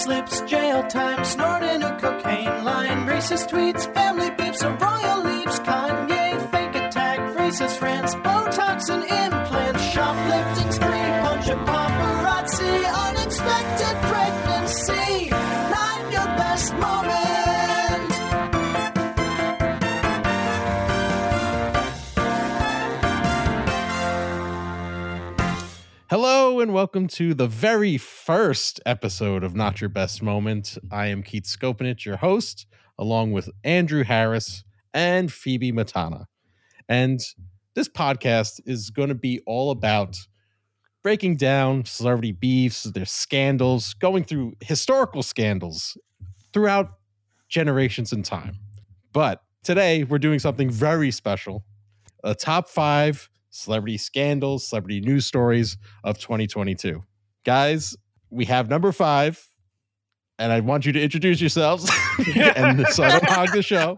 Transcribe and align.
slips, 0.00 0.40
jail 0.42 0.82
time, 0.84 1.22
snorting 1.24 1.82
a 1.82 1.92
cocaine 2.00 2.64
line, 2.64 3.06
racist 3.06 3.50
tweets, 3.50 3.84
family 3.92 4.30
beefs, 4.30 4.62
a 4.62 4.70
royal 4.70 5.22
leaves, 5.24 5.60
Kanye, 5.60 6.19
Hello 26.22 26.60
and 26.60 26.74
welcome 26.74 27.06
to 27.06 27.32
the 27.32 27.46
very 27.46 27.96
first 27.96 28.78
episode 28.84 29.42
of 29.42 29.54
Not 29.54 29.80
Your 29.80 29.88
Best 29.88 30.22
Moment. 30.22 30.76
I 30.92 31.06
am 31.06 31.22
Keith 31.22 31.44
Skopinich, 31.44 32.04
your 32.04 32.18
host, 32.18 32.66
along 32.98 33.32
with 33.32 33.48
Andrew 33.64 34.04
Harris 34.04 34.62
and 34.92 35.32
Phoebe 35.32 35.72
Matana. 35.72 36.26
And 36.90 37.20
this 37.74 37.88
podcast 37.88 38.60
is 38.66 38.90
going 38.90 39.08
to 39.08 39.14
be 39.14 39.40
all 39.46 39.70
about 39.70 40.14
breaking 41.02 41.36
down 41.36 41.86
celebrity 41.86 42.32
beefs, 42.32 42.82
their 42.82 43.06
scandals, 43.06 43.94
going 43.94 44.24
through 44.24 44.52
historical 44.60 45.22
scandals 45.22 45.96
throughout 46.52 46.98
generations 47.48 48.12
in 48.12 48.22
time. 48.22 48.58
But 49.14 49.42
today 49.64 50.04
we're 50.04 50.18
doing 50.18 50.38
something 50.38 50.68
very 50.68 51.12
special 51.12 51.64
a 52.22 52.34
top 52.34 52.68
five 52.68 53.30
celebrity 53.50 53.98
scandals, 53.98 54.68
celebrity 54.68 55.00
news 55.00 55.26
stories 55.26 55.76
of 56.04 56.18
2022. 56.18 57.02
Guys, 57.44 57.96
we 58.30 58.44
have 58.46 58.68
number 58.70 58.92
five, 58.92 59.44
and 60.38 60.52
I 60.52 60.60
want 60.60 60.86
you 60.86 60.92
to 60.92 61.00
introduce 61.02 61.40
yourselves. 61.40 61.90
and 62.36 62.86
so 62.88 63.02
I 63.04 63.10
don't 63.10 63.24
hog 63.24 63.52
the 63.52 63.62
show. 63.62 63.96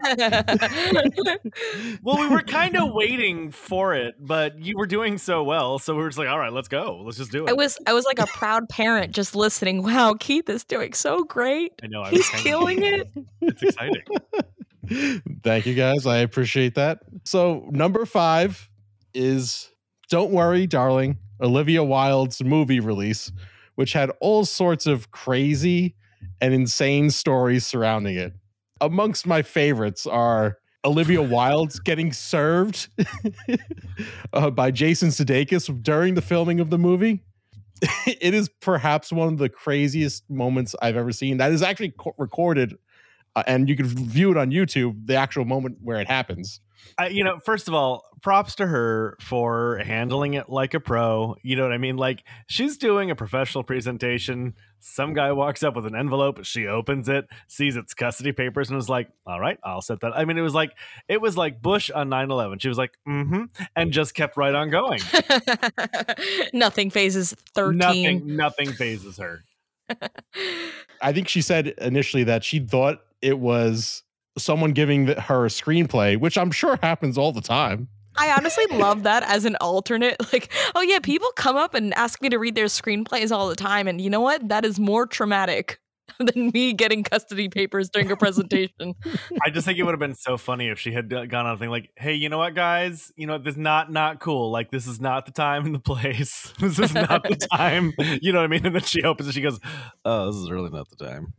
well, 2.03 2.19
we 2.19 2.27
were 2.27 2.41
kind 2.41 2.75
of 2.77 2.91
waiting 2.93 3.51
for 3.51 3.93
it, 3.93 4.15
but 4.19 4.59
you 4.59 4.77
were 4.77 4.87
doing 4.87 5.17
so 5.17 5.43
well, 5.43 5.79
so 5.79 5.93
we 5.95 6.01
were 6.01 6.09
just 6.09 6.17
like, 6.19 6.27
"All 6.29 6.39
right, 6.39 6.51
let's 6.53 6.67
go. 6.67 7.01
Let's 7.03 7.17
just 7.17 7.31
do 7.31 7.45
it." 7.45 7.49
I 7.49 7.53
was 7.53 7.77
I 7.87 7.93
was 7.93 8.05
like 8.05 8.19
a 8.19 8.27
proud 8.27 8.67
parent 8.69 9.13
just 9.13 9.35
listening. 9.35 9.83
Wow, 9.83 10.15
Keith 10.19 10.49
is 10.49 10.63
doing 10.63 10.93
so 10.93 11.23
great. 11.23 11.73
I 11.83 11.87
know. 11.87 12.01
I 12.01 12.09
He's 12.11 12.27
kind 12.29 12.39
of- 12.39 12.43
killing 12.43 12.83
it. 12.83 13.07
It's 13.45 13.61
exciting. 13.61 14.03
Thank 15.43 15.65
you 15.65 15.75
guys. 15.75 16.05
I 16.05 16.19
appreciate 16.19 16.75
that. 16.75 16.99
So, 17.25 17.67
number 17.71 18.05
five 18.05 18.69
is 19.13 19.71
Don't 20.09 20.31
Worry, 20.31 20.67
Darling, 20.67 21.17
Olivia 21.41 21.83
Wilde's 21.83 22.43
movie 22.43 22.79
release, 22.79 23.31
which 23.75 23.93
had 23.93 24.11
all 24.19 24.45
sorts 24.45 24.85
of 24.85 25.11
crazy 25.11 25.95
and 26.41 26.53
insane 26.53 27.09
stories 27.09 27.65
surrounding 27.65 28.15
it. 28.15 28.33
Amongst 28.81 29.25
my 29.25 29.41
favorites 29.41 30.05
are 30.05 30.57
Olivia 30.85 31.21
Wilde's 31.35 31.79
getting 31.79 32.11
served 32.13 32.89
uh, 34.33 34.49
by 34.49 34.71
Jason 34.71 35.09
Sudeikis 35.09 35.83
during 35.83 36.15
the 36.15 36.21
filming 36.21 36.59
of 36.59 36.69
the 36.69 36.77
movie. 36.77 37.23
it 38.07 38.33
is 38.33 38.49
perhaps 38.61 39.11
one 39.11 39.27
of 39.27 39.37
the 39.37 39.49
craziest 39.49 40.29
moments 40.29 40.75
I've 40.81 40.95
ever 40.95 41.11
seen. 41.11 41.37
That 41.37 41.51
is 41.51 41.61
actually 41.61 41.93
co- 41.97 42.15
recorded, 42.17 42.77
uh, 43.35 43.43
and 43.47 43.67
you 43.67 43.75
can 43.75 43.85
view 43.85 44.31
it 44.31 44.37
on 44.37 44.51
YouTube. 44.51 45.05
The 45.05 45.15
actual 45.15 45.45
moment 45.45 45.77
where 45.81 45.99
it 45.99 46.07
happens. 46.07 46.61
I, 46.97 47.07
you 47.07 47.23
know, 47.23 47.39
first 47.43 47.67
of 47.67 47.73
all, 47.73 48.03
props 48.23 48.55
to 48.55 48.65
her 48.65 49.17
for 49.19 49.77
handling 49.85 50.33
it 50.33 50.49
like 50.49 50.73
a 50.73 50.79
pro. 50.79 51.35
You 51.43 51.55
know 51.55 51.63
what 51.63 51.73
I 51.73 51.77
mean? 51.77 51.97
Like 51.97 52.23
she's 52.47 52.77
doing 52.77 53.11
a 53.11 53.15
professional 53.15 53.63
presentation. 53.63 54.55
Some 54.79 55.13
guy 55.13 55.31
walks 55.33 55.61
up 55.61 55.75
with 55.75 55.85
an 55.85 55.95
envelope. 55.95 56.43
She 56.43 56.65
opens 56.65 57.07
it, 57.07 57.25
sees 57.47 57.75
its 57.75 57.93
custody 57.93 58.31
papers, 58.31 58.69
and 58.69 58.75
was 58.75 58.89
like, 58.89 59.09
"All 59.25 59.39
right, 59.39 59.57
I'll 59.63 59.81
set 59.81 59.99
that." 60.01 60.17
I 60.17 60.25
mean, 60.25 60.37
it 60.37 60.41
was 60.41 60.55
like 60.55 60.71
it 61.07 61.21
was 61.21 61.37
like 61.37 61.61
Bush 61.61 61.91
on 61.91 62.09
9-11. 62.09 62.61
She 62.61 62.69
was 62.69 62.77
like, 62.77 62.91
"Mm-hmm," 63.07 63.43
and 63.75 63.93
just 63.93 64.15
kept 64.15 64.35
right 64.35 64.55
on 64.55 64.69
going. 64.69 64.99
Nothing 66.53 66.89
phases 66.89 67.35
13. 67.53 67.77
Nothing, 67.77 68.35
nothing 68.35 68.71
phases 68.73 69.17
her. 69.17 69.43
I 71.01 71.11
think 71.11 71.27
she 71.27 71.41
said 71.41 71.67
initially 71.77 72.23
that 72.23 72.43
she 72.43 72.59
thought 72.59 73.01
it 73.21 73.39
was 73.39 74.03
someone 74.37 74.71
giving 74.71 75.07
her 75.07 75.45
a 75.45 75.49
screenplay, 75.49 76.17
which 76.17 76.37
I'm 76.37 76.51
sure 76.51 76.77
happens 76.81 77.17
all 77.17 77.31
the 77.31 77.41
time. 77.41 77.89
I 78.15 78.31
honestly 78.31 78.65
love 78.71 79.03
that 79.03 79.23
as 79.23 79.45
an 79.45 79.55
alternate. 79.57 80.17
Like, 80.33 80.51
oh 80.73 80.81
yeah, 80.81 80.97
people 80.97 81.29
come 81.35 81.55
up 81.55 81.75
and 81.75 81.93
ask 81.93 82.19
me 82.19 82.29
to 82.29 82.39
read 82.39 82.55
their 82.55 82.65
screenplays 82.65 83.31
all 83.31 83.47
the 83.49 83.55
time. 83.55 83.87
And 83.87 84.01
you 84.01 84.09
know 84.09 84.21
what? 84.21 84.47
That 84.49 84.65
is 84.65 84.79
more 84.79 85.05
traumatic 85.05 85.79
than 86.19 86.51
me 86.53 86.73
getting 86.73 87.03
custody 87.03 87.49
papers 87.49 87.89
during 87.89 88.11
a 88.11 88.15
presentation. 88.15 88.95
I 89.41 89.49
just 89.49 89.65
think 89.65 89.79
it 89.79 89.83
would 89.83 89.93
have 89.93 89.99
been 89.99 90.15
so 90.15 90.37
funny 90.37 90.69
if 90.69 90.79
she 90.79 90.91
had 90.91 91.11
uh, 91.13 91.25
gone 91.25 91.45
on 91.45 91.55
a 91.55 91.57
thing 91.57 91.69
like, 91.69 91.89
"Hey, 91.95 92.13
you 92.13 92.29
know 92.29 92.37
what, 92.37 92.53
guys? 92.53 93.11
You 93.15 93.27
know 93.27 93.37
this 93.37 93.53
is 93.53 93.57
not 93.57 93.91
not 93.91 94.19
cool. 94.19 94.51
Like 94.51 94.71
this 94.71 94.87
is 94.87 94.99
not 94.99 95.25
the 95.25 95.31
time 95.31 95.65
and 95.65 95.75
the 95.75 95.79
place. 95.79 96.53
this 96.59 96.79
is 96.79 96.93
not 96.93 97.23
the 97.23 97.35
time. 97.51 97.93
You 98.21 98.33
know 98.33 98.39
what 98.39 98.45
I 98.45 98.47
mean?" 98.47 98.65
And 98.65 98.75
then 98.75 98.83
she 98.83 99.03
opens 99.03 99.29
it. 99.29 99.33
She 99.33 99.41
goes, 99.41 99.59
"Oh, 100.05 100.27
this 100.27 100.35
is 100.35 100.51
really 100.51 100.69
not 100.69 100.87
the 100.89 100.95
time." 100.95 101.33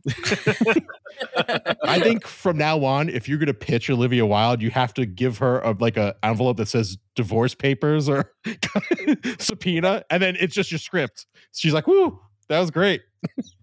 I 1.83 1.99
think 1.99 2.25
from 2.27 2.57
now 2.57 2.83
on, 2.83 3.09
if 3.09 3.29
you're 3.29 3.37
going 3.37 3.47
to 3.47 3.53
pitch 3.53 3.89
Olivia 3.89 4.25
Wilde, 4.25 4.61
you 4.61 4.71
have 4.71 4.93
to 4.95 5.05
give 5.05 5.37
her 5.37 5.59
a, 5.59 5.75
like 5.79 5.97
a 5.97 6.15
envelope 6.23 6.57
that 6.57 6.67
says 6.67 6.97
divorce 7.15 7.55
papers 7.55 8.09
or 8.09 8.31
subpoena, 9.39 10.03
and 10.09 10.21
then 10.21 10.35
it's 10.39 10.53
just 10.53 10.71
your 10.71 10.79
script. 10.79 11.25
She's 11.53 11.73
like, 11.73 11.87
"Woo, 11.87 12.19
that 12.49 12.59
was 12.59 12.71
great." 12.71 13.01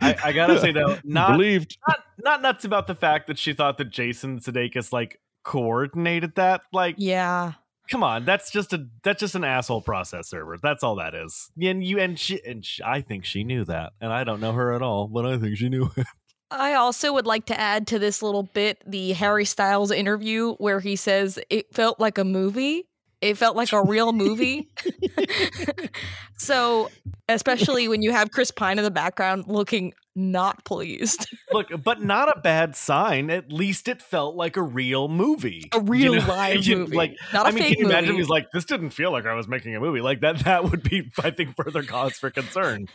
I, 0.00 0.16
I 0.24 0.32
gotta 0.32 0.60
say 0.60 0.72
though, 0.72 0.98
not, 1.04 1.32
believed. 1.32 1.76
not 1.88 1.98
not 2.24 2.42
nuts 2.42 2.64
about 2.64 2.86
the 2.86 2.94
fact 2.94 3.26
that 3.28 3.38
she 3.38 3.52
thought 3.52 3.78
that 3.78 3.90
Jason 3.90 4.38
Sudeikis 4.40 4.92
like 4.92 5.20
coordinated 5.44 6.34
that. 6.36 6.62
Like, 6.72 6.96
Yeah. 6.98 7.52
come 7.90 8.02
on, 8.02 8.24
that's 8.24 8.50
just 8.50 8.72
a 8.72 8.86
that's 9.04 9.20
just 9.20 9.34
an 9.34 9.44
asshole 9.44 9.82
process 9.82 10.28
server. 10.28 10.56
That's 10.60 10.82
all 10.82 10.96
that 10.96 11.14
is. 11.14 11.50
And 11.62 11.84
you 11.84 11.98
and 12.00 12.18
she 12.18 12.40
and 12.44 12.64
she, 12.64 12.82
I 12.82 13.00
think 13.02 13.24
she 13.24 13.44
knew 13.44 13.64
that, 13.66 13.92
and 14.00 14.12
I 14.12 14.24
don't 14.24 14.40
know 14.40 14.52
her 14.52 14.72
at 14.72 14.82
all, 14.82 15.06
but 15.08 15.26
I 15.26 15.38
think 15.38 15.56
she 15.56 15.68
knew 15.68 15.90
it. 15.96 16.06
I 16.50 16.74
also 16.74 17.14
would 17.14 17.24
like 17.26 17.46
to 17.46 17.58
add 17.58 17.86
to 17.88 17.98
this 17.98 18.22
little 18.22 18.42
bit 18.42 18.82
the 18.86 19.12
Harry 19.12 19.46
Styles 19.46 19.90
interview 19.90 20.52
where 20.56 20.80
he 20.80 20.96
says 20.96 21.38
it 21.48 21.74
felt 21.74 21.98
like 21.98 22.18
a 22.18 22.24
movie. 22.24 22.88
It 23.22 23.38
felt 23.38 23.56
like 23.56 23.72
a 23.72 23.82
real 23.82 24.12
movie. 24.12 24.68
so, 26.38 26.90
especially 27.28 27.88
when 27.88 28.02
you 28.02 28.10
have 28.12 28.32
Chris 28.32 28.50
Pine 28.50 28.78
in 28.78 28.84
the 28.84 28.90
background 28.90 29.44
looking 29.46 29.94
not 30.14 30.64
pleased. 30.64 31.26
Look, 31.52 31.68
but 31.82 32.02
not 32.02 32.28
a 32.36 32.40
bad 32.40 32.76
sign. 32.76 33.30
At 33.30 33.52
least 33.52 33.88
it 33.88 34.02
felt 34.02 34.34
like 34.36 34.56
a 34.56 34.62
real 34.62 35.08
movie, 35.08 35.68
A 35.74 35.80
real 35.80 36.14
You 36.14 36.20
know? 36.20 36.26
live 36.28 36.64
You- 36.66 36.78
movie. 36.78 36.96
Like, 36.96 37.16
not 37.32 37.46
a 37.46 37.48
I 37.48 37.52
mean, 37.52 37.62
fake 37.62 37.72
can 37.78 37.84
you 37.86 37.90
imagine? 37.90 38.10
movie. 38.10 38.18
He's 38.22 38.28
like, 38.28 38.50
this 38.52 38.64
didn't 38.64 38.90
feel 38.90 39.10
like 39.12 39.26
I 39.26 39.34
was 39.34 39.48
making 39.48 39.74
a 39.76 39.80
movie. 39.80 40.00
Like 40.00 40.20
that. 40.20 40.40
That 40.44 40.70
would 40.70 40.82
be, 40.82 41.10
I 41.22 41.30
think, 41.30 41.56
further 41.56 41.82
cause 41.82 42.14
for 42.18 42.28
concern. 42.30 42.88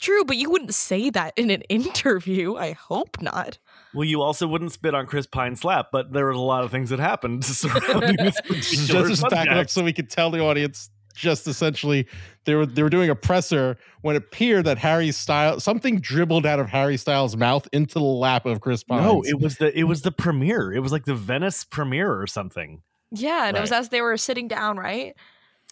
True, 0.00 0.24
but 0.24 0.36
you 0.36 0.50
wouldn't 0.50 0.74
say 0.74 1.08
that 1.10 1.32
in 1.36 1.50
an 1.50 1.62
interview. 1.68 2.56
I 2.56 2.72
hope 2.72 3.20
not. 3.22 3.58
Well, 3.94 4.04
you 4.04 4.20
also 4.22 4.46
wouldn't 4.46 4.72
spit 4.72 4.94
on 4.94 5.06
Chris 5.06 5.26
Pine's 5.26 5.64
lap, 5.64 5.86
but 5.92 6.12
there 6.12 6.26
was 6.26 6.36
a 6.36 6.40
lot 6.40 6.64
of 6.64 6.70
things 6.70 6.90
that 6.90 6.98
happened 6.98 7.44
surrounding 7.44 8.16
this 8.16 8.40
particular 8.40 9.08
just 9.08 9.22
to 9.22 9.28
back 9.30 9.46
it 9.46 9.52
up 9.56 9.70
so 9.70 9.82
we 9.84 9.92
could 9.92 10.10
tell 10.10 10.30
the 10.30 10.40
audience 10.40 10.90
just 11.14 11.46
essentially 11.46 12.06
they 12.44 12.54
were 12.54 12.66
they 12.66 12.82
were 12.82 12.90
doing 12.90 13.10
a 13.10 13.14
presser 13.14 13.76
when 14.02 14.16
it 14.16 14.18
appeared 14.18 14.64
that 14.66 14.78
Harry 14.78 15.10
Styles 15.12 15.64
something 15.64 16.00
dribbled 16.00 16.46
out 16.46 16.60
of 16.60 16.68
Harry 16.68 16.96
Styles' 16.96 17.36
mouth 17.36 17.68
into 17.72 17.94
the 17.94 18.00
lap 18.00 18.46
of 18.46 18.60
Chris 18.60 18.82
Pine. 18.82 19.02
No, 19.02 19.22
it 19.22 19.40
was 19.40 19.58
the 19.58 19.76
it 19.78 19.84
was 19.84 20.02
the 20.02 20.12
premiere. 20.12 20.72
It 20.72 20.80
was 20.80 20.92
like 20.92 21.04
the 21.04 21.14
Venice 21.14 21.64
premiere 21.64 22.20
or 22.20 22.26
something. 22.26 22.82
Yeah, 23.10 23.48
and 23.48 23.56
it 23.56 23.60
was 23.60 23.72
as 23.72 23.90
they 23.90 24.00
were 24.00 24.16
sitting 24.16 24.48
down, 24.48 24.76
right? 24.76 25.14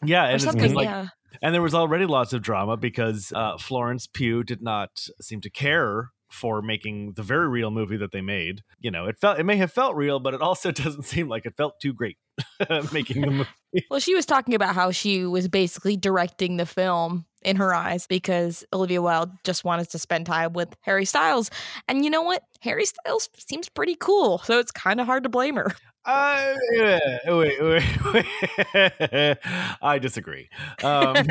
Yeah, 0.05 0.27
and 0.27 0.35
it's 0.37 0.45
something. 0.45 0.75
like 0.75 0.87
yeah. 0.87 1.09
And 1.41 1.55
there 1.55 1.63
was 1.63 1.75
already 1.75 2.05
lots 2.07 2.33
of 2.33 2.43
drama 2.43 2.77
because 2.77 3.33
uh, 3.35 3.57
Florence 3.57 4.07
Pugh 4.07 4.45
did 4.45 4.61
not 4.61 5.09
seem 5.21 5.41
to 5.41 5.51
care 5.51 6.11
for 6.33 6.63
making 6.63 7.13
the 7.13 7.23
very 7.23 7.49
real 7.49 7.71
movie 7.71 7.97
that 7.99 8.11
they 8.11 8.21
made. 8.21 8.63
You 8.81 8.91
know, 8.91 9.07
it 9.07 9.19
felt 9.19 9.39
it 9.39 9.45
may 9.45 9.57
have 9.57 9.73
felt 9.73 9.95
real, 9.95 10.19
but 10.19 10.35
it 10.35 10.41
also 10.41 10.71
doesn't 10.73 11.05
seem 11.05 11.29
like 11.29 11.47
it 11.47 11.57
felt 11.57 11.81
too 11.81 11.93
great 11.93 12.17
making 12.93 13.23
the 13.23 13.31
movie. 13.31 13.49
Well, 13.91 14.01
she 14.01 14.15
was 14.15 14.27
talking 14.27 14.55
about 14.55 14.75
how 14.75 14.91
she 14.91 15.25
was 15.25 15.49
basically 15.49 15.97
directing 15.97 16.57
the 16.57 16.67
film 16.67 17.25
in 17.43 17.57
her 17.57 17.75
eyes 17.75 18.07
because 18.07 18.65
Olivia 18.73 19.03
Wilde 19.03 19.31
just 19.45 19.65
wanted 19.65 19.91
to 19.91 19.99
spend 19.99 20.27
time 20.27 20.53
with 20.53 20.75
Harry 20.83 21.05
Styles. 21.05 21.51
And 21.89 22.05
you 22.05 22.11
know 22.11 22.23
what? 22.23 22.43
Harry 22.61 22.85
Styles 22.85 23.29
seems 23.37 23.69
pretty 23.69 23.97
cool, 23.97 24.39
so 24.39 24.59
it's 24.59 24.71
kind 24.71 25.01
of 25.01 25.07
hard 25.07 25.23
to 25.25 25.29
blame 25.29 25.57
her. 25.57 25.73
Uh, 26.05 26.55
wait, 27.27 27.63
wait, 27.63 28.03
wait. 28.03 29.39
I 29.83 29.99
disagree. 30.01 30.49
Um, 30.83 31.27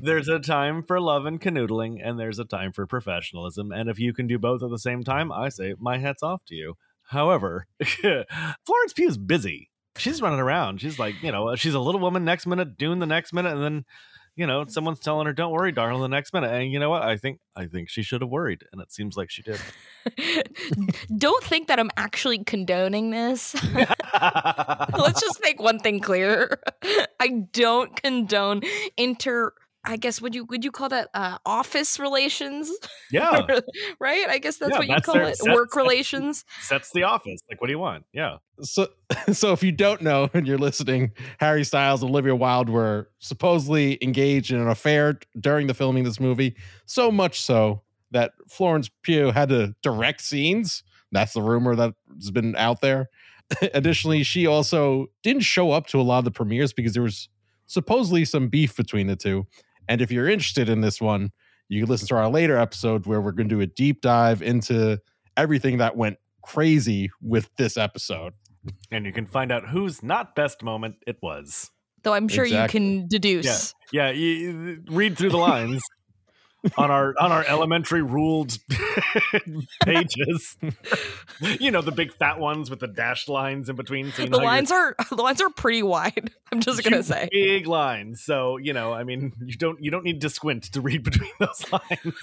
there's 0.00 0.28
a 0.28 0.38
time 0.38 0.82
for 0.84 1.00
love 1.00 1.26
and 1.26 1.40
canoodling, 1.40 1.98
and 2.02 2.18
there's 2.18 2.38
a 2.38 2.44
time 2.44 2.72
for 2.72 2.86
professionalism. 2.86 3.72
And 3.72 3.88
if 3.88 3.98
you 3.98 4.12
can 4.12 4.26
do 4.26 4.38
both 4.38 4.62
at 4.62 4.70
the 4.70 4.78
same 4.78 5.02
time, 5.02 5.32
I 5.32 5.48
say 5.48 5.74
my 5.78 5.98
hat's 5.98 6.22
off 6.22 6.44
to 6.46 6.54
you. 6.54 6.74
However, 7.08 7.66
Florence 7.82 8.92
Pugh's 8.94 9.18
busy. 9.18 9.69
She's 9.96 10.22
running 10.22 10.40
around. 10.40 10.80
She's 10.80 10.98
like, 10.98 11.22
you 11.22 11.32
know, 11.32 11.54
she's 11.56 11.74
a 11.74 11.80
little 11.80 12.00
woman 12.00 12.24
next 12.24 12.46
minute, 12.46 12.76
Dune 12.76 13.00
the 13.00 13.06
next 13.06 13.32
minute, 13.32 13.52
and 13.52 13.62
then, 13.62 13.84
you 14.36 14.46
know, 14.46 14.64
someone's 14.68 15.00
telling 15.00 15.26
her, 15.26 15.32
"Don't 15.32 15.52
worry, 15.52 15.72
darling." 15.72 16.00
The 16.00 16.08
next 16.08 16.32
minute, 16.32 16.52
and 16.52 16.70
you 16.70 16.78
know 16.78 16.88
what? 16.88 17.02
I 17.02 17.16
think 17.16 17.40
I 17.56 17.66
think 17.66 17.90
she 17.90 18.02
should 18.02 18.22
have 18.22 18.30
worried, 18.30 18.62
and 18.72 18.80
it 18.80 18.92
seems 18.92 19.16
like 19.16 19.30
she 19.30 19.42
did. 19.42 19.60
Don't 21.18 21.42
think 21.44 21.68
that 21.68 21.78
I'm 21.80 21.90
actually 21.96 22.44
condoning 22.44 23.10
this. 23.10 23.54
Let's 24.94 25.20
just 25.20 25.40
make 25.42 25.60
one 25.60 25.78
thing 25.78 26.00
clear. 26.00 26.60
I 27.20 27.46
don't 27.52 27.94
condone 28.02 28.62
inter 28.96 29.52
I 29.84 29.96
guess 29.96 30.20
would 30.20 30.34
you 30.34 30.44
would 30.44 30.62
you 30.64 30.70
call 30.70 30.90
that 30.90 31.08
uh, 31.14 31.38
office 31.46 31.98
relations? 31.98 32.70
yeah, 33.10 33.46
right. 34.00 34.28
I 34.28 34.38
guess 34.38 34.58
that's 34.58 34.72
Yeah, 34.72 34.78
what 34.78 34.86
you 34.88 34.94
that's 34.94 35.06
call 35.06 35.14
their- 35.14 35.24
it. 35.24 35.38
that's- 35.38 35.54
Work 35.54 35.74
relations. 35.74 36.44
sets 36.60 36.90
the 36.92 37.04
office. 37.04 37.40
Like, 37.50 37.60
what 37.60 37.68
do 37.68 37.72
you 37.72 37.78
want? 37.78 38.04
Yeah, 38.12 38.36
So, 38.60 38.88
so 39.32 39.52
if 39.52 39.62
you 39.62 39.72
don't 39.72 40.02
know 40.02 40.28
and 40.34 40.46
you're 40.46 40.58
listening, 40.58 41.12
Harry 41.38 41.64
Styles 41.64 42.02
and 42.02 42.10
Olivia 42.10 42.36
Wilde 42.36 42.68
were 42.68 43.08
supposedly 43.20 43.98
engaged 44.02 44.50
in 44.52 44.60
an 44.60 44.68
affair 44.68 45.18
during 45.38 45.66
the 45.66 45.74
filming 45.74 46.04
of 46.04 46.10
this 46.10 46.20
movie. 46.20 46.56
So 46.84 47.10
much 47.10 47.40
so 47.40 47.82
that 48.10 48.32
Florence 48.50 48.90
Pugh 49.02 49.30
had 49.30 49.48
to 49.48 49.74
direct 49.82 50.20
scenes. 50.20 50.82
That's 51.12 51.32
the 51.32 51.42
rumor 51.42 51.74
that's 51.74 52.30
been 52.30 52.54
out 52.56 52.80
there. 52.82 53.08
Additionally, 53.74 54.22
she 54.24 54.46
also 54.46 55.06
didn't 55.22 55.42
show 55.42 55.70
up 55.72 55.86
to 55.88 56.00
a 56.00 56.02
lot 56.02 56.18
of 56.18 56.24
the 56.24 56.30
premieres 56.30 56.72
because 56.72 56.92
there 56.92 57.02
was 57.02 57.28
supposedly 57.66 58.24
some 58.24 58.48
beef 58.48 58.76
between 58.76 59.06
the 59.06 59.16
two. 59.16 59.46
And 59.90 60.00
if 60.00 60.12
you're 60.12 60.28
interested 60.28 60.68
in 60.68 60.80
this 60.82 61.00
one, 61.00 61.32
you 61.68 61.80
can 61.82 61.90
listen 61.90 62.06
to 62.08 62.14
our 62.16 62.28
later 62.30 62.56
episode 62.56 63.06
where 63.06 63.20
we're 63.20 63.32
going 63.32 63.48
to 63.48 63.54
do 63.56 63.60
a 63.60 63.66
deep 63.66 64.00
dive 64.00 64.40
into 64.40 64.98
everything 65.36 65.78
that 65.78 65.96
went 65.96 66.16
crazy 66.42 67.10
with 67.20 67.50
this 67.56 67.76
episode. 67.76 68.32
and 68.92 69.04
you 69.04 69.12
can 69.12 69.26
find 69.26 69.50
out 69.50 69.68
whose 69.68 70.00
not 70.02 70.34
best 70.36 70.62
moment 70.62 70.94
it 71.08 71.18
was. 71.22 71.70
Though 72.04 72.14
I'm 72.14 72.28
sure 72.28 72.44
Exactly. 72.44 72.80
you 72.82 72.98
can 73.00 73.08
deduce. 73.08 73.74
Yeah, 73.92 74.10
you, 74.10 74.26
you 74.28 74.82
read 74.88 75.18
through 75.18 75.30
the 75.30 75.36
lines 75.38 75.82
on 76.76 76.90
our 76.90 77.14
on 77.18 77.32
our 77.32 77.44
elementary 77.46 78.02
ruled 78.02 78.56
pages. 79.84 80.56
you 81.60 81.70
know 81.70 81.80
the 81.80 81.92
big 81.92 82.12
fat 82.14 82.38
ones 82.38 82.68
with 82.70 82.80
the 82.80 82.86
dashed 82.86 83.28
lines 83.28 83.68
in 83.68 83.76
between. 83.76 84.12
seeing 84.12 84.30
The 84.30 84.36
how 84.38 84.42
you're- 84.42 84.52
lines 84.56 84.70
are 84.70 84.94
the 85.10 85.22
lines 85.22 85.40
are 85.40 85.50
pretty 85.50 85.82
wide. 85.82 86.30
I'm 86.52 86.60
just 86.60 86.82
gonna 86.84 87.02
say. 87.02 87.28
big 87.32 87.66
lines. 87.66 88.22
So 88.22 88.56
you 88.58 88.72
know, 88.72 88.92
I 88.92 89.04
mean, 89.04 89.32
you 89.44 89.56
don't 89.56 89.82
you 89.82 89.90
don't 89.90 90.04
need 90.04 90.20
to 90.22 90.30
squint 90.30 90.64
to 90.72 90.80
read 90.80 91.02
between 91.04 91.30
those 91.38 91.64
lines. 91.72 92.14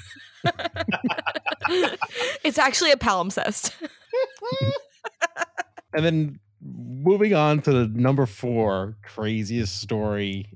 it's 2.44 2.58
actually 2.58 2.92
a 2.92 2.98
palimpsest. 2.98 3.74
And 5.94 6.06
then 6.06 6.40
moving 6.62 7.34
on 7.34 7.62
to 7.62 7.72
the 7.72 7.88
number 7.88 8.26
four 8.26 8.98
craziest 9.04 9.80
story. 9.82 10.48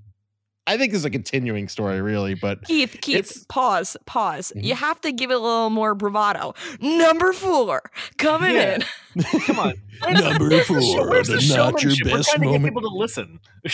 I 0.68 0.78
think 0.78 0.92
this 0.92 1.00
is 1.00 1.06
a 1.06 1.10
continuing 1.10 1.68
story, 1.68 2.02
really, 2.02 2.36
but 2.36 2.64
Keith, 2.66 2.98
Keith, 3.02 3.18
It's- 3.18 3.46
pause, 3.50 3.98
pause. 4.06 4.54
Mhm. 4.56 4.64
You 4.64 4.76
have 4.76 5.02
to 5.02 5.12
give 5.12 5.32
it 5.32 5.34
a 5.34 5.40
little 5.40 5.70
more 5.72 5.96
bravado. 5.96 6.54
Number 6.80 7.34
four, 7.34 7.82
coming 8.18 8.54
Yeah. 8.56 8.76
in. 9.16 9.24
Come 9.42 9.60
on, 9.60 9.74
Number 10.14 10.50
Where's 10.50 10.68
the- 10.68 10.82
four, 10.82 11.10
where's 11.10 11.28
the 11.28 11.38
the 11.38 11.56
not 11.58 11.82
your 11.82 11.92
showmanship? 11.92 12.06
We're 12.08 12.18
best 12.18 12.30
trying 12.30 12.40
to 12.42 12.46
get 12.46 12.52
moment. 12.62 12.64
people 12.76 12.82
to 12.90 12.96
listen. 12.96 13.40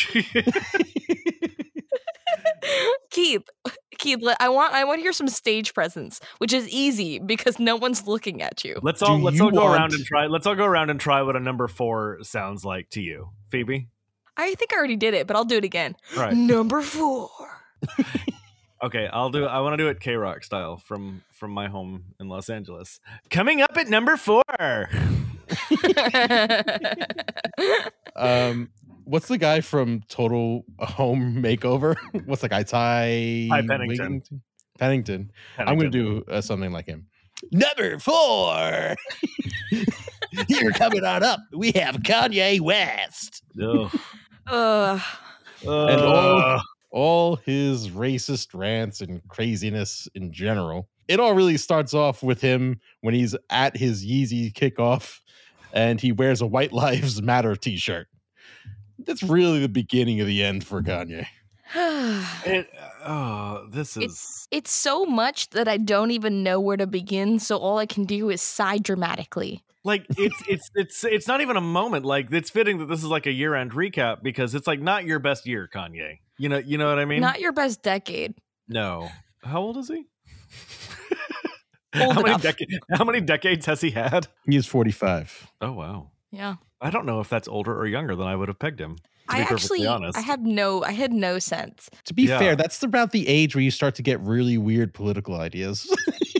Keith, 3.12 3.44
Keith, 3.98 4.20
I 4.40 4.50
want 4.50 4.74
I 4.74 4.84
want 4.84 4.98
to 5.00 5.02
hear 5.02 5.14
some 5.14 5.28
stage 5.28 5.74
presence, 5.74 6.20
which 6.40 6.54
is 6.54 6.68
easy 6.70 7.20
because 7.20 7.60
no 7.60 7.76
one's 7.76 8.06
looking 8.08 8.42
at 8.42 8.64
you. 8.64 8.78
let's 8.82 9.00
Do 9.00 9.08
all 9.08 9.20
let's 9.20 9.40
all 9.42 9.52
go 9.52 9.66
around 9.68 9.94
and 9.94 10.06
try. 10.06 10.28
Let's 10.28 10.46
all 10.48 10.56
go 10.56 10.66
around 10.66 10.90
and 10.90 11.00
try 11.00 11.22
what 11.22 11.36
a 11.36 11.40
number 11.40 11.68
four 11.68 12.20
sounds 12.22 12.64
like 12.66 12.90
to 12.92 13.02
you, 13.02 13.30
Phoebe. 13.50 13.88
I 14.38 14.54
think 14.56 14.74
I 14.74 14.78
already 14.78 14.96
did 14.96 15.14
it, 15.14 15.28
but 15.28 15.36
I'll 15.36 15.46
do 15.46 15.58
it 15.58 15.64
again. 15.64 15.96
Right. 16.16 16.34
Number 16.34 16.82
four. 16.82 17.30
Okay, 18.84 19.10
I'll 19.12 19.32
do. 19.32 19.44
I 19.46 19.62
want 19.62 19.74
to 19.74 19.78
do 19.78 19.88
it 19.88 20.00
KROQ 20.00 20.44
style 20.44 20.78
from 20.78 21.24
from 21.32 21.50
my 21.50 21.68
home 21.68 22.04
in 22.20 22.30
Los 22.30 22.48
Angeles. 22.48 23.00
Coming 23.32 23.62
up 23.62 23.76
at 23.76 23.88
number 23.88 24.18
four. 24.18 24.44
Um, 28.16 28.70
what's 29.04 29.28
the 29.28 29.38
guy 29.38 29.62
from 29.62 30.02
Total 30.10 30.66
Home 30.80 31.36
Makeover? 31.36 31.96
what's 32.26 32.42
the 32.42 32.50
guy? 32.50 32.64
Ty, 32.64 33.48
Ty 33.50 33.62
Pennington. 33.68 34.22
Wigington? 34.22 34.42
Pennington. 34.80 35.32
I'm 35.60 35.78
going 35.78 35.92
to 35.92 36.24
do 36.24 36.24
uh, 36.28 36.42
something 36.42 36.72
like 36.72 36.88
him. 36.88 37.06
Number 37.52 38.00
four. 38.00 38.96
You're 40.50 40.72
coming 40.72 41.06
on 41.06 41.24
up. 41.24 41.40
We 41.54 41.72
have 41.74 41.98
Kanye 41.98 42.60
West. 42.60 43.44
Ugh. 43.62 43.92
Ugh. 44.48 45.02
And 45.64 46.02
all- 46.02 46.62
all 46.90 47.36
his 47.36 47.90
racist 47.90 48.50
rants 48.54 49.02
and 49.02 49.22
craziness 49.28 50.08
in 50.16 50.32
general. 50.32 50.88
It 51.08 51.20
all 51.20 51.34
really 51.34 51.58
starts 51.58 51.94
off 51.94 52.24
with 52.24 52.42
him 52.42 52.80
when 53.02 53.14
he's 53.14 53.36
at 53.50 53.78
his 53.78 54.06
Yeezy 54.06 54.52
kickoff 54.54 55.20
and 55.74 56.00
he 56.02 56.12
wears 56.12 56.42
a 56.42 56.48
White 56.48 56.74
Lives 56.74 57.22
Matter 57.22 57.56
t 57.56 57.78
shirt. 57.78 58.08
That's 59.00 59.22
really 59.24 59.60
the 59.60 59.70
beginning 59.70 60.22
of 60.22 60.28
the 60.28 60.44
end 60.44 60.66
for 60.66 60.82
Kanye. 60.82 61.26
It, 62.46 62.70
oh, 63.06 63.68
this 63.70 63.98
is. 63.98 64.04
it's 64.04 64.48
it's 64.52 64.72
so 64.72 65.06
much 65.06 65.50
that 65.50 65.68
I 65.68 65.76
don't 65.78 66.12
even 66.12 66.42
know 66.42 66.60
where 66.62 66.78
to 66.78 66.88
begin. 66.88 67.40
So 67.40 67.58
all 67.58 67.78
I 67.78 67.86
can 67.86 68.06
do 68.06 68.30
is 68.30 68.42
sigh 68.42 68.78
dramatically. 68.78 69.64
Like 69.88 70.06
it's 70.18 70.44
it's 70.48 70.70
it's 70.76 71.04
it's 71.04 71.28
not 71.28 71.42
even 71.42 71.58
a 71.58 71.62
moment 71.62 72.06
like 72.06 72.32
it's 72.32 72.50
fitting 72.52 72.78
that 72.80 72.86
this 72.86 73.00
is 73.00 73.06
like 73.10 73.26
a 73.26 73.32
year-end 73.32 73.72
recap 73.72 74.22
because 74.22 74.54
it's 74.54 74.68
like 74.68 74.80
not 74.82 75.06
your 75.06 75.18
best 75.20 75.48
year 75.48 75.68
kanye 75.74 76.20
you 76.38 76.50
know 76.50 76.58
you 76.60 76.78
know 76.78 76.88
what 76.90 77.00
i 77.00 77.06
mean 77.06 77.22
Not 77.22 77.40
your 77.40 77.54
best 77.54 77.82
decade. 77.82 78.36
no 78.68 79.10
how 79.44 79.62
old 79.62 79.78
is 79.78 79.88
he 79.88 80.06
Old 82.00 82.14
how, 82.14 82.22
many 82.22 82.30
enough. 82.36 82.44
deca- 82.44 82.80
how 82.98 83.06
many 83.06 83.22
decades 83.22 83.66
has 83.66 83.82
he 83.82 83.90
had 83.92 84.28
He 84.46 84.56
is 84.56 84.68
45. 84.68 85.48
oh 85.62 85.72
wow 85.72 86.12
Yeah. 86.32 86.56
i 86.82 86.90
don't 86.92 87.06
know 87.06 87.20
if 87.22 87.30
that's 87.30 87.48
older 87.48 87.76
or 87.76 87.88
younger 87.88 88.16
than 88.16 88.28
i 88.28 88.36
would 88.36 88.50
have 88.50 88.60
pegged 88.60 88.80
him 88.80 88.98
to 88.98 89.02
I 89.30 89.40
be 89.40 89.46
perfectly 89.46 89.78
actually 89.80 89.88
honest 89.88 90.18
I 90.18 90.22
had 90.22 90.42
no 90.46 90.84
I 90.84 90.92
had 90.92 91.12
no 91.12 91.38
sense. 91.40 91.90
To 92.06 92.14
be 92.14 92.24
Yeah. 92.24 92.40
fair, 92.40 92.56
that's 92.56 92.82
about 92.84 93.12
the 93.12 93.28
age 93.28 93.56
where 93.56 93.62
you 93.62 93.72
start 93.72 93.96
to 93.96 94.02
get 94.02 94.22
really 94.22 94.58
weird 94.58 94.94
political 94.94 95.36
ideas. 95.36 95.86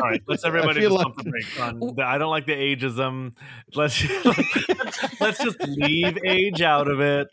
all 0.00 0.08
right 0.10 0.22
let's 0.28 0.44
everybody 0.46 0.80
feel 0.80 0.90
just 0.96 1.04
like- 1.06 1.16
the 1.16 1.30
brakes 1.30 1.60
on 1.60 1.78
the, 1.80 2.02
i 2.04 2.18
don't 2.18 2.30
like 2.30 2.46
the 2.46 2.52
ageism 2.52 3.34
let's 3.74 4.02
let's 5.20 5.38
just 5.42 5.60
leave 5.66 6.18
age 6.24 6.62
out 6.62 6.88
of 6.88 7.00
it 7.00 7.28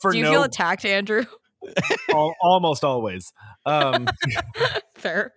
for 0.00 0.12
do 0.12 0.18
you 0.18 0.24
no 0.24 0.30
feel 0.30 0.42
attacked, 0.42 0.84
Andrew? 0.84 1.24
al- 2.10 2.34
almost 2.42 2.84
always 2.84 3.32
um 3.64 4.06
Fair. 4.94 5.32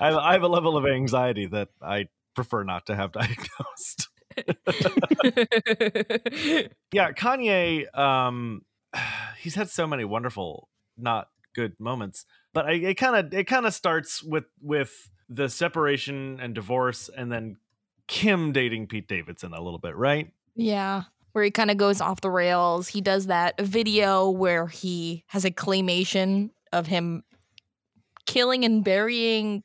I, 0.00 0.12
I 0.14 0.32
have 0.32 0.42
a 0.42 0.48
level 0.48 0.76
of 0.76 0.86
anxiety 0.86 1.46
that 1.46 1.68
I 1.82 2.08
prefer 2.34 2.64
not 2.64 2.86
to 2.86 2.96
have 2.96 3.12
diagnosed. 3.12 4.08
yeah, 6.92 7.12
Kanye, 7.12 7.96
um, 7.96 8.62
he's 9.40 9.54
had 9.54 9.68
so 9.68 9.86
many 9.86 10.04
wonderful, 10.04 10.68
not 10.96 11.28
good 11.54 11.78
moments, 11.80 12.26
but 12.52 12.66
I, 12.66 12.72
it 12.72 12.94
kind 12.94 13.16
of 13.16 13.32
it 13.34 13.44
kind 13.44 13.66
of 13.66 13.74
starts 13.74 14.22
with 14.22 14.44
with 14.60 15.10
the 15.28 15.48
separation 15.48 16.38
and 16.40 16.54
divorce, 16.54 17.08
and 17.16 17.32
then 17.32 17.56
Kim 18.06 18.52
dating 18.52 18.88
Pete 18.88 19.08
Davidson 19.08 19.54
a 19.54 19.60
little 19.62 19.78
bit, 19.78 19.96
right? 19.96 20.30
yeah. 20.54 21.04
Where 21.32 21.42
he 21.42 21.50
kind 21.50 21.70
of 21.72 21.78
goes 21.78 22.00
off 22.00 22.20
the 22.20 22.30
rails. 22.30 22.86
He 22.86 23.00
does 23.00 23.26
that 23.26 23.60
video 23.60 24.30
where 24.30 24.68
he 24.68 25.24
has 25.28 25.44
a 25.44 25.50
claymation 25.50 26.50
of 26.72 26.86
him 26.86 27.24
killing 28.26 28.64
and 28.64 28.84
burying 28.84 29.62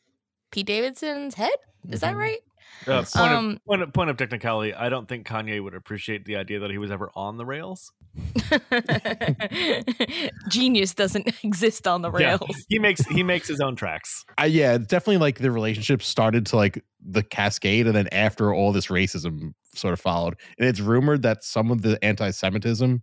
Pete 0.52 0.66
Davidson's 0.66 1.36
head. 1.36 1.52
Is 1.90 2.00
that 2.02 2.16
Mhm. 2.16 2.18
right? 2.18 2.40
Uh, 2.88 3.04
point, 3.04 3.16
Um, 3.34 3.50
of, 3.52 3.66
point, 3.66 3.82
of, 3.84 3.94
point 3.94 4.10
of 4.10 4.18
technicality, 4.18 4.74
I 4.74 4.90
don't 4.90 5.08
think 5.08 5.28
Kanye 5.28 5.62
would 5.64 5.76
appreciate 5.76 6.26
the 6.26 6.38
idea 6.38 6.60
that 6.60 6.72
he 6.72 6.78
was 6.78 6.92
ever 6.92 7.12
on 7.16 7.38
the 7.38 7.46
rails. 7.46 7.92
Genius 10.50 10.94
doesn't 10.94 11.30
exist 11.44 11.88
on 11.88 12.02
the 12.02 12.12
Yeah. 12.12 12.38
rails. 12.40 12.66
He 12.70 12.80
makes 12.80 13.02
he 13.08 13.24
makes 13.24 13.48
his 13.48 13.60
own 13.60 13.76
tracks. 13.76 14.24
I, 14.38 14.46
yeah, 14.48 14.76
it's 14.76 14.88
definitely 14.88 15.18
like 15.18 15.40
the 15.40 15.52
relationship 15.52 16.02
started 16.02 16.46
to 16.48 16.56
like 16.56 16.84
the 17.06 17.24
cascade, 17.24 17.88
and 17.88 17.96
then 17.96 18.08
after 18.12 18.54
all 18.54 18.72
this 18.72 18.88
racism 18.88 19.54
sort 19.76 19.94
of 19.94 20.00
followed, 20.00 20.36
and 20.58 20.68
it's 20.68 20.80
rumored 20.80 21.22
that 21.24 21.44
some 21.44 21.72
of 21.72 21.82
the 21.82 22.04
anti-Semitism 22.04 23.02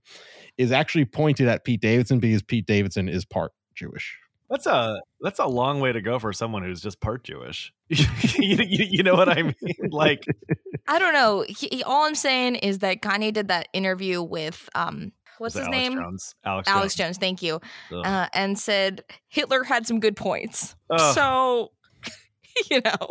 is 0.59 0.73
actually 0.73 1.05
pointed 1.05 1.49
at 1.49 1.65
Pete 1.65 1.81
Davidson 1.81 2.19
because 2.19 2.43
Pete 2.43 2.67
Davidson 2.67 3.09
is 3.09 3.25
part 3.25 3.53
Jewish. 3.75 4.17
That's 4.49 4.67
a 4.67 5.01
that's 5.21 5.39
a 5.39 5.47
long 5.47 5.81
way 5.81 5.93
to 5.93 6.01
go 6.01 6.19
for 6.19 6.33
someone 6.33 6.63
who's 6.63 6.81
just 6.81 7.01
part 7.01 7.25
Jewish. 7.25 7.73
you, 7.89 8.07
you, 8.39 8.87
you 8.91 9.03
know 9.03 9.15
what 9.15 9.29
I 9.29 9.43
mean? 9.43 9.55
Like, 9.91 10.25
I 10.87 10.99
don't 10.99 11.13
know. 11.15 11.45
He, 11.49 11.69
he- 11.73 11.83
all 11.83 12.05
I'm 12.05 12.15
saying 12.15 12.57
is 12.57 12.79
that 12.79 13.01
Kanye 13.03 13.33
did 13.33 13.49
that 13.49 13.69
interview 13.73 14.23
with 14.23 14.69
um, 14.75 15.13
what's 15.39 15.55
his 15.55 15.67
Alex 15.67 15.77
name? 15.77 15.95
Jones. 15.95 16.35
Alex, 16.45 16.69
Alex 16.69 16.95
Jones. 16.95 17.09
Jones. 17.09 17.19
Thank 17.19 17.43
you. 17.43 17.61
Uh, 17.93 18.29
and 18.35 18.59
said 18.59 19.03
Hitler 19.29 19.65
had 19.65 19.87
some 19.87 20.01
good 20.01 20.17
points. 20.17 20.75
Ugh. 20.91 21.15
So, 21.15 21.73
you 22.71 22.81
know, 22.85 23.09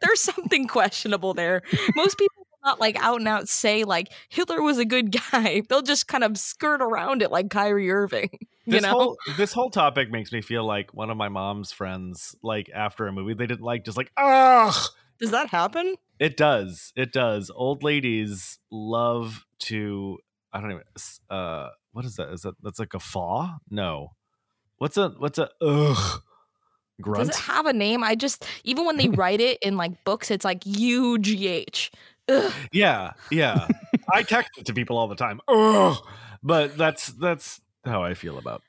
there's 0.00 0.20
something 0.20 0.66
questionable 0.66 1.34
there. 1.34 1.62
Most 1.94 2.18
people 2.18 2.34
will 2.38 2.70
not 2.70 2.80
like 2.80 2.96
out 3.02 3.18
and 3.18 3.28
out 3.28 3.48
say 3.48 3.84
like 3.84 4.08
Hitler 4.28 4.62
was 4.62 4.78
a 4.78 4.84
good 4.84 5.16
guy. 5.32 5.62
They'll 5.68 5.82
just 5.82 6.08
kind 6.08 6.24
of 6.24 6.36
skirt 6.38 6.82
around 6.82 7.22
it 7.22 7.30
like 7.30 7.50
Kyrie 7.50 7.90
Irving. 7.90 8.30
This 8.70 8.82
know? 8.82 8.90
whole 8.90 9.18
this 9.36 9.52
whole 9.52 9.70
topic 9.70 10.10
makes 10.10 10.32
me 10.32 10.40
feel 10.40 10.64
like 10.64 10.94
one 10.94 11.10
of 11.10 11.16
my 11.16 11.28
mom's 11.28 11.72
friends, 11.72 12.34
like 12.42 12.70
after 12.74 13.06
a 13.06 13.12
movie 13.12 13.34
they 13.34 13.46
didn't 13.46 13.62
like, 13.62 13.84
just 13.84 13.96
like 13.96 14.10
ugh. 14.16 14.74
Does 15.20 15.32
that 15.32 15.50
happen? 15.50 15.96
It 16.18 16.36
does. 16.36 16.92
It 16.96 17.12
does. 17.12 17.50
Old 17.54 17.82
ladies 17.82 18.58
love 18.70 19.46
to. 19.60 20.18
I 20.52 20.60
don't 20.60 20.70
even. 20.72 20.84
Uh, 21.28 21.68
what 21.92 22.04
is 22.04 22.16
that? 22.16 22.30
Is 22.30 22.42
that 22.42 22.54
that's 22.62 22.78
like 22.78 22.88
a 22.88 22.98
guffaw? 22.98 23.58
No. 23.70 24.12
What's 24.78 24.96
a 24.96 25.10
what's 25.18 25.38
a 25.38 25.50
ugh 25.60 26.22
grunt? 27.00 27.28
Does 27.28 27.36
it 27.36 27.42
have 27.42 27.66
a 27.66 27.72
name? 27.72 28.02
I 28.02 28.14
just 28.14 28.44
even 28.64 28.86
when 28.86 28.96
they 28.96 29.08
write 29.10 29.40
it 29.40 29.58
in 29.62 29.76
like 29.76 30.04
books, 30.04 30.30
it's 30.30 30.44
like 30.44 30.64
U 30.64 31.18
G 31.18 31.48
H. 31.48 31.92
Ugh. 32.28 32.52
yeah, 32.72 33.12
yeah. 33.30 33.66
I 34.12 34.22
text 34.22 34.52
it 34.56 34.66
to 34.66 34.74
people 34.74 34.96
all 34.96 35.08
the 35.08 35.16
time. 35.16 35.40
Ugh. 35.48 35.96
But 36.42 36.76
that's 36.76 37.08
that's 37.08 37.60
how 37.84 38.02
I 38.02 38.14
feel 38.14 38.38
about 38.38 38.62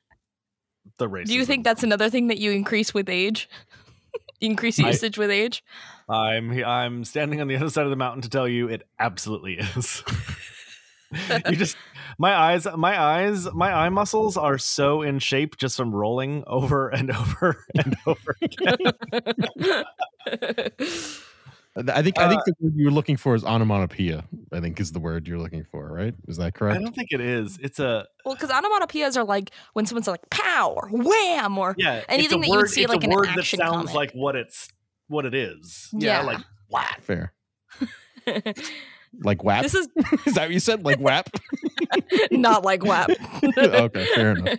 the 0.98 1.10
racism. 1.10 1.28
Do 1.28 1.34
you 1.36 1.46
think 1.46 1.64
that's 1.64 1.84
another 1.84 2.10
thing 2.10 2.28
that 2.28 2.38
you 2.38 2.52
increase 2.52 2.94
with 2.94 3.10
age? 3.10 3.50
increase 4.42 4.80
I- 4.80 4.88
usage 4.88 5.18
with 5.18 5.30
age? 5.30 5.64
I'm 6.10 6.52
I'm 6.64 7.06
standing 7.06 7.40
on 7.40 7.48
the 7.48 7.56
other 7.56 7.70
side 7.70 7.86
of 7.86 7.90
the 7.90 7.96
mountain 7.96 8.22
to 8.24 8.30
tell 8.30 8.48
you 8.48 8.68
it 8.68 8.84
absolutely 9.00 9.54
is. 9.54 10.04
you 11.48 11.56
just 11.56 11.78
my 12.18 12.34
eyes 12.36 12.68
my 12.76 13.00
eyes 13.02 13.48
my 13.54 13.72
eye 13.72 13.90
muscles 13.90 14.36
are 14.36 14.58
so 14.58 15.02
in 15.02 15.20
shape 15.20 15.58
just 15.58 15.78
from 15.78 15.94
rolling 15.94 16.44
over 16.48 16.90
and 16.90 17.12
over 17.16 17.66
and 17.76 17.96
over 18.06 18.36
again. 18.42 18.94
I 21.76 22.02
think 22.02 22.20
I 22.20 22.26
Uh, 22.26 22.30
think 22.30 22.44
the 22.46 22.54
word 22.60 22.74
you're 22.76 22.92
looking 22.92 23.16
for 23.16 23.34
is 23.34 23.46
onomatopoeia. 23.46 24.26
I 24.52 24.60
think 24.60 24.80
is 24.80 24.92
the 24.92 25.00
word 25.00 25.28
you're 25.28 25.40
looking 25.40 25.64
for, 25.64 25.88
right? 25.92 26.14
Is 26.28 26.36
that 26.38 26.54
correct? 26.54 26.78
I 26.78 26.82
don't 26.84 26.94
think 26.94 27.10
it 27.12 27.22
is. 27.22 27.58
It's 27.62 27.80
a 27.80 28.06
well, 28.26 28.36
because 28.36 28.50
onomatopoeias 28.50 29.16
are 29.16 29.24
like 29.24 29.52
when 29.74 29.86
someone's 29.86 30.08
like 30.08 30.30
pow 30.30 30.74
or 30.76 30.90
wham 30.92 31.58
or 31.58 31.76
yeah. 31.78 32.04
Anything 32.10 32.42
that 32.42 32.48
a 32.48 32.50
you 32.50 32.52
would 32.56 32.62
word, 32.64 32.70
see 32.70 32.82
it's 32.84 32.90
like 32.92 33.02
a 33.04 33.06
in 33.06 33.12
an 33.12 33.18
word 33.18 33.28
that 33.30 33.38
action 33.40 33.60
sounds 33.60 33.74
comic. 33.92 33.94
like 33.96 34.12
what 34.12 34.36
it's 34.36 34.68
what 35.08 35.26
it 35.26 35.34
is. 35.34 35.90
Yeah. 35.94 36.22
like 36.24 36.40
whack. 36.70 37.02
Fair. 37.02 37.34
Like 39.26 39.44
whap. 39.44 39.64
this 39.64 39.74
is 39.76 39.90
is 40.26 40.36
that 40.36 40.44
what 40.44 40.52
you 40.52 40.62
said? 40.62 40.86
Like 40.86 40.98
whap. 41.00 41.30
not 42.32 42.64
like 42.64 42.86
whap. 42.86 43.10
okay, 43.44 44.06
fair 44.16 44.32
enough. 44.32 44.58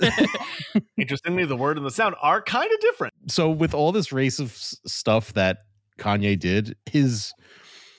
Interestingly, 0.96 1.44
the 1.44 1.56
word 1.56 1.76
and 1.76 1.86
the 1.86 1.90
sound 1.90 2.14
are 2.22 2.42
kind 2.42 2.70
of 2.72 2.80
different. 2.80 3.14
So 3.28 3.50
with 3.50 3.74
all 3.74 3.92
this 3.92 4.12
race 4.12 4.38
of 4.38 4.52
s- 4.52 4.78
stuff 4.86 5.32
that 5.34 5.58
Kanye 5.98 6.38
did, 6.38 6.76
his 6.86 7.32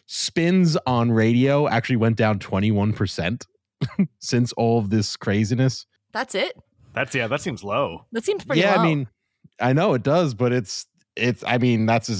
spins 0.05 0.77
on 0.85 1.11
radio 1.11 1.67
actually 1.67 1.97
went 1.97 2.17
down 2.17 2.39
21% 2.39 3.45
since 4.19 4.53
all 4.53 4.79
of 4.79 4.89
this 4.89 5.15
craziness. 5.17 5.85
That's 6.13 6.35
it. 6.35 6.53
That's 6.93 7.13
yeah, 7.13 7.27
that 7.27 7.41
seems 7.41 7.63
low. 7.63 8.05
That 8.11 8.23
seems 8.25 8.43
pretty 8.43 8.61
yeah, 8.61 8.75
low. 8.75 8.81
I 8.81 8.85
mean, 8.85 9.07
I 9.59 9.73
know 9.73 9.93
it 9.93 10.03
does, 10.03 10.33
but 10.33 10.51
it's 10.51 10.87
it's 11.15 11.43
I 11.45 11.57
mean, 11.57 11.85
that's 11.85 12.09
as 12.09 12.19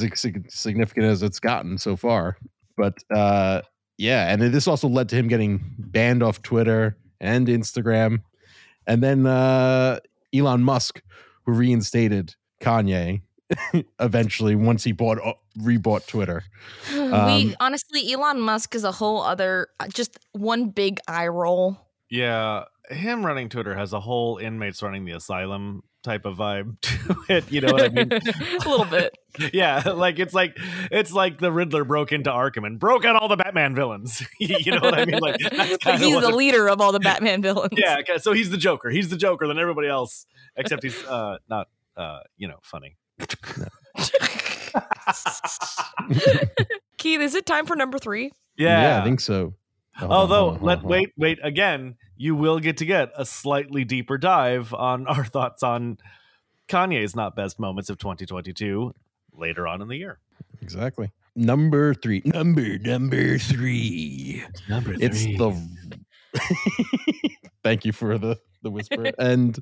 significant 0.50 1.06
as 1.06 1.24
it's 1.24 1.40
gotten 1.40 1.78
so 1.78 1.96
far. 1.96 2.38
But 2.76 2.98
uh 3.16 3.62
yeah, 3.98 4.32
and 4.32 4.42
this 4.42 4.68
also 4.68 4.88
led 4.88 5.10
to 5.10 5.16
him 5.16 5.28
getting 5.28 5.64
banned 5.80 6.22
off 6.22 6.44
Twitter 6.44 6.96
and 7.20 7.48
Instagram. 7.48 8.20
And 8.88 9.04
then 9.04 9.26
uh 9.26 10.00
Elon 10.34 10.64
Musk 10.64 11.02
who 11.46 11.54
reinstated 11.54 12.36
Kanye 12.62 13.22
eventually 14.00 14.56
once 14.56 14.84
he 14.84 14.92
bought 14.92 15.20
uh, 15.24 15.34
rebought 15.60 16.06
Twitter. 16.08 16.44
we 16.94 17.00
um, 17.00 17.56
honestly, 17.60 18.12
Elon 18.12 18.42
Musk 18.42 18.76
is 18.76 18.84
a 18.84 18.92
whole 18.92 19.22
other, 19.22 19.68
uh, 19.80 19.88
just 19.88 20.20
one 20.34 20.70
big 20.70 21.00
eye 21.08 21.28
roll. 21.28 21.78
Yeah, 22.10 22.66
him 22.90 23.26
running 23.26 23.50
Twitter 23.50 23.76
has 23.76 23.94
a 23.94 24.00
whole 24.00 24.38
inmates 24.38 24.82
running 24.82 25.06
the 25.06 25.14
asylum 25.14 25.84
type 26.04 26.26
of 26.26 26.38
vibe 26.38 26.80
to 26.82 27.16
it. 27.30 27.52
You 27.52 27.62
know 27.62 27.74
what 27.74 27.84
I 27.84 27.90
mean? 27.90 28.12
a 28.66 28.70
little 28.70 28.86
bit. 28.86 29.16
yeah, 29.54 29.82
like 29.94 30.20
it's 30.20 30.34
like 30.34 30.58
it's 30.92 31.12
like 31.12 31.40
the 31.40 31.52
Riddler 31.52 31.84
broke 31.84 32.12
into 32.12 32.30
Arkham 32.30 32.66
and 32.66 32.80
broke 32.80 33.06
out 33.06 33.16
all 33.16 33.28
the 33.28 33.38
Batman 33.38 33.76
villains. 33.76 34.24
you 34.40 34.72
know 34.72 34.80
what 34.82 34.98
I 34.98 35.06
mean? 35.06 35.20
Like 35.20 35.38
that's 35.40 35.86
Like 35.86 36.00
he's 36.00 36.20
the 36.22 36.32
leader 36.36 36.68
of 36.68 36.82
all 36.82 36.92
the 36.92 37.00
Batman 37.00 37.42
villains. 37.42 37.74
yeah. 37.78 37.98
So 38.18 38.34
he's 38.34 38.50
the 38.50 38.58
Joker. 38.58 38.90
He's 38.90 39.10
the 39.10 39.18
Joker 39.18 39.48
than 39.48 39.60
everybody 39.60 39.88
else, 39.88 40.26
except 40.56 40.84
he's 40.84 41.04
uh 41.06 41.38
not 41.50 41.68
uh 41.96 42.20
you 42.38 42.48
know 42.48 42.58
funny. 42.64 42.98
Keith, 46.98 47.22
is 47.22 47.36
it 47.36 47.46
time 47.46 47.66
for 47.66 47.76
number 47.76 47.98
three? 48.00 48.32
Yeah, 48.58 48.82
yeah 48.82 49.02
I 49.02 49.04
think 49.04 49.20
so. 49.20 49.54
Hold 49.98 50.12
on, 50.12 50.18
Although, 50.18 50.50
hold 50.50 50.58
on, 50.60 50.64
let 50.64 50.80
hold 50.80 50.86
on. 50.86 50.92
wait, 50.92 51.10
wait 51.18 51.40
again. 51.44 51.96
You 52.18 52.36
will 52.36 52.60
get 52.60 52.78
to 52.78 52.86
get 52.86 53.12
a 53.16 53.26
slightly 53.26 53.86
deeper 53.86 54.18
dive 54.18 54.74
on 54.74 55.08
our 55.08 55.26
thoughts 55.26 55.64
on 55.64 55.98
Kanye's 56.68 57.16
not 57.16 57.36
best 57.36 57.60
moments 57.60 57.90
of 57.90 57.98
2022 57.98 58.94
later 59.34 59.68
on 59.68 59.82
in 59.82 59.88
the 59.88 59.96
year. 59.96 60.20
Exactly. 60.62 61.12
Number 61.36 61.94
three. 61.94 62.24
Number 62.26 62.80
number 62.80 63.38
three. 63.38 64.44
Number 64.68 64.96
three. 64.96 65.06
It's 65.06 65.24
the 65.24 65.54
Thank 67.64 67.86
you 67.86 67.92
for 67.92 68.18
the 68.18 68.40
the 68.64 68.72
whisper. 68.72 69.12
and 69.20 69.58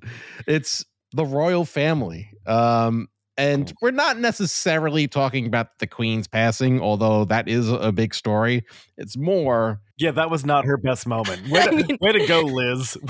it's 0.48 0.86
the 1.12 1.26
royal 1.26 1.66
family. 1.66 2.30
Um 2.46 3.10
and 3.38 3.74
we're 3.82 3.92
not 3.92 4.18
necessarily 4.20 5.08
talking 5.08 5.46
about 5.46 5.80
the 5.80 5.88
queen's 5.88 6.28
passing, 6.28 6.82
although 6.82 7.26
that 7.26 7.48
is 7.48 7.70
a 7.70 7.92
big 7.92 8.14
story. 8.16 8.64
It's 8.98 9.18
more 9.18 9.82
yeah. 9.98 10.12
That 10.12 10.30
was 10.30 10.46
not 10.46 10.66
her 10.66 10.76
best 10.78 11.08
moment. 11.08 11.48
Way 11.50 11.62
I 11.62 11.66
to, 11.68 11.76
mean- 11.76 11.98
way 12.02 12.12
to 12.14 12.28
go, 12.28 12.42
Liz. 12.42 12.98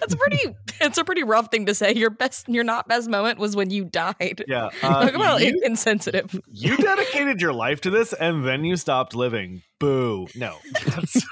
That's 0.00 0.14
pretty. 0.14 0.54
It's 0.80 0.98
a 0.98 1.04
pretty 1.04 1.24
rough 1.24 1.50
thing 1.50 1.66
to 1.66 1.74
say. 1.74 1.94
Your 1.94 2.10
best, 2.10 2.48
your 2.48 2.64
not 2.64 2.86
best 2.88 3.08
moment 3.08 3.38
was 3.38 3.56
when 3.56 3.70
you 3.70 3.84
died. 3.84 4.44
Yeah, 4.46 4.66
uh, 4.82 5.04
Talk 5.06 5.14
about 5.14 5.40
you, 5.40 5.60
insensitive. 5.64 6.38
you 6.50 6.76
dedicated 6.76 7.40
your 7.40 7.52
life 7.52 7.80
to 7.82 7.90
this, 7.90 8.12
and 8.12 8.44
then 8.46 8.64
you 8.64 8.76
stopped 8.76 9.14
living. 9.14 9.62
Boo. 9.80 10.26
No, 10.34 10.58
that's, 10.84 11.24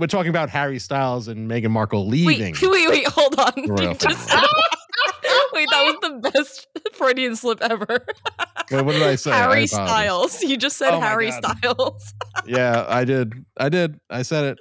we're 0.00 0.06
talking 0.06 0.30
about 0.30 0.48
Harry 0.50 0.78
Styles 0.78 1.28
and 1.28 1.48
Meghan 1.48 1.70
Markle 1.70 2.08
leaving. 2.08 2.54
wait, 2.62 2.88
wait, 2.88 3.06
hold 3.06 3.38
on. 3.38 3.76
Just 3.98 4.30
wait, 5.52 5.68
that 5.70 5.82
was 5.84 5.96
the 6.02 6.30
best 6.32 6.66
Freudian 6.94 7.36
slip 7.36 7.60
ever. 7.62 8.04
Wait, 8.70 8.82
what 8.84 8.92
did 8.92 9.02
I 9.02 9.16
say? 9.16 9.30
Harry 9.30 9.64
apologize. 9.64 9.70
Styles. 9.70 10.42
You 10.42 10.56
just 10.56 10.76
said 10.76 10.94
Oh 10.94 11.00
Harry 11.00 11.30
God. 11.30 11.58
Styles. 11.58 12.14
Yeah, 12.46 12.84
I 12.88 13.04
did. 13.04 13.32
I 13.56 13.68
did. 13.68 14.00
I 14.08 14.22
said 14.22 14.44
it. 14.44 14.58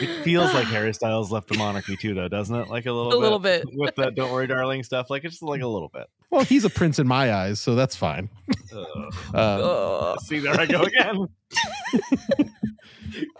it 0.00 0.24
feels 0.24 0.52
like 0.54 0.66
Harry 0.66 0.92
Styles 0.94 1.30
left 1.30 1.48
the 1.48 1.58
monarchy 1.58 1.96
too, 1.96 2.14
though, 2.14 2.28
doesn't 2.28 2.54
it? 2.54 2.68
Like 2.68 2.86
a 2.86 2.92
little, 2.92 3.12
A 3.12 3.18
little 3.18 3.38
bit. 3.38 3.64
with 3.72 3.94
that 3.96 4.14
"Don't 4.14 4.32
worry, 4.32 4.46
darling" 4.46 4.82
stuff. 4.84 5.10
Like 5.10 5.24
it's 5.24 5.34
just 5.34 5.42
like 5.42 5.60
a 5.62 5.66
little 5.66 5.90
bit. 5.92 6.06
Well, 6.30 6.44
he's 6.44 6.64
a 6.64 6.70
prince 6.70 6.98
in 6.98 7.06
my 7.06 7.32
eyes, 7.32 7.60
so 7.60 7.74
that's 7.74 7.96
fine. 7.96 8.28
Ugh. 8.74 9.34
Um, 9.34 10.16
See, 10.20 10.38
there 10.40 10.60
I 10.60 10.66
go 10.66 10.82
again. 10.82 11.26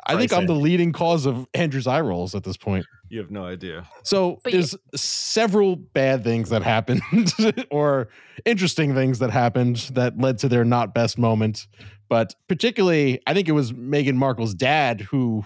I 0.07 0.17
think 0.17 0.33
I'm 0.33 0.47
the 0.47 0.55
leading 0.55 0.93
cause 0.93 1.27
of 1.27 1.47
Andrew's 1.53 1.87
eye 1.87 2.01
rolls 2.01 2.35
at 2.35 2.45
this 2.45 2.57
point. 2.57 2.87
You 3.11 3.19
have 3.21 3.31
no 3.31 3.45
idea. 3.45 3.87
So 4.05 4.41
But 4.43 4.53
there's 4.53 4.75
several 4.95 5.77
bad 5.77 6.25
things 6.25 6.49
that 6.51 6.63
happened, 6.63 7.03
or 7.71 8.09
interesting 8.47 8.95
things 8.95 9.19
that 9.19 9.31
happened 9.31 9.77
that 9.93 10.19
led 10.19 10.39
to 10.39 10.49
their 10.49 10.65
not 10.65 10.95
best 10.95 11.19
moment. 11.19 11.67
But 12.09 12.35
particularly, 12.49 13.21
I 13.27 13.35
think 13.35 13.49
it 13.49 13.53
was 13.53 13.73
Meghan 13.73 14.15
Markle's 14.17 14.55
dad 14.55 15.03
who 15.03 15.45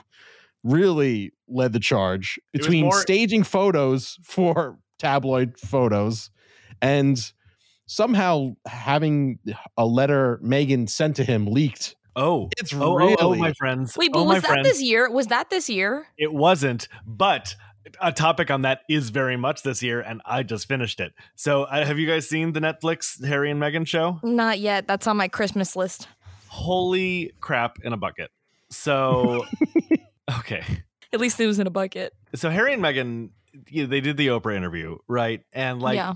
really 0.62 1.32
led 1.48 1.72
the 1.72 1.80
charge 1.80 2.38
was 2.54 2.60
between 2.60 2.84
more- 2.84 3.00
staging 3.00 3.42
photos 3.42 4.18
for 4.22 4.78
tabloid 5.00 5.58
photos 5.58 6.30
and 6.82 7.32
somehow 7.86 8.54
having 8.66 9.38
a 9.78 9.86
letter 9.86 10.40
Meghan 10.42 10.88
sent 10.88 11.16
to 11.16 11.24
him 11.24 11.46
leaked. 11.46 11.96
Oh, 12.14 12.50
It's 12.58 12.74
oh, 12.74 12.94
really 12.94 13.16
oh, 13.18 13.32
oh, 13.32 13.34
my 13.36 13.54
friends. 13.54 13.96
Wait, 13.96 14.12
but 14.12 14.20
oh, 14.20 14.24
was 14.24 14.42
that 14.42 14.48
friends. 14.48 14.68
this 14.68 14.82
year? 14.82 15.10
Was 15.10 15.28
that 15.28 15.48
this 15.48 15.70
year? 15.70 16.06
It 16.18 16.32
wasn't, 16.32 16.88
but 17.06 17.54
a 18.00 18.12
topic 18.12 18.50
on 18.50 18.62
that 18.62 18.80
is 18.88 19.10
very 19.10 19.36
much 19.36 19.62
this 19.62 19.82
year, 19.82 20.00
and 20.00 20.20
I 20.26 20.42
just 20.42 20.68
finished 20.68 21.00
it. 21.00 21.12
So, 21.36 21.64
uh, 21.64 21.84
have 21.84 21.98
you 21.98 22.06
guys 22.06 22.28
seen 22.28 22.52
the 22.52 22.60
Netflix 22.60 23.24
Harry 23.24 23.50
and 23.50 23.60
Meghan 23.60 23.86
show? 23.86 24.20
Not 24.22 24.58
yet. 24.58 24.86
That's 24.86 25.06
on 25.06 25.16
my 25.16 25.28
Christmas 25.28 25.74
list. 25.74 26.06
Holy 26.48 27.32
crap 27.40 27.78
in 27.82 27.92
a 27.92 27.96
bucket. 27.96 28.30
So, 28.70 29.46
okay. 30.38 30.64
At 31.12 31.20
least 31.20 31.40
it 31.40 31.46
was 31.46 31.58
in 31.58 31.66
a 31.66 31.70
bucket. 31.70 32.12
So, 32.34 32.50
Harry 32.50 32.74
and 32.74 32.82
Meghan, 32.82 33.30
you 33.68 33.84
know, 33.84 33.88
they 33.88 34.00
did 34.00 34.16
the 34.16 34.28
Oprah 34.28 34.54
interview, 34.54 34.98
right? 35.08 35.42
And 35.52 35.80
like, 35.80 35.96
yeah. 35.96 36.14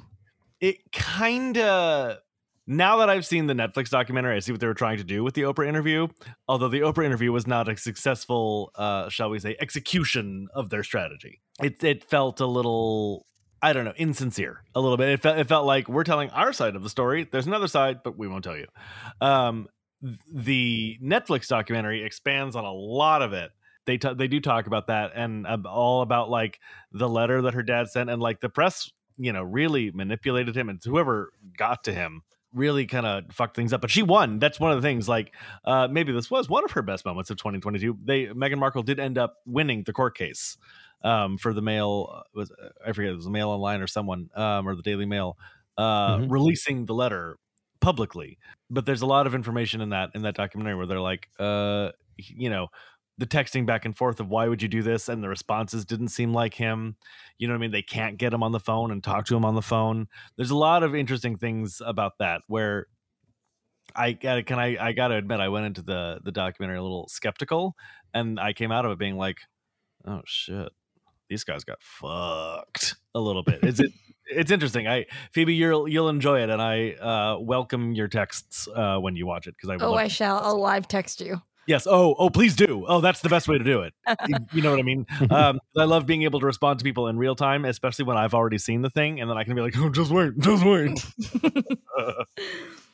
It 0.61 0.93
kind 0.93 1.59
of 1.59 2.19
now 2.67 2.97
that 2.99 3.09
I've 3.09 3.25
seen 3.25 3.47
the 3.47 3.55
Netflix 3.55 3.91
documentary, 3.91 4.37
I 4.37 4.41
see 4.41 4.53
what 4.53 4.61
they 4.61 4.67
were 4.67 4.75
trying 4.75 4.99
to 4.99 5.05
do 5.05 5.23
with 5.23 5.35
the 5.35 5.43
Oprah 5.43 5.69
interview. 5.69 6.09
Although 6.49 6.69
the 6.69 6.81
Oprah 6.81 7.05
interview 7.05 7.31
was 7.31 7.47
not 7.47 7.69
a 7.69 7.77
successful, 7.77 8.73
uh, 8.75 9.09
shall 9.09 9.31
we 9.31 9.39
say, 9.39 9.57
execution 9.61 10.49
of 10.53 10.71
their 10.71 10.83
strategy. 10.83 11.41
It 11.63 11.83
it 11.85 12.05
felt 12.05 12.41
a 12.41 12.47
little, 12.47 13.27
I 13.63 13.73
don't 13.73 13.85
know, 13.85 13.95
insincere 13.97 14.65
a 14.75 14.81
little 14.81 14.97
bit. 14.97 15.11
It 15.11 15.23
felt 15.23 15.39
it 15.39 15.47
felt 15.47 15.67
like 15.67 15.89
we're 15.89 16.05
telling 16.05 16.31
our 16.31 16.53
side 16.53 16.75
of 16.75 16.83
the 16.83 16.91
story. 16.91 17.29
There's 17.31 17.47
another 17.47 17.69
side, 17.69 18.01
but 18.03 18.19
we 18.19 18.27
won't 18.27 18.45
tell 18.45 18.57
you. 18.57 18.67
Um, 19.21 19.69
the 20.33 20.99
Netflix 21.03 21.49
documentary 21.49 22.05
expands 22.05 22.57
on 22.57 22.65
a 22.65 22.73
lot 22.73 23.23
of 23.23 23.33
it 23.33 23.51
they 23.87 23.99
t- 23.99 24.15
they 24.15 24.29
do 24.29 24.41
talk 24.41 24.67
about 24.67 24.89
that 24.89 25.13
and 25.15 25.47
all 25.65 26.03
about 26.03 26.29
like 26.29 26.59
the 26.93 27.09
letter 27.09 27.43
that 27.43 27.55
her 27.55 27.63
dad 27.63 27.89
sent 27.89 28.11
and 28.11 28.21
like 28.21 28.41
the 28.41 28.49
press 28.49 28.91
you 29.19 29.33
know 29.33 29.43
really 29.43 29.91
manipulated 29.93 30.57
him 30.57 30.69
and 30.69 30.81
whoever 30.85 31.33
got 31.57 31.85
to 31.85 31.93
him 31.93 32.23
really 32.53 32.87
kind 32.87 33.07
of 33.07 33.25
fucked 33.33 33.57
things 33.57 33.73
up 33.73 33.81
but 33.81 33.91
she 33.91 34.03
won. 34.03 34.39
That's 34.39 34.59
one 34.61 34.71
of 34.73 34.81
the 34.81 34.87
things 34.87 35.09
like 35.09 35.35
uh 35.65 35.89
maybe 35.91 36.13
this 36.13 36.31
was 36.31 36.49
one 36.49 36.65
of 36.65 36.71
her 36.73 36.83
best 36.83 37.05
moments 37.05 37.31
of 37.31 37.37
2022 37.39 37.99
they 38.05 38.27
Meghan 38.27 38.59
Markle 38.59 38.83
did 38.83 38.99
end 39.01 39.19
up 39.19 39.37
winning 39.47 39.83
the 39.85 39.93
court 39.93 40.17
case 40.17 40.57
um 41.03 41.37
for 41.39 41.53
the 41.53 41.63
mail 41.63 42.09
uh, 42.15 42.23
was 42.35 42.53
I 42.87 42.93
forget 42.93 43.13
it 43.13 43.17
was 43.17 43.25
the 43.25 43.31
Mail 43.31 43.51
Online 43.51 43.81
or 43.83 43.87
someone 43.87 44.31
um 44.35 44.67
or 44.69 44.75
the 44.75 44.83
Daily 44.83 45.07
Mail 45.07 45.37
uh 45.77 46.19
Mhm. 46.19 46.27
releasing 46.27 46.87
the 46.87 46.95
letter 46.95 47.39
publicly. 47.81 48.39
But 48.71 48.87
there's 48.87 49.03
a 49.03 49.07
lot 49.07 49.27
of 49.27 49.35
information 49.35 49.81
in 49.81 49.91
that 49.91 50.11
in 50.15 50.23
that 50.23 50.35
documentary 50.35 50.75
where 50.77 50.87
they're 50.87 51.01
like 51.01 51.29
uh 51.39 51.91
you 52.17 52.49
know 52.51 52.69
the 53.19 53.27
texting 53.27 53.65
back 53.65 53.85
and 53.85 53.97
forth 53.97 54.21
of 54.21 54.29
why 54.29 54.49
would 54.49 54.61
you 54.63 54.69
do 54.69 54.83
this? 54.83 55.09
and 55.09 55.23
the 55.23 55.29
responses 55.29 55.85
didn't 55.85 56.09
seem 56.09 56.33
like 56.35 56.55
him. 56.55 56.97
You 57.39 57.49
know 57.49 57.55
what 57.55 57.59
i 57.59 57.61
mean? 57.61 57.71
They 57.71 57.83
can't 57.83 58.19
get 58.19 58.33
him 58.33 58.43
on 58.43 58.53
the 58.53 58.61
phone 58.61 58.91
and 58.91 59.03
talk 59.03 59.27
to 59.27 59.37
him 59.37 59.45
on 59.45 59.55
the 59.55 59.63
phone. 59.63 60.09
There's 60.37 60.51
a 60.51 60.57
lot 60.57 60.83
of 60.83 60.95
interesting 60.95 61.37
things 61.37 61.81
about 61.85 62.19
that 62.19 62.43
where 62.47 62.87
i 63.95 64.13
gotta 64.13 64.43
can 64.43 64.59
i 64.59 64.77
i 64.85 64.93
gotta 64.93 65.15
admit 65.15 65.39
i 65.41 65.49
went 65.49 65.65
into 65.65 65.81
the 65.81 66.21
the 66.25 66.33
documentary 66.33 66.77
a 66.77 66.83
little 66.83 67.07
skeptical 67.09 67.77
and 68.13 68.39
i 68.41 68.53
came 68.53 68.73
out 68.73 68.85
of 68.85 68.91
it 68.91 68.99
being 68.99 69.17
like 69.17 69.39
oh 70.07 70.23
shit. 70.27 70.71
These 71.29 71.45
guys 71.45 71.65
got 71.65 71.79
fucked 71.83 72.97
a 73.15 73.21
little 73.21 73.43
bit. 73.43 73.65
Is 73.65 73.81
it 73.81 73.91
it's 74.27 74.51
interesting. 74.51 74.89
I 74.89 75.07
phoebe 75.33 75.55
you'll 75.55 75.89
you'll 75.89 76.09
enjoy 76.09 76.43
it 76.43 76.51
and 76.51 76.61
i 76.61 76.93
uh 76.93 77.39
welcome 77.41 77.93
your 77.95 78.09
texts 78.09 78.69
uh 78.75 78.99
when 78.99 79.17
you 79.17 79.27
watch 79.27 79.47
it 79.47 79.55
because 79.57 79.71
i 79.71 79.85
Oh, 79.85 79.95
I 79.95 80.09
shall. 80.09 80.41
I'll 80.43 80.61
live 80.61 80.89
text 80.89 81.21
you. 81.21 81.41
Yes. 81.67 81.87
Oh, 81.89 82.15
oh, 82.19 82.31
please 82.31 82.55
do. 82.55 82.85
Oh, 82.87 83.01
that's 83.01 83.21
the 83.21 83.29
best 83.29 83.49
way 83.49 83.59
to 83.59 83.65
do 83.65 83.83
it. 83.83 83.93
You- 84.53 84.63
know 84.63 84.71
what 84.71 84.79
I 84.79 84.83
mean? 84.83 85.07
Um, 85.31 85.59
I 85.77 85.85
love 85.85 86.07
being 86.07 86.23
able 86.23 86.41
to 86.41 86.47
respond 86.47 86.79
to 86.79 86.85
people 86.85 87.09
in 87.09 87.19
real 87.19 87.35
time, 87.35 87.65
especially 87.65 88.05
when 88.05 88.17
I've 88.17 88.35
already 88.35 88.59
seen 88.59 88.83
the 88.83 88.91
thing, 88.91 89.21
and 89.21 89.29
then 89.29 89.37
I 89.37 89.45
can 89.45 89.55
be 89.55 89.61
like, 89.61 89.75
"Oh, 89.77 89.91
just 89.91 90.11
wait, 90.11 90.39
just 90.39 90.65
wait." 90.65 91.05
Uh, 91.99 92.25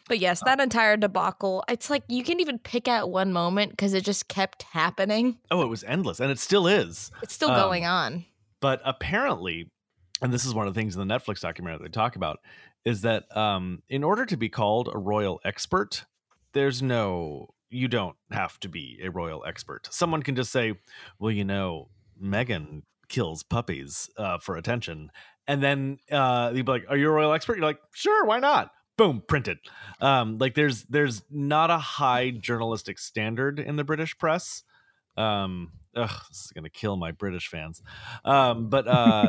But 0.09 0.19
yes, 0.19 0.43
that 0.45 0.61
entire 0.61 0.97
debacle, 0.97 1.65
it's 1.69 1.89
like 1.89 2.03
you 2.09 2.23
can't 2.25 2.41
even 2.41 2.59
pick 2.59 2.89
out 2.89 3.11
one 3.11 3.33
moment 3.33 3.71
because 3.71 3.95
it 3.95 4.05
just 4.05 4.29
kept 4.29 4.65
happening. 4.65 5.39
oh, 5.51 5.63
it 5.63 5.69
was 5.69 5.85
endless, 5.85 6.21
and 6.21 6.31
it 6.31 6.39
still 6.39 6.67
is. 6.67 7.11
It's 7.23 7.33
still 7.33 7.51
Um, 7.51 7.57
going 7.57 7.87
on. 7.87 8.25
But 8.61 8.83
apparently, 8.85 9.71
and 10.21 10.33
this 10.33 10.45
is 10.45 10.53
one 10.55 10.67
of 10.67 10.75
the 10.75 10.79
things 10.81 10.97
in 10.97 11.07
the 11.07 11.15
Netflix 11.15 11.41
documentary 11.41 11.79
that 11.79 11.85
they 11.85 11.89
talk 11.91 12.17
about, 12.17 12.41
is 12.85 13.03
that 13.03 13.35
um, 13.37 13.83
in 13.89 14.03
order 14.05 14.27
to 14.27 14.37
be 14.37 14.49
called 14.49 14.91
a 14.93 14.99
royal 14.99 15.41
expert, 15.45 16.05
there's 16.53 16.83
no, 16.83 17.55
you 17.73 17.89
don't 17.89 18.17
have 18.31 18.61
to 18.61 18.69
be 18.69 19.01
a 19.03 19.11
royal 19.11 19.45
expert. 19.47 19.89
Someone 19.91 20.23
can 20.23 20.37
just 20.37 20.53
say, 20.53 20.75
well, 21.19 21.31
you 21.31 21.45
know, 21.45 21.89
Meghan 22.23 22.83
kills 23.09 23.43
puppies 23.43 24.11
uh, 24.17 24.39
for 24.39 24.57
attention. 24.57 25.11
And 25.49 25.63
then 25.63 25.99
uh, 26.11 26.53
you'd 26.55 26.67
be 26.67 26.73
like, 26.73 26.85
are 26.89 26.97
you 26.97 27.09
a 27.09 27.13
royal 27.13 27.33
expert? 27.33 27.57
You're 27.57 27.67
like, 27.67 27.81
sure, 27.95 28.25
why 28.27 28.39
not? 28.39 28.71
Boom, 28.97 29.23
printed. 29.27 29.59
Um, 30.01 30.37
like 30.39 30.55
there's 30.55 30.85
there's 30.85 31.23
not 31.31 31.71
a 31.71 31.79
high 31.79 32.31
journalistic 32.31 32.99
standard 32.99 33.59
in 33.59 33.77
the 33.77 33.85
British 33.85 34.17
press. 34.19 34.63
Um, 35.17 35.73
ugh, 35.97 36.11
this 36.29 36.45
is 36.45 36.53
gonna 36.55 36.69
kill 36.69 36.97
my 36.97 37.11
British 37.11 37.49
fans. 37.49 37.83
Um, 38.25 38.69
but 38.69 38.87
uh, 38.87 39.29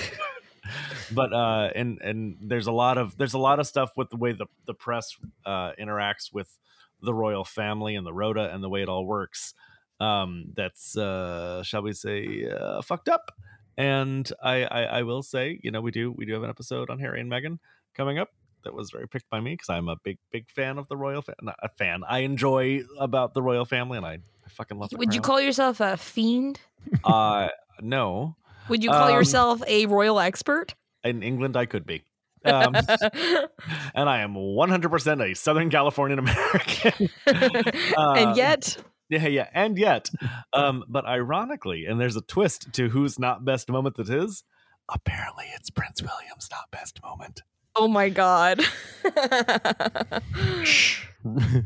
but 1.12 1.32
uh, 1.32 1.70
and 1.74 2.00
and 2.00 2.38
there's 2.40 2.66
a 2.66 2.72
lot 2.72 2.96
of 2.96 3.18
there's 3.18 3.34
a 3.34 3.38
lot 3.38 3.60
of 3.60 3.66
stuff 3.66 3.92
with 3.96 4.08
the 4.08 4.16
way 4.16 4.32
the 4.32 4.46
the 4.66 4.74
press 4.74 5.14
uh, 5.44 5.72
interacts 5.78 6.32
with 6.32 6.58
the 7.02 7.14
royal 7.14 7.44
family 7.44 7.94
and 7.96 8.06
the 8.06 8.12
rota 8.12 8.52
and 8.52 8.62
the 8.62 8.68
way 8.68 8.82
it 8.82 8.88
all 8.88 9.06
works. 9.06 9.54
Um, 10.00 10.46
that's 10.56 10.96
uh, 10.96 11.62
shall 11.62 11.82
we 11.82 11.92
say 11.92 12.46
uh, 12.50 12.80
fucked 12.82 13.08
up. 13.08 13.30
And 13.76 14.30
I, 14.42 14.64
I 14.64 14.82
I 14.82 15.02
will 15.02 15.22
say, 15.22 15.58
you 15.62 15.70
know, 15.70 15.80
we 15.80 15.90
do 15.90 16.12
we 16.12 16.26
do 16.26 16.34
have 16.34 16.42
an 16.42 16.50
episode 16.50 16.90
on 16.90 16.98
Harry 16.98 17.20
and 17.20 17.30
Meghan 17.30 17.58
coming 17.94 18.18
up 18.18 18.28
that 18.64 18.74
was 18.74 18.90
very 18.90 19.08
picked 19.08 19.30
by 19.30 19.40
me 19.40 19.54
because 19.54 19.70
I'm 19.70 19.88
a 19.88 19.96
big 20.04 20.18
big 20.32 20.50
fan 20.50 20.76
of 20.78 20.86
the 20.88 20.96
royal 20.96 21.22
fa- 21.22 21.34
not 21.40 21.56
a 21.62 21.68
fan. 21.78 22.02
I 22.06 22.20
enjoy 22.20 22.82
about 22.98 23.32
the 23.34 23.40
royal 23.42 23.64
family 23.64 23.96
and 23.96 24.06
I, 24.06 24.12
I 24.44 24.48
fucking 24.50 24.78
love. 24.78 24.90
Would 24.92 25.14
you 25.14 25.20
call 25.22 25.40
yourself 25.40 25.80
a 25.80 25.96
fiend? 25.96 26.60
Uh, 27.04 27.48
no. 27.80 28.36
Would 28.68 28.84
you 28.84 28.90
call 28.90 29.08
Um, 29.08 29.14
yourself 29.14 29.62
a 29.66 29.86
royal 29.86 30.20
expert? 30.20 30.74
In 31.04 31.22
England, 31.22 31.56
I 31.56 31.64
could 31.64 31.86
be. 31.86 32.04
Um, 32.44 32.74
and 33.94 34.08
I 34.08 34.20
am 34.20 34.34
100% 34.34 35.30
a 35.30 35.34
Southern 35.34 35.70
Californian 35.70 36.18
American. 36.20 37.08
uh, 37.26 37.72
and 38.16 38.36
yet, 38.36 38.76
Yeah, 39.08 39.26
yeah. 39.26 39.48
And 39.52 39.76
yet, 39.78 40.08
um, 40.52 40.84
but 40.88 41.04
ironically, 41.06 41.84
and 41.86 42.00
there's 42.00 42.16
a 42.16 42.22
twist 42.22 42.72
to 42.74 42.88
whose 42.88 43.18
not 43.18 43.44
best 43.44 43.68
moment 43.68 43.96
that 43.96 44.08
is. 44.08 44.44
Apparently, 44.88 45.44
it's 45.54 45.70
Prince 45.70 46.02
William's 46.02 46.48
not 46.50 46.70
best 46.70 47.00
moment. 47.02 47.42
oh 47.76 47.86
my 47.88 48.08
god. 48.08 48.60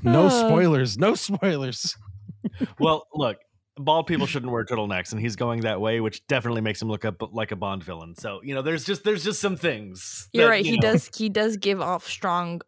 No 0.03 0.27
Uh. 0.27 0.31
spoilers. 0.31 0.99
No 0.99 1.15
spoilers. 1.15 1.97
Well, 2.79 3.07
look, 3.15 3.39
bald 3.77 4.07
people 4.07 4.27
shouldn't 4.27 4.53
wear 4.53 4.65
turtlenecks, 4.65 5.13
and 5.13 5.21
he's 5.21 5.37
going 5.37 5.63
that 5.63 5.81
way, 5.81 6.01
which 6.01 6.27
definitely 6.27 6.61
makes 6.61 6.81
him 6.81 6.89
look 6.89 7.05
up 7.05 7.33
like 7.35 7.53
a 7.53 7.57
Bond 7.57 7.83
villain. 7.85 8.15
So 8.17 8.41
you 8.43 8.55
know, 8.55 8.63
there's 8.63 8.85
just 8.85 9.05
there's 9.05 9.25
just 9.25 9.41
some 9.41 9.57
things. 9.57 10.29
You're 10.33 10.45
that, 10.45 10.51
right. 10.51 10.65
you 10.65 10.73
He 10.73 10.77
know- 10.79 10.93
does. 10.93 11.11
He 11.17 11.29
does 11.29 11.57
give 11.57 11.81
off 11.81 12.07
strong 12.09 12.61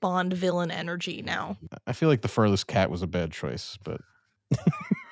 Bond 0.00 0.32
villain 0.32 0.70
energy 0.70 1.22
now. 1.22 1.56
I 1.86 1.92
feel 1.92 2.08
like 2.08 2.22
the 2.22 2.28
furthest 2.28 2.66
cat 2.66 2.90
was 2.90 3.02
a 3.02 3.06
bad 3.06 3.30
choice, 3.32 3.78
but 3.84 4.00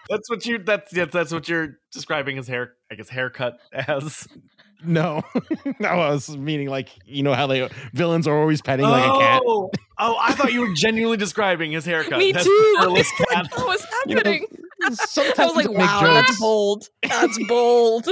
That's 0.09 0.29
what 0.29 0.45
you. 0.47 0.59
That's 0.59 0.93
yeah, 0.93 1.05
that's 1.05 1.33
what 1.33 1.49
you're 1.49 1.79
describing 1.93 2.37
his 2.37 2.49
hair. 2.49 2.75
I 2.91 2.97
guess 2.97 3.09
haircut 3.09 3.59
as. 3.73 4.27
no, 4.85 5.23
no, 5.79 5.89
I 5.89 6.11
was 6.11 6.37
meaning 6.37 6.69
like 6.69 6.89
you 7.07 7.23
know 7.23 7.35
how 7.35 7.47
they 7.47 7.69
villains 7.93 8.27
are 8.27 8.37
always 8.37 8.61
petting 8.61 8.87
like 8.87 9.05
a 9.05 9.19
cat. 9.21 9.43
Oh, 9.47 9.71
oh, 9.99 10.17
I 10.21 10.33
thought 10.35 10.53
you 10.53 10.63
were 10.63 10.75
genuinely 10.75 11.17
describing 11.17 11.71
his 11.71 11.85
haircut. 11.87 12.19
Me 12.19 12.33
That's 12.33 12.45
too. 12.45 12.75
the 12.79 12.83
furless 12.85 13.13
cat. 13.31 13.47
What 13.55 13.67
was 13.69 13.87
You 14.07 14.15
know, 14.17 14.19
happening? 14.19 14.47
Sometimes 14.93 15.39
I 15.39 15.47
was 15.47 15.57
like, 15.57 15.67
people 15.67 15.79
make 15.79 15.89
wow, 15.89 16.03
that's 16.03 16.39
bold. 16.39 16.89
That's 17.03 17.39
bold. 17.49 18.09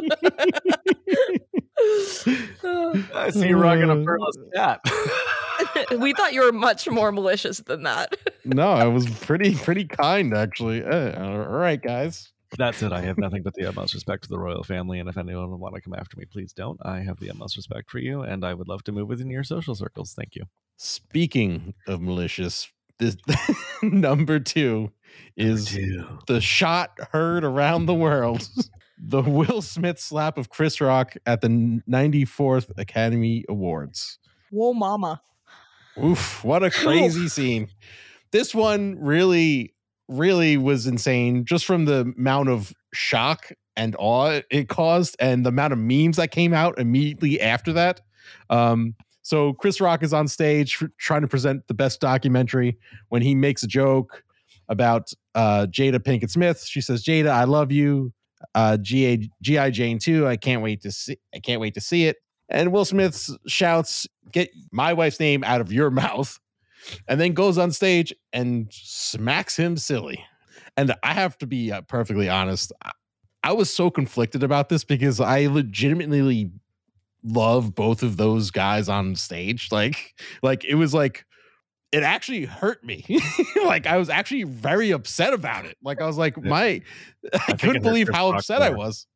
I 3.14 3.30
see 3.30 3.48
you 3.48 3.56
rocking 3.56 3.90
a 3.90 4.04
furless 4.04 4.36
cat. 4.54 4.80
we 5.98 6.12
thought 6.12 6.32
you 6.32 6.42
were 6.42 6.52
much 6.52 6.88
more 6.88 7.12
malicious 7.12 7.58
than 7.58 7.84
that. 7.84 8.16
No, 8.44 8.70
I 8.70 8.86
was 8.86 9.08
pretty 9.08 9.54
pretty 9.54 9.84
kind 9.84 10.34
actually. 10.34 10.84
Eh, 10.84 11.12
all 11.18 11.38
right, 11.38 11.80
guys. 11.80 12.32
That's 12.56 12.82
it. 12.82 12.92
I 12.92 13.02
have 13.02 13.18
nothing 13.18 13.42
but 13.42 13.54
the 13.54 13.66
utmost 13.66 13.92
respect 13.92 14.24
for 14.24 14.30
the 14.30 14.38
royal 14.38 14.64
family, 14.64 15.00
and 15.00 15.08
if 15.08 15.18
anyone 15.18 15.50
would 15.50 15.60
want 15.60 15.74
to 15.74 15.82
come 15.82 15.94
after 15.94 16.16
me, 16.16 16.24
please 16.24 16.52
don't. 16.54 16.78
I 16.82 17.00
have 17.00 17.20
the 17.20 17.30
utmost 17.30 17.56
respect 17.56 17.90
for 17.90 17.98
you, 17.98 18.22
and 18.22 18.44
I 18.44 18.54
would 18.54 18.68
love 18.68 18.82
to 18.84 18.92
move 18.92 19.08
within 19.08 19.28
your 19.28 19.44
social 19.44 19.74
circles. 19.74 20.14
Thank 20.14 20.34
you. 20.34 20.44
Speaking 20.78 21.74
of 21.86 22.00
malicious, 22.00 22.68
this 22.98 23.16
number 23.82 24.38
two 24.40 24.90
is 25.36 25.76
the 26.26 26.40
shot 26.40 26.98
heard 27.12 27.44
around 27.44 27.86
the 27.86 27.94
world. 27.94 28.48
the 29.00 29.22
Will 29.22 29.62
Smith 29.62 30.00
slap 30.00 30.38
of 30.38 30.50
Chris 30.50 30.80
Rock 30.80 31.16
at 31.24 31.40
the 31.40 31.48
94th 31.48 32.70
Academy 32.76 33.44
Awards. 33.48 34.18
Whoa, 34.50 34.72
mama. 34.72 35.22
Oof, 36.02 36.42
what 36.44 36.62
a 36.62 36.70
crazy 36.70 37.28
scene. 37.28 37.68
This 38.30 38.54
one 38.54 38.96
really, 39.00 39.74
really 40.08 40.56
was 40.56 40.86
insane 40.86 41.44
just 41.44 41.64
from 41.64 41.84
the 41.84 42.12
amount 42.16 42.48
of 42.48 42.72
shock 42.92 43.52
and 43.76 43.94
awe 43.98 44.40
it 44.50 44.68
caused 44.68 45.16
and 45.20 45.44
the 45.44 45.50
amount 45.50 45.72
of 45.72 45.78
memes 45.78 46.16
that 46.16 46.30
came 46.30 46.52
out 46.52 46.78
immediately 46.78 47.40
after 47.40 47.72
that. 47.72 48.00
Um, 48.50 48.94
so 49.28 49.52
Chris 49.52 49.78
Rock 49.78 50.02
is 50.02 50.14
on 50.14 50.26
stage 50.26 50.72
tr- 50.72 50.86
trying 50.96 51.20
to 51.20 51.28
present 51.28 51.68
the 51.68 51.74
best 51.74 52.00
documentary 52.00 52.78
when 53.10 53.20
he 53.20 53.34
makes 53.34 53.62
a 53.62 53.66
joke 53.66 54.24
about 54.70 55.12
uh, 55.34 55.66
Jada 55.70 55.98
Pinkett 55.98 56.30
Smith. 56.30 56.64
She 56.64 56.80
says, 56.80 57.04
"Jada, 57.04 57.28
I 57.28 57.44
love 57.44 57.70
you." 57.70 58.14
Uh, 58.54 58.78
GI 58.78 59.28
Jane 59.42 59.98
too. 59.98 60.26
I 60.26 60.38
can't 60.38 60.62
wait 60.62 60.80
to 60.80 60.90
see. 60.90 61.18
I 61.34 61.40
can't 61.40 61.60
wait 61.60 61.74
to 61.74 61.80
see 61.82 62.06
it. 62.06 62.16
And 62.48 62.72
Will 62.72 62.86
Smith 62.86 63.28
shouts, 63.46 64.06
"Get 64.32 64.48
my 64.72 64.94
wife's 64.94 65.20
name 65.20 65.44
out 65.44 65.60
of 65.60 65.70
your 65.70 65.90
mouth," 66.04 66.40
and 67.06 67.20
then 67.20 67.34
goes 67.34 67.58
on 67.58 67.70
stage 67.70 68.14
and 68.32 68.68
smacks 68.72 69.58
him 69.58 69.76
silly. 69.76 70.24
And 70.78 70.94
I 71.02 71.12
have 71.12 71.36
to 71.38 71.46
be 71.46 71.70
uh, 71.70 71.82
perfectly 71.82 72.30
honest. 72.30 72.72
I 73.42 73.52
was 73.52 73.68
so 73.68 73.90
conflicted 73.90 74.42
about 74.42 74.70
this 74.70 74.84
because 74.84 75.20
I 75.20 75.48
legitimately 75.48 76.50
love 77.22 77.74
both 77.74 78.02
of 78.02 78.16
those 78.16 78.50
guys 78.50 78.88
on 78.88 79.16
stage. 79.16 79.68
Like, 79.70 80.14
like 80.42 80.64
it 80.64 80.74
was 80.76 80.94
like 80.94 81.24
it 81.92 82.02
actually 82.02 82.44
hurt 82.44 82.84
me. 82.84 83.04
like 83.64 83.86
I 83.86 83.96
was 83.96 84.08
actually 84.08 84.44
very 84.44 84.90
upset 84.90 85.32
about 85.32 85.64
it. 85.64 85.76
Like 85.82 86.00
I 86.00 86.06
was 86.06 86.18
like, 86.18 86.36
Yeah. 86.36 86.48
my 86.48 86.66
I, 87.32 87.38
think 87.38 87.48
it 87.48 87.60
couldn't 87.60 87.82
believe 87.82 88.08
how 88.12 88.30
Rock 88.30 88.40
upset 88.40 88.62
I 88.62 88.70
was. 88.70 89.06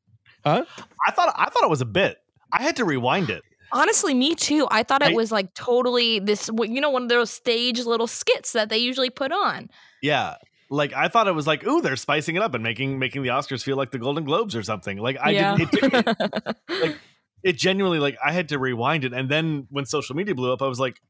Huh? 0.44 0.64
I 1.06 1.10
thought 1.10 1.34
I 1.36 1.50
thought 1.50 1.64
it 1.64 1.70
was 1.70 1.80
a 1.80 1.86
bit. 1.86 2.18
I 2.52 2.62
had 2.62 2.76
to 2.76 2.84
rewind 2.84 3.30
it. 3.30 3.42
Honestly, 3.74 4.12
me 4.12 4.34
too. 4.34 4.68
I 4.70 4.82
thought 4.82 5.02
it 5.02 5.12
I- 5.12 5.14
was 5.14 5.32
like 5.32 5.54
totally 5.54 6.18
this, 6.18 6.50
you 6.62 6.80
know, 6.80 6.90
one 6.90 7.04
of 7.04 7.08
those 7.08 7.30
stage 7.30 7.80
little 7.84 8.06
skits 8.06 8.52
that 8.52 8.68
they 8.68 8.78
usually 8.78 9.10
put 9.10 9.32
on. 9.32 9.68
Yeah. 10.02 10.36
Like 10.68 10.94
I 10.94 11.08
thought 11.08 11.28
it 11.28 11.34
was 11.34 11.46
like, 11.46 11.66
ooh, 11.66 11.82
they're 11.82 11.96
spicing 11.96 12.36
it 12.36 12.42
up 12.42 12.54
and 12.54 12.62
making 12.62 12.98
making 12.98 13.22
the 13.22 13.28
Oscars 13.28 13.62
feel 13.62 13.76
like 13.76 13.90
the 13.90 13.98
Golden 13.98 14.24
Globes 14.24 14.56
or 14.56 14.62
something. 14.62 14.96
Like 14.96 15.18
I 15.20 15.30
yeah. 15.30 15.56
didn't. 15.56 15.74
It, 15.74 16.06
it, 16.06 16.56
like 16.82 16.98
it 17.42 17.56
genuinely 17.56 17.98
like 17.98 18.16
I 18.24 18.32
had 18.32 18.48
to 18.50 18.58
rewind 18.58 19.04
it, 19.04 19.12
and 19.12 19.28
then 19.28 19.66
when 19.70 19.84
social 19.86 20.16
media 20.16 20.34
blew 20.34 20.52
up, 20.52 20.62
I 20.62 20.68
was 20.68 20.80
like, 20.80 21.00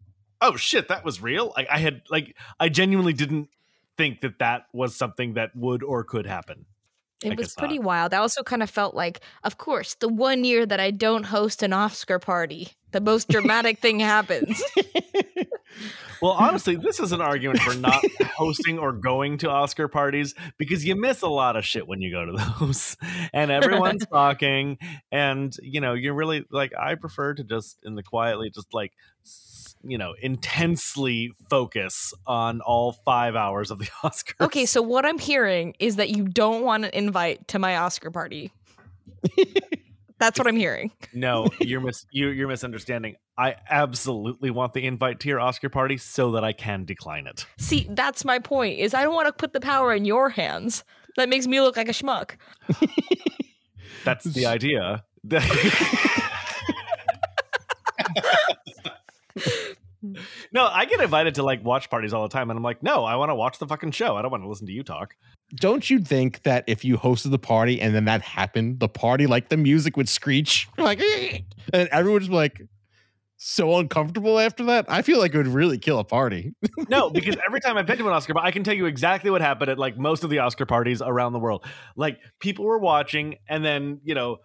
oh 0.40 0.56
shit, 0.56 0.88
that 0.88 1.04
was 1.04 1.22
real. 1.22 1.52
Like 1.56 1.68
I 1.70 1.78
had 1.78 2.02
like 2.10 2.36
I 2.60 2.68
genuinely 2.68 3.12
didn't 3.12 3.48
think 3.96 4.20
that 4.20 4.38
that 4.38 4.66
was 4.72 4.94
something 4.94 5.34
that 5.34 5.54
would 5.54 5.82
or 5.82 6.04
could 6.04 6.26
happen. 6.26 6.66
I 7.24 7.28
It 7.28 7.38
was 7.38 7.54
pretty 7.54 7.78
not. 7.78 7.84
wild. 7.84 8.14
I 8.14 8.18
also 8.18 8.42
kind 8.42 8.62
of 8.62 8.70
felt 8.70 8.94
like, 8.94 9.20
of 9.44 9.58
course, 9.58 9.94
the 9.94 10.08
one 10.08 10.44
year 10.44 10.66
that 10.66 10.80
I 10.80 10.90
don't 10.90 11.24
host 11.24 11.62
an 11.62 11.72
Oscar 11.72 12.18
party, 12.18 12.70
the 12.90 13.00
most 13.00 13.28
dramatic 13.28 13.78
thing 13.78 14.00
happens. 14.00 14.62
Well, 16.20 16.32
honestly, 16.32 16.76
this 16.76 17.00
is 17.00 17.12
an 17.12 17.20
argument 17.20 17.60
for 17.60 17.74
not 17.74 18.04
hosting 18.36 18.78
or 18.78 18.92
going 18.92 19.38
to 19.38 19.50
Oscar 19.50 19.88
parties 19.88 20.34
because 20.56 20.84
you 20.84 20.94
miss 20.94 21.22
a 21.22 21.28
lot 21.28 21.56
of 21.56 21.64
shit 21.64 21.88
when 21.88 22.00
you 22.00 22.12
go 22.12 22.24
to 22.24 22.32
those, 22.60 22.96
and 23.32 23.50
everyone's 23.50 24.06
talking, 24.12 24.78
and 25.10 25.54
you 25.62 25.80
know, 25.80 25.94
you're 25.94 26.14
really 26.14 26.44
like, 26.50 26.72
I 26.78 26.94
prefer 26.94 27.34
to 27.34 27.44
just 27.44 27.78
in 27.84 27.96
the 27.96 28.02
quietly, 28.02 28.50
just 28.50 28.72
like, 28.72 28.92
you 29.82 29.98
know, 29.98 30.14
intensely 30.20 31.32
focus 31.50 32.14
on 32.26 32.60
all 32.60 32.92
five 33.04 33.34
hours 33.34 33.70
of 33.70 33.78
the 33.80 33.86
Oscars. 34.04 34.40
Okay, 34.40 34.66
so 34.66 34.80
what 34.80 35.04
I'm 35.04 35.18
hearing 35.18 35.74
is 35.80 35.96
that 35.96 36.10
you 36.10 36.28
don't 36.28 36.62
want 36.62 36.84
an 36.84 36.90
invite 36.92 37.48
to 37.48 37.58
my 37.58 37.76
Oscar 37.78 38.10
party. 38.10 38.52
That's 40.22 40.38
what 40.38 40.46
I'm 40.46 40.56
hearing. 40.56 40.92
No, 41.12 41.48
you're 41.60 41.80
mis- 41.80 42.06
you, 42.12 42.28
you're 42.28 42.46
misunderstanding. 42.48 43.16
I 43.36 43.56
absolutely 43.68 44.50
want 44.50 44.72
the 44.72 44.86
invite 44.86 45.18
to 45.20 45.28
your 45.28 45.40
Oscar 45.40 45.68
party 45.68 45.98
so 45.98 46.30
that 46.32 46.44
I 46.44 46.52
can 46.52 46.84
decline 46.84 47.26
it. 47.26 47.44
See, 47.58 47.88
that's 47.90 48.24
my 48.24 48.38
point. 48.38 48.78
Is 48.78 48.94
I 48.94 49.02
don't 49.02 49.14
want 49.14 49.26
to 49.26 49.32
put 49.32 49.52
the 49.52 49.60
power 49.60 49.92
in 49.92 50.04
your 50.04 50.30
hands. 50.30 50.84
That 51.16 51.28
makes 51.28 51.48
me 51.48 51.60
look 51.60 51.76
like 51.76 51.88
a 51.88 51.92
schmuck. 51.92 52.36
That's 54.04 54.24
the 54.24 54.46
idea. 54.56 55.04
no, 60.54 60.66
I 60.66 60.84
get 60.84 61.00
invited 61.00 61.34
to 61.36 61.42
like 61.42 61.64
watch 61.64 61.90
parties 61.90 62.12
all 62.12 62.22
the 62.22 62.28
time, 62.28 62.50
and 62.50 62.56
I'm 62.56 62.62
like, 62.62 62.82
no, 62.82 63.04
I 63.04 63.16
want 63.16 63.30
to 63.30 63.34
watch 63.34 63.58
the 63.58 63.66
fucking 63.66 63.92
show. 63.92 64.16
I 64.16 64.22
don't 64.22 64.30
want 64.30 64.42
to 64.42 64.48
listen 64.48 64.66
to 64.66 64.72
you 64.72 64.82
talk. 64.82 65.16
Don't 65.54 65.88
you 65.88 65.98
think 65.98 66.42
that 66.42 66.64
if 66.66 66.84
you 66.84 66.96
hosted 66.96 67.30
the 67.30 67.38
party 67.38 67.80
and 67.80 67.94
then 67.94 68.04
that 68.06 68.22
happened, 68.22 68.80
the 68.80 68.88
party 68.88 69.26
like 69.26 69.48
the 69.48 69.56
music 69.56 69.96
would 69.96 70.08
screech 70.08 70.68
like, 70.78 71.00
and 71.72 71.88
everyone's 71.88 72.30
like 72.30 72.62
so 73.36 73.78
uncomfortable 73.78 74.38
after 74.38 74.64
that? 74.64 74.86
I 74.88 75.02
feel 75.02 75.18
like 75.18 75.34
it 75.34 75.38
would 75.38 75.46
really 75.48 75.78
kill 75.78 75.98
a 75.98 76.04
party. 76.04 76.54
No, 76.88 77.10
because 77.10 77.36
every 77.46 77.60
time 77.60 77.76
I've 77.76 77.86
been 77.86 77.98
to 77.98 78.06
an 78.06 78.12
Oscar, 78.12 78.34
I 78.38 78.50
can 78.50 78.64
tell 78.64 78.74
you 78.74 78.86
exactly 78.86 79.30
what 79.30 79.40
happened 79.40 79.70
at 79.70 79.78
like 79.78 79.98
most 79.98 80.24
of 80.24 80.30
the 80.30 80.38
Oscar 80.38 80.66
parties 80.66 81.02
around 81.02 81.32
the 81.32 81.40
world. 81.40 81.64
Like 81.96 82.18
people 82.40 82.64
were 82.64 82.78
watching, 82.78 83.36
and 83.48 83.64
then 83.64 84.00
you 84.04 84.14
know, 84.14 84.38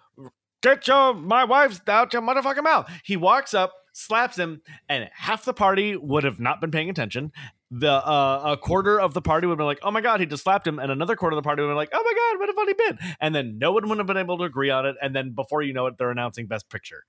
get 0.62 0.88
your 0.88 1.14
my 1.14 1.44
wife's 1.44 1.82
out 1.88 2.14
your 2.14 2.22
motherfucking 2.22 2.64
mouth. 2.64 2.90
He 3.04 3.18
walks 3.18 3.54
up, 3.54 3.74
slaps 3.98 4.38
him, 4.38 4.62
and 4.88 5.10
half 5.14 5.44
the 5.44 5.54
party 5.54 5.96
would 5.98 6.24
have 6.24 6.40
not 6.40 6.62
been 6.62 6.72
paying 6.72 6.90
attention. 6.90 7.32
The 7.72 7.92
uh, 7.92 8.54
a 8.54 8.58
quarter 8.58 9.00
of 9.00 9.14
the 9.14 9.22
party 9.22 9.48
would 9.48 9.54
have 9.54 9.58
been 9.58 9.66
like, 9.66 9.80
"Oh 9.82 9.92
my 9.92 10.02
god, 10.02 10.20
he 10.20 10.26
just 10.26 10.44
slapped 10.44 10.66
him," 10.66 10.80
and 10.80 10.92
another 10.92 11.16
quarter 11.16 11.36
of 11.36 11.44
the 11.44 11.48
party 11.48 11.62
would 11.62 11.70
have 11.70 11.74
been 11.74 11.78
like, 11.78 11.90
"Oh 11.94 12.04
my 12.04 12.14
god, 12.14 12.40
what 12.40 12.50
a 12.50 12.54
funny 12.54 12.74
bit!" 12.74 13.16
And 13.20 13.36
then 13.36 13.58
no 13.58 13.72
one 13.72 13.90
would 13.90 13.98
have 13.98 14.08
been 14.08 14.18
able 14.18 14.38
to 14.38 14.44
agree 14.44 14.70
on 14.70 14.86
it. 14.86 14.96
And 15.02 15.16
then 15.16 15.32
before 15.32 15.62
you 15.64 15.74
know 15.74 15.88
it, 15.88 15.98
they're 15.98 16.12
announcing 16.12 16.48
Best 16.48 16.70
Picture. 16.70 17.04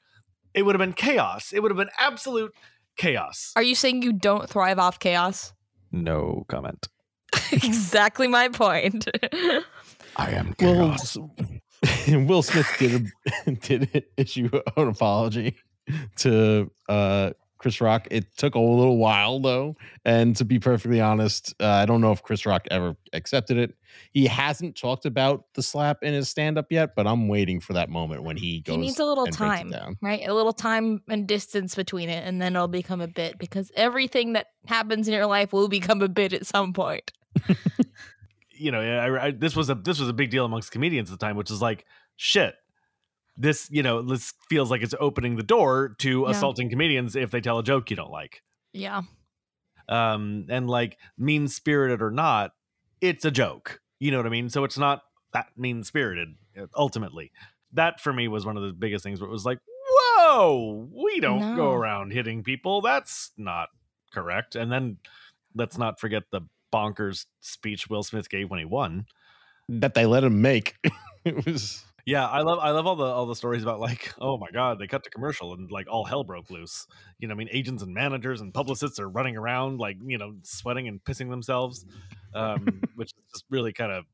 It 0.55 0.63
would 0.63 0.75
have 0.75 0.81
been 0.81 0.95
chaos. 0.95 1.53
It 1.53 1.61
would 1.61 1.71
have 1.71 1.77
been 1.77 1.91
absolute 1.99 2.53
chaos. 2.97 3.53
Are 3.55 3.63
you 3.63 3.75
saying 3.75 4.03
you 4.03 4.13
don't 4.13 4.49
thrive 4.49 4.79
off 4.79 4.99
chaos? 4.99 5.53
No 5.93 6.45
comment. 6.49 6.89
exactly 7.53 8.27
my 8.27 8.49
point. 8.49 9.07
I 10.17 10.31
am 10.31 10.55
chaos. 10.55 11.17
Will, 11.17 12.25
Will 12.25 12.43
Smith 12.43 12.75
did 12.79 13.11
a, 13.47 13.51
did 13.53 14.05
issue 14.17 14.51
an 14.77 14.89
apology 14.89 15.57
to 16.17 16.71
uh, 16.89 17.31
Chris 17.59 17.81
Rock. 17.81 18.09
It 18.11 18.37
took 18.37 18.55
a 18.55 18.61
little 18.61 18.97
while 18.97 19.41
though, 19.41 19.77
and 20.05 20.35
to 20.37 20.45
be 20.45 20.59
perfectly 20.59 21.01
honest, 21.01 21.55
uh, 21.61 21.67
I 21.67 21.87
don't 21.87 22.01
know 22.01 22.13
if 22.13 22.23
Chris 22.23 22.47
Rock 22.47 22.67
ever 22.71 22.97
accepted 23.13 23.59
it. 23.59 23.75
He 24.13 24.27
hasn't 24.27 24.77
talked 24.77 25.07
about 25.07 25.45
the 25.55 25.63
slap 25.63 26.03
in 26.03 26.15
his 26.15 26.29
stand 26.29 26.57
up 26.57 26.71
yet, 26.71 26.95
but 26.95 27.07
I'm 27.07 27.29
waiting 27.29 27.61
for 27.61 27.73
that 27.75 27.91
moment 27.91 28.23
when 28.23 28.37
he 28.37 28.61
goes. 28.61 28.77
he 28.77 28.81
needs 28.81 28.99
a 28.99 29.05
little 29.05 29.25
and 29.25 29.37
breaks 29.37 29.55
it 29.55 29.59
time, 29.59 29.71
down. 29.71 29.99
right? 30.01 30.27
A 30.27 30.33
little 30.33 30.53
time 30.53 31.03
and 31.09 31.27
distance 31.27 31.75
between 31.75 32.09
it, 32.09 32.27
and 32.27 32.41
then 32.41 32.55
it'll 32.55 32.69
become 32.69 33.01
a 33.01 33.09
bit 33.09 33.39
because 33.39 33.73
everything 33.75 34.35
that 34.35 34.47
happens 34.67 35.09
in 35.09 35.15
your 35.15 35.27
life 35.27 35.53
will 35.53 35.69
become 35.69 36.01
a 36.01 36.09
bit 36.09 36.33
at 36.33 36.47
some 36.47 36.73
point. 36.73 37.13
you 38.53 38.71
know, 38.71 38.81
I, 38.81 39.27
I, 39.27 39.31
this 39.33 39.57
was 39.57 39.69
a 39.69 39.75
this 39.75 39.99
was 39.99 40.09
a 40.09 40.13
big 40.13 40.31
deal 40.31 40.45
amongst 40.45 40.71
comedians 40.71 41.11
at 41.11 41.19
the 41.19 41.25
time, 41.25 41.37
which 41.37 41.51
is 41.51 41.61
like 41.61 41.85
shit. 42.17 42.55
This 43.41 43.69
you 43.71 43.83
know 43.85 44.03
this 44.03 44.35
feels 44.51 44.71
like 44.71 44.83
it's 44.83 44.95
opening 44.99 45.37
the 45.37 45.43
door 45.45 45.95
to 46.01 46.23
Yeah. 46.25 46.31
assaulting 46.31 46.69
comedians 46.71 47.15
if 47.17 47.31
they 47.31 47.41
tell 47.41 47.59
a 47.59 47.63
joke 47.65 47.89
you 47.91 47.97
don't 47.97 48.11
like. 48.11 48.43
Yeah. 48.73 49.03
Um, 49.89 50.47
and 50.51 50.69
like 50.69 50.99
mean 51.17 51.49
spirited 51.49 52.03
or 52.03 52.11
not, 52.11 52.53
it's 53.01 53.25
a 53.25 53.31
joke. 53.31 53.81
You 54.01 54.11
know 54.11 54.19
what 54.19 54.27
I 54.27 54.31
mean? 54.31 54.51
So 54.51 54.65
it's 54.65 54.77
not 54.79 55.03
that 55.33 55.47
mean 55.57 55.83
spirited 55.85 56.29
ultimately. 56.77 57.33
That 57.73 58.01
for 58.01 58.13
me 58.13 58.29
was 58.29 58.45
one 58.45 58.57
of 58.57 58.63
the 58.63 58.73
biggest 58.73 59.03
things 59.05 59.21
where 59.21 59.29
it 59.29 59.33
was 59.33 59.45
like, 59.47 59.59
whoa, 59.91 60.89
we 60.93 61.21
don't 61.21 61.41
No. 61.41 61.57
go 61.57 61.73
around 61.73 62.13
hitting 62.13 62.43
people. 62.43 62.81
That's 62.81 63.31
not 63.37 63.69
correct. 64.13 64.57
And 64.57 64.71
then 64.73 64.99
let's 65.55 65.79
not 65.79 66.01
forget 66.01 66.25
the 66.33 66.43
bonkers 66.73 67.27
speech 67.41 67.89
Will 67.89 68.03
Smith 68.03 68.29
gave 68.29 68.51
when 68.51 68.59
he 68.59 68.65
won. 68.65 69.07
That 69.69 69.95
they 69.95 70.07
let 70.07 70.25
him 70.25 70.41
make. 70.43 70.77
it 71.25 71.45
was 71.47 71.85
Yeah, 72.09 72.27
I 72.27 72.41
love 72.41 72.59
I 72.59 72.71
love 72.71 72.87
all 72.87 72.97
the 72.97 73.05
all 73.05 73.27
the 73.27 73.37
stories 73.37 73.63
about 73.63 73.81
like, 73.81 74.15
oh 74.19 74.39
my 74.39 74.51
god, 74.51 74.79
they 74.79 74.87
cut 74.87 75.05
to 75.05 75.11
commercial 75.11 75.53
and 75.53 75.71
like 75.71 75.87
all 75.91 76.07
hell 76.07 76.25
broke 76.25 76.49
loose. 76.49 76.87
You 77.19 77.29
know, 77.29 77.35
I 77.35 77.37
mean, 77.37 77.51
agents 77.53 77.83
and 77.83 77.93
managers 77.93 78.41
and 78.41 78.55
publicists 78.55 78.99
are 78.99 79.11
running 79.11 79.37
around 79.37 79.79
like 79.79 79.99
you 80.03 80.17
know, 80.17 80.37
sweating 80.43 80.89
and 80.89 81.05
pissing 81.05 81.29
themselves, 81.29 81.85
um, 82.35 82.81
which 82.95 83.13
just 83.31 83.45
really 83.51 83.75
kind 83.75 83.93
of 83.93 84.07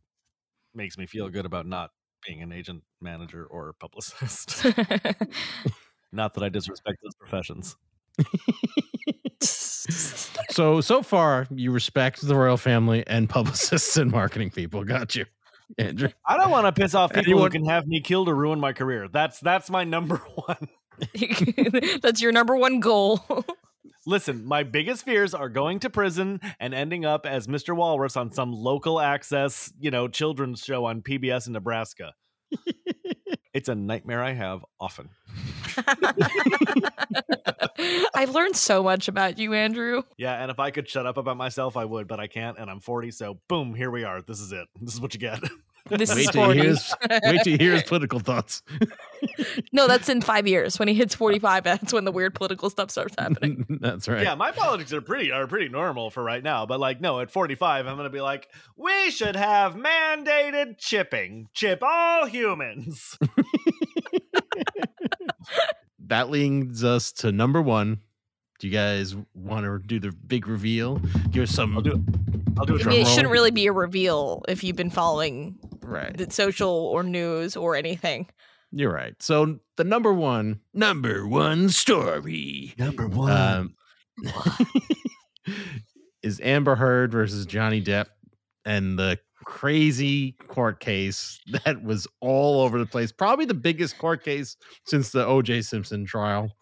makes 0.74 0.98
me 0.98 1.06
feel 1.06 1.28
good 1.28 1.46
about 1.46 1.68
not 1.68 1.90
being 2.26 2.42
an 2.42 2.50
agent, 2.50 2.82
manager, 3.00 3.46
or 3.46 3.74
publicist. 3.78 4.64
not 6.12 6.34
that 6.34 6.42
I 6.42 6.48
disrespect 6.48 6.98
those 7.00 7.14
professions. 7.14 7.76
so 9.40 10.80
so 10.80 11.02
far. 11.02 11.46
You 11.54 11.70
respect 11.70 12.22
the 12.22 12.34
royal 12.34 12.56
family 12.56 13.04
and 13.06 13.30
publicists 13.30 13.96
and 13.96 14.10
marketing 14.10 14.50
people. 14.50 14.82
Got 14.82 15.14
you, 15.14 15.26
Andrew. 15.78 16.08
I 16.26 16.36
don't 16.36 16.50
want 16.50 16.66
to 16.66 16.72
piss 16.80 16.94
off 16.94 17.10
people 17.12 17.32
Anyone- 17.32 17.42
who 17.52 17.58
can 17.58 17.64
have 17.66 17.86
me 17.86 18.00
killed 18.00 18.28
or 18.28 18.34
ruin 18.34 18.60
my 18.60 18.72
career. 18.72 19.08
That's 19.08 19.40
that's 19.40 19.70
my 19.70 19.84
number 19.84 20.16
one. 20.34 20.68
That's 22.02 22.22
your 22.22 22.30
number 22.30 22.54
one 22.56 22.78
goal. 22.78 23.20
Listen, 24.06 24.44
my 24.44 24.62
biggest 24.62 25.04
fears 25.04 25.34
are 25.34 25.48
going 25.48 25.80
to 25.80 25.90
prison 25.90 26.40
and 26.60 26.72
ending 26.72 27.04
up 27.04 27.26
as 27.26 27.48
Mr. 27.48 27.74
Walrus 27.74 28.16
on 28.16 28.30
some 28.30 28.52
local 28.52 29.00
access, 29.00 29.72
you 29.80 29.90
know, 29.90 30.06
children's 30.06 30.62
show 30.62 30.84
on 30.84 31.00
PBS 31.02 31.48
in 31.48 31.52
Nebraska. 31.54 32.12
it's 33.52 33.68
a 33.68 33.74
nightmare 33.74 34.22
I 34.22 34.34
have 34.34 34.64
often. 34.78 35.08
I've 38.14 38.30
learned 38.30 38.56
so 38.56 38.82
much 38.82 39.08
about 39.08 39.38
you, 39.38 39.52
Andrew. 39.52 40.02
Yeah, 40.16 40.40
and 40.40 40.50
if 40.50 40.58
I 40.58 40.70
could 40.70 40.88
shut 40.88 41.06
up 41.06 41.16
about 41.16 41.36
myself, 41.36 41.76
I 41.76 41.84
would, 41.84 42.08
but 42.08 42.20
I 42.20 42.26
can't, 42.26 42.58
and 42.58 42.70
I'm 42.70 42.80
40, 42.80 43.10
so 43.10 43.38
boom, 43.48 43.74
here 43.74 43.90
we 43.90 44.04
are. 44.04 44.22
This 44.22 44.40
is 44.40 44.52
it. 44.52 44.66
This 44.80 44.94
is 44.94 45.00
what 45.00 45.14
you 45.14 45.20
get. 45.20 45.40
This 45.90 46.14
Wait 46.14 46.20
is 46.20 46.26
till, 46.28 46.40
you 46.40 46.46
40. 46.46 46.60
hear 46.60 46.68
his, 46.70 46.94
wait 47.10 47.40
till 47.42 47.52
you 47.52 47.58
hear 47.58 47.72
his 47.72 47.82
political 47.86 48.18
thoughts. 48.18 48.62
No, 49.70 49.86
that's 49.86 50.08
in 50.08 50.22
five 50.22 50.46
years. 50.46 50.78
When 50.78 50.88
he 50.88 50.94
hits 50.94 51.14
45, 51.14 51.62
that's 51.62 51.92
when 51.92 52.04
the 52.04 52.12
weird 52.12 52.34
political 52.34 52.70
stuff 52.70 52.90
starts 52.90 53.14
happening. 53.18 53.66
That's 53.82 54.08
right. 54.08 54.22
Yeah, 54.22 54.34
my 54.34 54.50
politics 54.50 54.94
are 54.94 55.02
pretty 55.02 55.30
are 55.30 55.46
pretty 55.46 55.68
normal 55.68 56.08
for 56.10 56.22
right 56.22 56.42
now, 56.42 56.64
but 56.64 56.80
like 56.80 57.02
no, 57.02 57.20
at 57.20 57.30
45 57.30 57.86
I'm 57.86 57.96
going 57.96 58.06
to 58.06 58.10
be 58.10 58.22
like, 58.22 58.48
we 58.78 59.10
should 59.10 59.36
have 59.36 59.74
mandated 59.74 60.78
chipping. 60.78 61.48
Chip 61.52 61.82
all 61.82 62.24
humans. 62.26 63.18
That 66.06 66.30
leads 66.30 66.84
us 66.84 67.12
to 67.12 67.32
number 67.32 67.62
one. 67.62 68.00
Do 68.60 68.68
you 68.68 68.72
guys 68.72 69.16
want 69.34 69.64
to 69.64 69.78
do 69.86 69.98
the 69.98 70.12
big 70.12 70.46
reveal? 70.46 71.00
Give 71.30 71.42
us 71.44 71.50
some. 71.50 71.74
I'll 71.76 71.82
do 71.82 71.92
it. 71.92 72.00
I'll 72.58 72.64
do 72.66 72.76
I 72.76 72.80
it. 72.80 72.86
mean, 72.86 73.00
it 73.00 73.04
roll. 73.04 73.14
shouldn't 73.14 73.32
really 73.32 73.50
be 73.50 73.66
a 73.66 73.72
reveal 73.72 74.42
if 74.48 74.62
you've 74.62 74.76
been 74.76 74.90
following 74.90 75.56
Right. 75.82 76.16
the 76.16 76.30
social 76.30 76.70
or 76.70 77.02
news 77.02 77.56
or 77.56 77.74
anything. 77.76 78.26
You're 78.70 78.92
right. 78.92 79.14
So 79.20 79.58
the 79.76 79.84
number 79.84 80.12
one, 80.12 80.60
number 80.72 81.26
one 81.26 81.68
story 81.68 82.74
Number 82.78 83.06
one. 83.08 83.30
um, 83.32 83.74
is 86.22 86.40
Amber 86.42 86.74
Heard 86.76 87.12
versus 87.12 87.46
Johnny 87.46 87.82
Depp 87.82 88.06
and 88.64 88.98
the 88.98 89.18
crazy 89.44 90.32
court 90.48 90.80
case 90.80 91.40
that 91.64 91.82
was 91.82 92.06
all 92.20 92.62
over 92.62 92.78
the 92.78 92.86
place. 92.86 93.12
Probably 93.12 93.44
the 93.44 93.54
biggest 93.54 93.98
court 93.98 94.24
case 94.24 94.56
since 94.84 95.10
the 95.10 95.24
O.J. 95.26 95.62
Simpson 95.62 96.04
trial. 96.04 96.52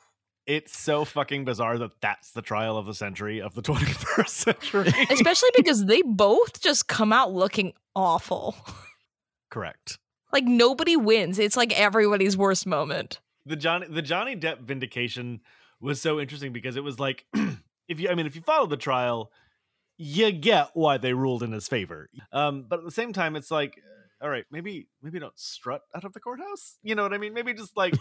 it's 0.46 0.76
so 0.76 1.04
fucking 1.04 1.44
bizarre 1.44 1.78
that 1.78 1.92
that's 2.00 2.32
the 2.32 2.42
trial 2.42 2.76
of 2.76 2.84
the 2.86 2.94
century 2.94 3.40
of 3.40 3.54
the 3.54 3.62
21st 3.70 4.28
century. 4.28 4.92
Especially 5.10 5.50
because 5.56 5.84
they 5.86 6.02
both 6.02 6.60
just 6.60 6.88
come 6.88 7.12
out 7.12 7.32
looking 7.32 7.72
awful. 7.94 8.56
Correct. 9.50 9.98
Like 10.32 10.44
nobody 10.44 10.96
wins. 10.96 11.38
It's 11.38 11.56
like 11.56 11.78
everybody's 11.78 12.36
worst 12.36 12.66
moment. 12.66 13.20
The 13.44 13.56
Johnny 13.56 13.86
the 13.88 14.02
Johnny 14.02 14.34
Depp 14.36 14.60
vindication 14.62 15.40
was 15.80 16.00
so 16.00 16.18
interesting 16.20 16.52
because 16.52 16.76
it 16.76 16.84
was 16.84 16.98
like 16.98 17.26
if 17.88 18.00
you 18.00 18.08
I 18.08 18.14
mean 18.14 18.26
if 18.26 18.34
you 18.34 18.40
follow 18.42 18.66
the 18.66 18.76
trial, 18.76 19.30
you 20.02 20.32
get 20.32 20.70
why 20.74 20.98
they 20.98 21.14
ruled 21.14 21.44
in 21.44 21.52
his 21.52 21.68
favor. 21.68 22.08
Um, 22.32 22.64
but 22.68 22.80
at 22.80 22.84
the 22.84 22.90
same 22.90 23.12
time, 23.12 23.36
it's 23.36 23.52
like, 23.52 23.80
all 24.20 24.28
right, 24.28 24.44
maybe 24.50 24.88
maybe 25.00 25.20
don't 25.20 25.38
strut 25.38 25.82
out 25.94 26.04
of 26.04 26.12
the 26.12 26.20
courthouse. 26.20 26.76
You 26.82 26.94
know 26.94 27.04
what 27.04 27.14
I 27.14 27.18
mean? 27.18 27.34
Maybe 27.34 27.54
just 27.54 27.76
like 27.76 27.94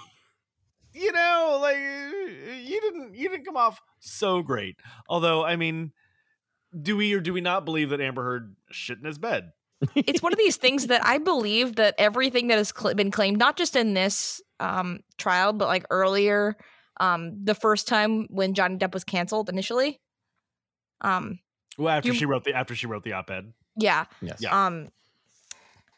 you 0.93 1.11
know, 1.11 1.59
like 1.61 1.77
you 1.77 2.81
didn't 2.81 3.15
you 3.15 3.29
didn't 3.29 3.45
come 3.45 3.57
off 3.57 3.81
so 3.99 4.41
great. 4.41 4.77
Although, 5.07 5.45
I 5.45 5.55
mean, 5.55 5.91
do 6.79 6.97
we 6.97 7.13
or 7.13 7.19
do 7.19 7.33
we 7.33 7.41
not 7.41 7.65
believe 7.65 7.91
that 7.91 8.01
Amber 8.01 8.23
Heard 8.23 8.55
shit 8.71 8.97
in 8.97 9.05
his 9.05 9.19
bed? 9.19 9.51
it's 9.95 10.21
one 10.21 10.33
of 10.33 10.39
these 10.39 10.57
things 10.57 10.87
that 10.87 11.05
I 11.05 11.19
believe 11.19 11.75
that 11.75 11.95
everything 11.97 12.47
that 12.47 12.57
has 12.57 12.73
cl- 12.75 12.95
been 12.95 13.11
claimed, 13.11 13.37
not 13.37 13.57
just 13.57 13.75
in 13.75 13.93
this 13.93 14.41
um, 14.59 14.99
trial, 15.17 15.53
but 15.53 15.67
like 15.67 15.85
earlier, 15.89 16.55
um, 16.99 17.43
the 17.43 17.55
first 17.55 17.87
time 17.87 18.27
when 18.29 18.53
Johnny 18.53 18.77
Depp 18.77 18.93
was 18.93 19.03
canceled 19.03 19.49
initially. 19.49 19.99
Um, 21.01 21.39
Well, 21.77 21.89
after 21.95 22.09
You- 22.09 22.15
she 22.15 22.25
wrote 22.25 22.43
the 22.43 22.53
after 22.53 22.75
she 22.75 22.87
wrote 22.87 23.03
the 23.03 23.13
op-ed. 23.13 23.53
yeah. 23.77 24.05
Yes. 24.21 24.37
Yeah. 24.41 24.65
Um, 24.65 24.89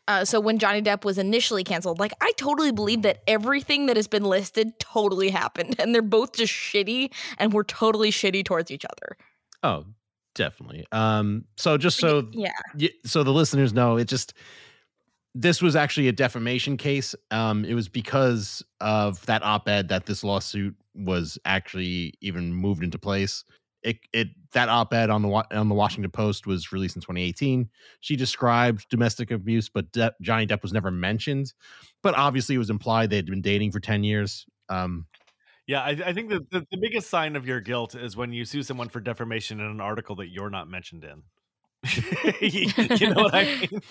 uh, 0.08 0.26
so 0.26 0.40
when 0.40 0.60
Johnny 0.60 0.82
Depp 0.82 1.06
was 1.06 1.18
initially 1.18 1.64
canceled, 1.64 1.98
like 2.00 2.12
I 2.22 2.32
totally 2.36 2.72
believe 2.72 3.04
that 3.04 3.24
everything 3.28 3.86
that 3.86 3.96
has 3.96 4.08
been 4.08 4.24
listed 4.26 4.78
totally 4.80 5.30
happened, 5.30 5.76
and 5.80 5.94
they're 5.96 6.02
both 6.02 6.34
just 6.34 6.52
shitty, 6.54 7.14
and 7.38 7.54
we're 7.54 7.64
totally 7.64 8.12
shitty 8.12 8.44
towards 8.44 8.70
each 8.70 8.84
other. 8.86 9.18
Oh, 9.64 9.86
definitely. 10.36 10.86
Um, 10.92 11.46
so 11.56 11.78
just 11.78 12.00
so 12.00 12.28
yeah, 12.34 12.52
y- 12.78 12.90
so 13.06 13.24
the 13.24 13.32
listeners 13.32 13.72
know, 13.74 13.96
it 13.98 14.10
just 14.10 14.34
this 15.36 15.62
was 15.62 15.76
actually 15.76 16.08
a 16.10 16.12
defamation 16.12 16.76
case. 16.78 17.16
Um, 17.32 17.64
it 17.66 17.74
was 17.74 17.88
because 17.90 18.62
of 18.82 19.26
that 19.26 19.42
op-ed 19.42 19.88
that 19.88 20.06
this 20.06 20.24
lawsuit 20.24 20.76
was 20.96 21.40
actually 21.46 22.14
even 22.22 22.54
moved 22.54 22.84
into 22.84 23.00
place. 23.00 23.44
It, 23.84 24.00
it 24.14 24.28
that 24.54 24.70
op-ed 24.70 25.10
on 25.10 25.22
the 25.22 25.30
on 25.30 25.70
the 25.70 25.76
Washington 25.76 26.10
Post 26.12 26.48
was 26.48 26.72
released 26.72 26.96
in 26.96 27.02
2018. 27.02 27.70
She 28.00 28.16
described 28.16 28.88
domestic 28.90 29.32
abuse, 29.32 29.70
but 29.70 29.92
De- 29.92 30.14
Johnny 30.22 30.48
Depp 30.48 30.62
was 30.62 30.74
never 30.74 30.92
mentioned. 30.92 31.54
But 32.02 32.16
obviously, 32.16 32.56
it 32.56 32.60
was 32.60 32.70
implied 32.70 33.10
they 33.10 33.16
had 33.18 33.26
been 33.26 33.42
dating 33.42 33.72
for 33.72 33.80
10 33.80 34.04
years. 34.04 34.46
Um, 34.70 35.08
Yeah, 35.68 35.82
I, 35.82 35.90
I 36.06 36.14
think 36.14 36.30
that 36.30 36.50
the, 36.50 36.66
the 36.72 36.78
biggest 36.78 37.10
sign 37.10 37.36
of 37.36 37.46
your 37.46 37.62
guilt 37.62 37.96
is 37.96 38.16
when 38.16 38.34
you 38.34 38.46
sue 38.46 38.64
someone 38.64 38.90
for 38.90 39.00
defamation 39.00 39.60
in 39.60 39.66
an 39.66 39.82
article 39.82 40.16
that 40.18 40.28
you're 40.28 40.50
not 40.50 40.70
mentioned 40.70 41.04
in. 41.04 41.24
you, 42.42 42.72
you 42.98 43.10
know 43.14 43.24
what 43.24 43.36
I 43.36 43.44
mean? 43.72 43.82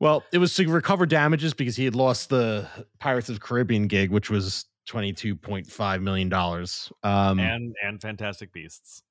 Well, 0.00 0.24
it 0.32 0.38
was 0.38 0.54
to 0.56 0.68
recover 0.68 1.06
damages 1.06 1.54
because 1.54 1.76
he 1.76 1.84
had 1.84 1.94
lost 1.94 2.28
the 2.28 2.68
Pirates 2.98 3.28
of 3.28 3.36
the 3.36 3.40
Caribbean 3.40 3.86
gig, 3.86 4.10
which 4.10 4.28
was 4.28 4.66
twenty 4.86 5.12
two 5.12 5.36
point 5.36 5.66
five 5.66 6.02
million 6.02 6.28
dollars. 6.28 6.92
Um, 7.02 7.38
and, 7.38 7.40
And 7.40 7.74
and 7.82 8.02
Fantastic 8.02 8.52
Beasts. 8.52 9.02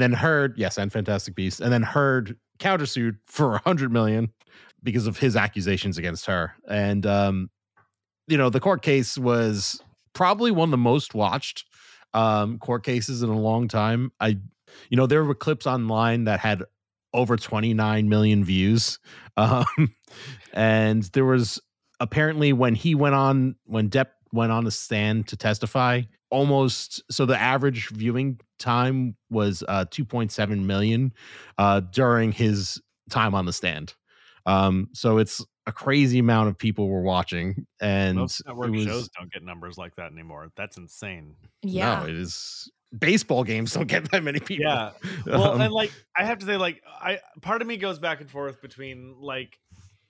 Then 0.00 0.12
heard 0.12 0.54
yes, 0.56 0.78
and 0.78 0.92
Fantastic 0.92 1.34
Beasts, 1.34 1.60
and 1.60 1.72
then 1.72 1.82
heard 1.82 2.36
countersued 2.58 3.16
for 3.26 3.54
a 3.56 3.58
hundred 3.60 3.92
million 3.92 4.32
because 4.82 5.06
of 5.06 5.18
his 5.18 5.36
accusations 5.36 5.98
against 5.98 6.26
her. 6.26 6.52
And 6.68 7.06
um, 7.06 7.50
you 8.26 8.36
know, 8.36 8.50
the 8.50 8.60
court 8.60 8.82
case 8.82 9.16
was 9.18 9.80
probably 10.12 10.50
one 10.50 10.68
of 10.68 10.72
the 10.72 10.76
most 10.76 11.14
watched 11.14 11.64
um 12.14 12.58
court 12.58 12.84
cases 12.84 13.22
in 13.22 13.28
a 13.28 13.38
long 13.38 13.68
time. 13.68 14.12
I, 14.20 14.38
you 14.90 14.96
know, 14.96 15.06
there 15.06 15.24
were 15.24 15.34
clips 15.34 15.66
online 15.66 16.24
that 16.24 16.40
had 16.40 16.62
over 17.14 17.36
29 17.36 18.08
million 18.08 18.44
views. 18.44 18.98
Um, 19.38 19.94
and 20.52 21.04
there 21.12 21.24
was 21.24 21.60
apparently 22.00 22.52
when 22.52 22.74
he 22.74 22.96
went 22.96 23.14
on, 23.14 23.54
when 23.66 23.88
Depp 23.88 24.08
went 24.32 24.50
on 24.50 24.64
the 24.64 24.72
stand 24.72 25.28
to 25.28 25.36
testify, 25.36 26.02
almost 26.30 27.02
so 27.10 27.24
the 27.26 27.38
average 27.38 27.88
viewing 27.90 28.38
time 28.58 29.16
was 29.30 29.62
uh 29.68 29.84
2.7 29.86 30.64
million 30.64 31.12
uh 31.58 31.80
during 31.80 32.32
his 32.32 32.80
time 33.10 33.34
on 33.34 33.46
the 33.46 33.52
stand. 33.52 33.94
Um, 34.46 34.88
so 34.94 35.18
it's 35.18 35.44
a 35.66 35.72
crazy 35.72 36.18
amount 36.18 36.48
of 36.48 36.56
people 36.56 36.88
were 36.88 37.02
watching, 37.02 37.66
and 37.80 38.16
Most 38.16 38.42
network 38.46 38.70
was- 38.70 38.84
shows 38.84 39.08
don't 39.18 39.30
get 39.32 39.42
numbers 39.42 39.76
like 39.76 39.94
that 39.96 40.10
anymore. 40.12 40.48
That's 40.56 40.78
insane. 40.78 41.34
yeah. 41.62 42.00
no, 42.00 42.06
it 42.06 42.14
is 42.16 42.70
baseball 42.98 43.44
games 43.44 43.74
don't 43.74 43.86
get 43.86 44.10
that 44.10 44.22
many 44.24 44.40
people. 44.40 44.64
Yeah. 44.66 44.92
Well, 45.26 45.52
Um, 45.52 45.60
and 45.60 45.72
like 45.72 45.92
I 46.16 46.24
have 46.24 46.38
to 46.38 46.46
say, 46.46 46.56
like 46.56 46.82
I 46.86 47.20
part 47.42 47.60
of 47.60 47.68
me 47.68 47.76
goes 47.76 47.98
back 47.98 48.20
and 48.22 48.30
forth 48.30 48.62
between 48.62 49.16
like 49.20 49.58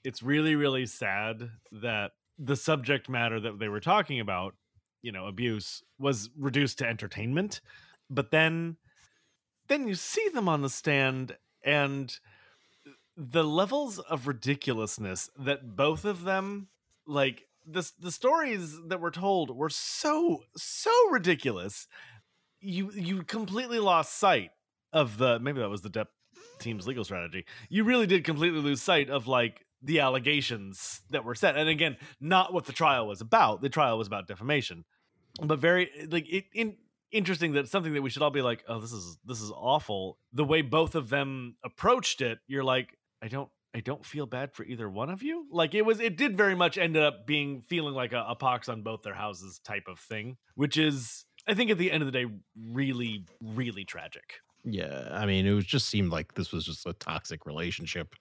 it's 0.05 0.23
really 0.23 0.55
really 0.55 0.87
sad 0.87 1.51
that 1.73 2.13
the 2.39 2.55
subject 2.55 3.09
matter 3.09 3.41
that 3.41 3.59
they 3.59 3.69
were 3.69 3.81
talking 3.81 4.21
about, 4.21 4.55
you 5.09 5.13
know, 5.13 5.27
abuse, 5.27 5.83
was 5.99 6.29
reduced 6.37 6.77
to 6.77 6.87
entertainment, 6.87 7.63
but 8.11 8.31
then 8.31 8.77
then 9.69 9.89
you 9.89 9.95
see 9.95 10.29
them 10.35 10.51
on 10.51 10.61
the 10.61 10.69
stand 10.69 11.35
and 11.65 12.19
the 13.17 13.43
levels 13.43 13.99
of 14.01 14.27
ridiculousness 14.27 15.31
that 15.39 15.77
both 15.77 16.05
of 16.05 16.25
them 16.25 16.69
like 17.07 17.47
the 17.67 17.91
the 17.99 18.13
stories 18.13 18.79
that 18.89 19.01
were 19.01 19.11
told 19.11 19.57
were 19.57 19.71
so 19.71 20.43
so 20.59 20.91
ridiculous 21.11 21.87
you 22.61 22.91
you 22.93 23.23
completely 23.23 23.79
lost 23.79 24.13
sight 24.13 24.51
of 24.93 25.17
the 25.17 25.39
maybe 25.39 25.59
that 25.59 25.71
was 25.71 25.81
the 25.81 25.89
Depp 25.89 26.09
team's 26.59 26.87
legal 26.87 27.05
strategy. 27.05 27.47
You 27.71 27.85
really 27.85 28.07
did 28.07 28.25
completely 28.25 28.61
lose 28.61 28.83
sight 28.83 29.09
of 29.09 29.27
like 29.27 29.65
the 29.83 30.01
allegations 30.01 31.03
that 31.11 31.25
were 31.25 31.35
set, 31.35 31.57
and 31.57 31.69
again, 31.69 31.97
not 32.21 32.53
what 32.53 32.67
the 32.67 32.73
trial 32.73 33.07
was 33.07 33.21
about. 33.21 33.63
The 33.63 33.69
trial 33.69 33.97
was 33.97 34.07
about 34.07 34.27
defamation, 34.27 34.85
but 35.43 35.59
very 35.59 35.91
like 36.11 36.29
it 36.29 36.47
in 36.53 36.77
interesting 37.11 37.53
that 37.53 37.69
something 37.69 37.95
that 37.95 38.03
we 38.03 38.11
should 38.11 38.23
all 38.23 38.31
be 38.31 38.43
like, 38.43 38.65
oh, 38.69 38.81
this 38.81 38.93
is 38.93 39.19
this 39.25 39.41
is 39.41 39.51
awful. 39.55 40.19
The 40.33 40.45
way 40.45 40.63
both 40.63 40.95
of 40.95 41.09
them 41.09 41.57
approached 41.65 42.21
it, 42.21 42.39
you're 42.47 42.65
like, 42.65 42.97
I 43.23 43.29
don't. 43.29 43.49
I 43.75 43.81
don't 43.81 44.05
feel 44.05 44.25
bad 44.25 44.55
for 44.55 44.65
either 44.65 44.89
one 44.89 45.11
of 45.11 45.23
you. 45.23 45.47
Like 45.53 45.75
it 45.75 45.83
was, 45.83 46.01
it 46.01 46.17
did 46.17 46.39
very 46.39 46.55
much 46.55 46.79
end 46.79 46.97
up 46.97 47.27
being 47.27 47.61
feeling 47.61 47.95
like 47.95 48.15
a, 48.15 48.25
a 48.27 48.35
pox 48.35 48.67
on 48.67 48.83
both 48.83 49.03
their 49.03 49.15
houses 49.15 49.61
type 49.63 49.85
of 49.89 49.99
thing, 50.01 50.39
which 50.55 50.79
is 50.79 51.27
I 51.47 51.55
think 51.55 51.71
at 51.71 51.79
the 51.79 51.93
end 51.93 52.03
of 52.03 52.11
the 52.11 52.13
day, 52.13 52.27
really, 52.71 53.25
really 53.41 53.85
tragic. 53.85 54.41
Yeah, 54.65 55.09
I 55.13 55.27
mean, 55.27 55.47
it 55.47 55.53
was 55.53 55.67
just 55.67 55.89
seemed 55.89 56.11
like 56.11 56.35
this 56.35 56.51
was 56.51 56.65
just 56.65 56.87
a 56.87 56.93
toxic 56.95 57.47
relationship, 57.47 58.15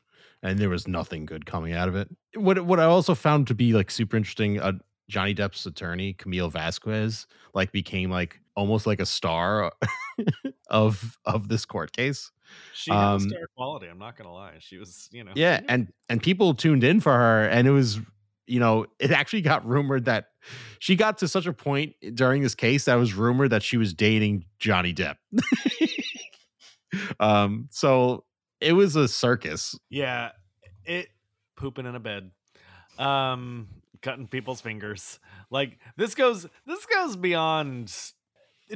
and 0.43 0.59
there 0.59 0.69
was 0.69 0.87
nothing 0.87 1.25
good 1.25 1.45
coming 1.45 1.73
out 1.73 1.87
of 1.87 1.95
it. 1.95 2.09
What 2.35 2.65
what 2.65 2.79
I 2.79 2.83
also 2.83 3.15
found 3.15 3.47
to 3.47 3.55
be 3.55 3.73
like 3.73 3.89
super 3.89 4.17
interesting, 4.17 4.59
uh, 4.59 4.73
Johnny 5.09 5.33
Depp's 5.33 5.65
attorney 5.65 6.13
Camille 6.13 6.49
Vasquez 6.49 7.27
like 7.53 7.71
became 7.71 8.09
like 8.09 8.39
almost 8.55 8.85
like 8.87 8.99
a 8.99 9.05
star 9.05 9.71
of 10.69 11.17
of 11.25 11.47
this 11.47 11.65
court 11.65 11.91
case. 11.93 12.31
She 12.73 12.91
had 12.91 12.99
Um, 13.15 13.19
star 13.21 13.47
quality. 13.55 13.87
I'm 13.87 13.99
not 13.99 14.17
gonna 14.17 14.33
lie. 14.33 14.55
She 14.59 14.77
was, 14.77 15.09
you 15.11 15.23
know, 15.23 15.31
Yeah, 15.35 15.61
and 15.67 15.91
and 16.09 16.21
people 16.21 16.53
tuned 16.53 16.83
in 16.83 16.99
for 17.01 17.13
her, 17.13 17.45
and 17.47 17.67
it 17.67 17.71
was 17.71 17.99
you 18.47 18.59
know 18.59 18.85
it 18.99 19.11
actually 19.11 19.41
got 19.41 19.65
rumored 19.65 20.05
that 20.05 20.27
she 20.79 20.95
got 20.95 21.17
to 21.17 21.27
such 21.27 21.45
a 21.45 21.51
point 21.53 21.93
during 22.13 22.41
this 22.41 22.55
case 22.55 22.85
that 22.85 22.95
it 22.95 22.99
was 22.99 23.13
rumored 23.13 23.49
that 23.49 23.63
she 23.63 23.75
was 23.77 23.93
dating 23.93 24.45
Johnny 24.59 24.93
Depp. 24.93 25.15
um, 27.19 27.67
so 27.71 28.23
it 28.61 28.73
was 28.73 28.95
a 28.95 29.07
circus. 29.07 29.77
yeah, 29.89 30.31
it 30.85 31.09
pooping 31.57 31.85
in 31.85 31.95
a 31.95 31.99
bed, 31.99 32.31
um, 32.97 33.67
cutting 34.01 34.27
people's 34.27 34.61
fingers. 34.61 35.19
Like 35.49 35.79
this 35.97 36.15
goes, 36.15 36.45
this 36.65 36.85
goes 36.85 37.15
beyond. 37.15 37.93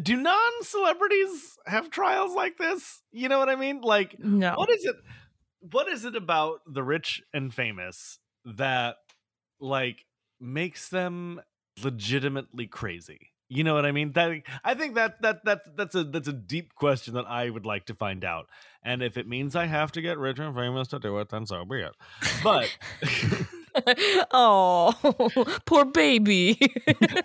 Do 0.01 0.15
non-celebrities 0.15 1.57
have 1.65 1.89
trials 1.89 2.33
like 2.33 2.57
this? 2.57 3.01
You 3.11 3.27
know 3.27 3.39
what 3.39 3.49
I 3.49 3.55
mean? 3.55 3.81
Like, 3.81 4.17
No. 4.19 4.53
what 4.55 4.69
is 4.69 4.85
it 4.85 4.95
what 5.59 5.87
is 5.87 6.05
it 6.05 6.15
about 6.15 6.61
the 6.65 6.81
rich 6.81 7.21
and 7.33 7.53
famous 7.53 8.17
that 8.45 8.95
like 9.59 10.05
makes 10.39 10.89
them 10.89 11.39
legitimately 11.83 12.65
crazy 12.65 13.29
you 13.47 13.63
know 13.63 13.75
what 13.75 13.85
i 13.85 13.91
mean 13.91 14.11
that 14.13 14.41
i 14.63 14.73
think 14.73 14.95
that 14.95 15.21
that 15.21 15.45
that 15.45 15.61
that's 15.77 15.93
a 15.93 16.03
that's 16.03 16.27
a 16.27 16.33
deep 16.33 16.73
question 16.73 17.13
that 17.13 17.25
i 17.27 17.47
would 17.49 17.65
like 17.65 17.85
to 17.85 17.93
find 17.93 18.25
out 18.25 18.47
and 18.83 19.03
if 19.03 19.17
it 19.17 19.27
means 19.27 19.55
i 19.55 19.67
have 19.67 19.91
to 19.91 20.01
get 20.01 20.17
rich 20.17 20.39
and 20.39 20.55
famous 20.55 20.87
to 20.87 20.97
do 20.99 21.19
it 21.19 21.29
then 21.29 21.45
so 21.45 21.63
be 21.63 21.79
it 21.81 21.95
but 22.43 22.75
oh, 24.31 24.93
poor 25.65 25.85
baby. 25.85 26.57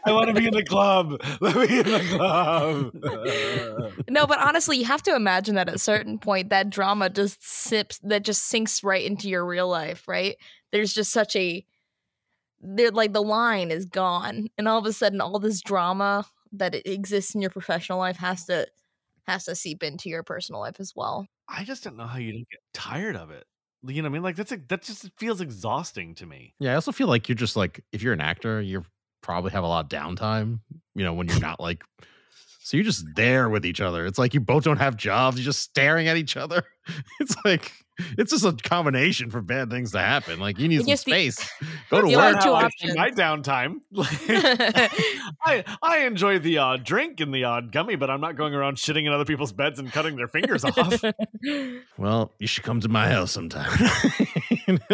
i 0.05 0.13
want 0.13 0.29
to 0.29 0.35
be 0.35 0.47
in 0.47 0.55
the 0.55 0.65
club 0.65 1.21
let 1.41 1.57
me 1.57 1.81
in 1.81 1.85
the 1.85 2.01
club 2.17 3.97
no, 4.09 4.27
but 4.27 4.39
honestly, 4.39 4.79
you 4.79 4.85
have 4.85 5.03
to 5.03 5.15
imagine 5.15 5.55
that 5.55 5.69
at 5.69 5.75
a 5.75 5.79
certain 5.79 6.19
point, 6.19 6.51
that 6.51 6.71
drama 6.71 7.11
just 7.11 7.47
sips, 7.47 7.99
that 8.03 8.25
just 8.25 8.45
sinks 8.45 8.83
right 8.83 9.05
into 9.05 9.29
your 9.29 9.45
real 9.45 9.69
life, 9.69 10.07
right? 10.09 10.37
There's 10.73 10.95
just 10.95 11.13
such 11.13 11.37
a, 11.37 11.65
they're 12.61 12.91
like 12.91 13.13
the 13.13 13.23
line 13.23 13.71
is 13.71 13.85
gone, 13.85 14.49
and 14.59 14.69
all 14.69 14.79
of 14.79 14.87
a 14.87 14.93
sudden, 14.93 15.21
all 15.21 15.39
this 15.39 15.61
drama 15.61 16.27
that 16.53 16.75
exists 16.87 17.35
in 17.35 17.41
your 17.41 17.51
professional 17.51 17.99
life 17.99 18.17
has 18.17 18.45
to 18.47 18.67
has 19.27 19.45
to 19.45 19.55
seep 19.55 19.83
into 19.83 20.09
your 20.09 20.23
personal 20.23 20.61
life 20.61 20.79
as 20.79 20.93
well. 20.95 21.27
I 21.49 21.65
just 21.65 21.85
don't 21.85 21.97
know 21.97 22.07
how 22.07 22.19
you 22.19 22.33
don't 22.33 22.49
get 22.51 22.61
tired 22.73 23.17
of 23.17 23.31
it. 23.31 23.45
You 23.89 24.03
know 24.03 24.09
what 24.09 24.11
I 24.11 24.13
mean? 24.15 24.23
Like 24.23 24.37
that's 24.37 24.51
that 24.51 24.83
just 24.83 25.11
feels 25.17 25.41
exhausting 25.41 26.15
to 26.17 26.27
me. 26.27 26.55
Yeah, 26.59 26.73
I 26.73 26.75
also 26.75 26.93
feel 26.93 27.09
like 27.09 27.29
you're 27.29 27.37
just 27.37 27.57
like 27.57 27.85
if 27.93 28.03
you're 28.03 28.13
an 28.13 28.21
actor, 28.21 28.61
you 28.61 28.85
probably 29.23 29.53
have 29.53 29.65
a 29.65 29.67
lot 29.67 29.85
of 29.85 29.91
downtime. 29.91 30.61
You 30.95 31.05
know, 31.05 31.13
when 31.13 31.29
you're 31.29 31.41
not 31.41 31.61
like, 31.61 31.83
so 32.61 32.77
you're 32.77 32.85
just 32.85 33.05
there 33.15 33.49
with 33.49 33.67
each 33.67 33.81
other. 33.81 34.07
It's 34.07 34.19
like 34.19 34.35
you 34.35 34.41
both 34.41 34.65
don't 34.65 34.79
have 34.79 34.97
jobs. 34.97 35.37
You're 35.37 35.45
just 35.45 35.63
staring 35.63 36.09
at 36.09 36.17
each 36.17 36.37
other. 36.37 36.63
It's 37.21 37.35
like 37.45 37.73
it's 38.19 38.33
just 38.33 38.45
a 38.45 38.53
combination 38.53 39.31
for 39.31 39.41
bad 39.41 39.71
things 39.71 39.93
to 39.93 39.99
happen. 39.99 40.39
Like 40.41 40.59
you 40.59 40.69
need 40.69 40.79
some 40.79 40.87
guess 40.87 41.05
the- 41.05 41.13
space. 41.13 41.51
Go 41.91 42.03
to 42.03 42.11
You 42.11 42.17
work. 42.17 42.35
have 42.37 42.45
two 42.45 42.51
options. 42.51 42.95
My 42.97 43.11
downtime. 43.11 43.81
I 45.45 45.65
I 45.83 45.99
enjoy 46.07 46.39
the 46.39 46.59
odd 46.59 46.85
drink 46.85 47.21
and 47.21 47.33
the 47.33 47.45
odd 47.45 47.73
gummy, 47.73 47.97
but 47.97 48.11
I'm 48.11 48.21
not 48.21 48.37
going 48.37 48.55
around 48.55 48.77
shitting 48.77 49.07
in 49.07 49.13
other 49.13 49.25
people's 49.25 49.53
beds 49.53 49.79
and 49.79 49.91
cutting 49.93 50.17
their 50.17 50.29
fingers 50.29 50.65
off. 50.65 51.03
Well, 51.99 52.33
you 52.39 52.47
should 52.47 52.65
come 52.65 52.81
to 52.81 52.89
my 52.89 53.09
house 53.09 53.33
sometime. 53.33 53.71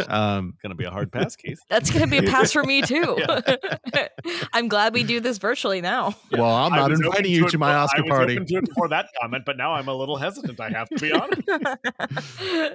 um, 0.08 0.54
Gonna 0.62 0.74
be 0.74 0.84
a 0.84 0.90
hard 0.90 1.10
pass, 1.12 1.36
Keith. 1.36 1.60
That's 1.68 1.90
gonna 1.90 2.06
be 2.06 2.18
a 2.18 2.22
pass 2.22 2.52
for 2.52 2.62
me 2.64 2.82
too. 2.82 3.16
I'm 4.52 4.68
glad 4.68 4.94
we 4.94 5.02
do 5.04 5.20
this 5.20 5.38
virtually 5.38 5.80
now. 5.80 6.14
well, 6.30 6.54
I'm 6.54 6.72
not 6.72 6.90
inviting 6.92 7.30
you 7.32 7.46
it 7.46 7.50
to 7.50 7.58
my 7.58 7.68
before- 7.68 7.78
Oscar 7.82 7.98
I 7.98 8.02
was 8.02 8.11
party. 8.11 8.32
open 8.35 8.46
to 8.46 8.54
it 8.56 8.64
before 8.68 8.88
that 8.88 9.06
comment, 9.20 9.44
but 9.46 9.56
now 9.56 9.72
I'm 9.74 9.88
a 9.88 9.94
little 9.94 10.16
hesitant. 10.16 10.61
I 10.61 10.70
have 10.70 10.88
to 10.90 10.98
be 10.98 11.12
honest. 11.12 11.42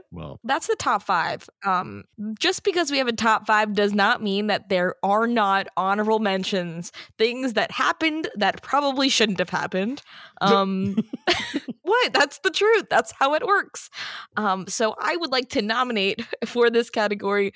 Well, 0.11 0.39
That's 0.43 0.67
the 0.67 0.75
top 0.75 1.03
five. 1.03 1.47
Um, 1.65 2.03
just 2.39 2.63
because 2.63 2.91
we 2.91 2.97
have 2.97 3.07
a 3.07 3.13
top 3.13 3.45
five 3.45 3.73
does 3.73 3.93
not 3.93 4.21
mean 4.23 4.47
that 4.47 4.69
there 4.69 4.95
are 5.03 5.27
not 5.27 5.67
honorable 5.77 6.19
mentions, 6.19 6.91
things 7.17 7.53
that 7.53 7.71
happened 7.71 8.29
that 8.35 8.61
probably 8.61 9.09
shouldn't 9.09 9.39
have 9.39 9.49
happened. 9.49 10.01
Um, 10.41 10.97
what? 11.81 12.13
That's 12.13 12.39
the 12.39 12.49
truth. 12.49 12.85
That's 12.89 13.11
how 13.11 13.33
it 13.33 13.45
works. 13.45 13.89
Um, 14.37 14.67
so 14.67 14.95
I 14.99 15.17
would 15.17 15.31
like 15.31 15.49
to 15.49 15.61
nominate 15.61 16.25
for 16.45 16.69
this 16.69 16.89
category 16.89 17.53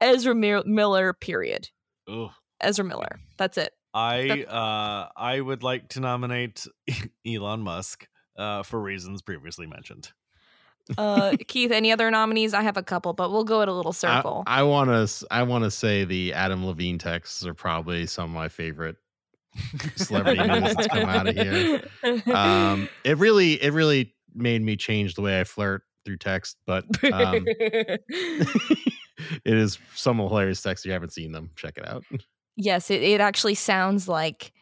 Ezra 0.00 0.34
Mir- 0.34 0.64
Miller. 0.64 1.12
Period. 1.12 1.68
Ugh. 2.10 2.30
Ezra 2.60 2.84
Miller. 2.84 3.20
That's 3.36 3.58
it. 3.58 3.72
I 3.94 4.42
uh 4.44 5.08
I 5.16 5.40
would 5.40 5.62
like 5.62 5.88
to 5.90 6.00
nominate 6.00 6.66
Elon 7.26 7.62
Musk 7.62 8.06
uh 8.36 8.62
for 8.62 8.80
reasons 8.80 9.22
previously 9.22 9.66
mentioned. 9.66 10.12
Uh, 10.96 11.36
Keith, 11.48 11.70
any 11.70 11.92
other 11.92 12.10
nominees? 12.10 12.54
I 12.54 12.62
have 12.62 12.76
a 12.76 12.82
couple, 12.82 13.12
but 13.12 13.30
we'll 13.30 13.44
go 13.44 13.60
in 13.60 13.68
a 13.68 13.74
little 13.74 13.92
circle. 13.92 14.42
I 14.46 14.62
want 14.62 14.88
to. 14.88 15.26
I 15.30 15.42
want 15.42 15.64
to 15.64 15.70
say 15.70 16.04
the 16.04 16.32
Adam 16.32 16.64
Levine 16.64 16.98
texts 16.98 17.44
are 17.44 17.54
probably 17.54 18.06
some 18.06 18.24
of 18.24 18.30
my 18.30 18.48
favorite 18.48 18.96
celebrity 19.96 20.42
news 20.46 20.74
that's 20.74 20.86
come 20.86 21.08
out 21.08 21.28
of 21.28 21.36
here. 21.36 21.82
Um, 22.32 22.88
it 23.04 23.18
really, 23.18 23.62
it 23.62 23.72
really 23.72 24.14
made 24.34 24.62
me 24.62 24.76
change 24.76 25.14
the 25.14 25.22
way 25.22 25.40
I 25.40 25.44
flirt 25.44 25.82
through 26.04 26.18
text. 26.18 26.56
But 26.66 26.84
um, 27.12 27.44
it 27.46 28.00
is 29.44 29.78
some 29.94 30.18
hilarious 30.18 30.62
texts. 30.62 30.84
If 30.84 30.88
you 30.88 30.92
haven't 30.92 31.12
seen 31.12 31.32
them, 31.32 31.50
check 31.56 31.76
it 31.76 31.86
out. 31.86 32.04
Yes, 32.58 32.90
it, 32.90 33.02
it 33.02 33.20
actually 33.20 33.54
sounds 33.54 34.08
like 34.08 34.52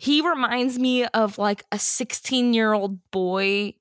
he 0.00 0.26
reminds 0.26 0.78
me 0.78 1.04
of 1.06 1.36
like 1.36 1.64
a 1.72 1.78
16 1.78 2.54
year 2.54 2.72
old 2.72 2.98
boy, 3.10 3.74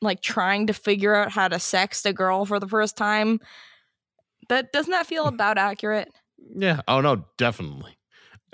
like 0.00 0.20
trying 0.20 0.68
to 0.68 0.72
figure 0.72 1.14
out 1.14 1.32
how 1.32 1.48
to 1.48 1.56
sext 1.56 2.06
a 2.06 2.12
girl 2.12 2.44
for 2.44 2.60
the 2.60 2.68
first 2.68 2.96
time. 2.96 3.40
That 4.48 4.72
doesn't 4.72 4.90
that 4.90 5.06
feel 5.06 5.26
about 5.26 5.58
accurate? 5.58 6.12
Yeah. 6.54 6.80
Oh 6.86 7.00
no, 7.00 7.24
definitely. 7.38 7.96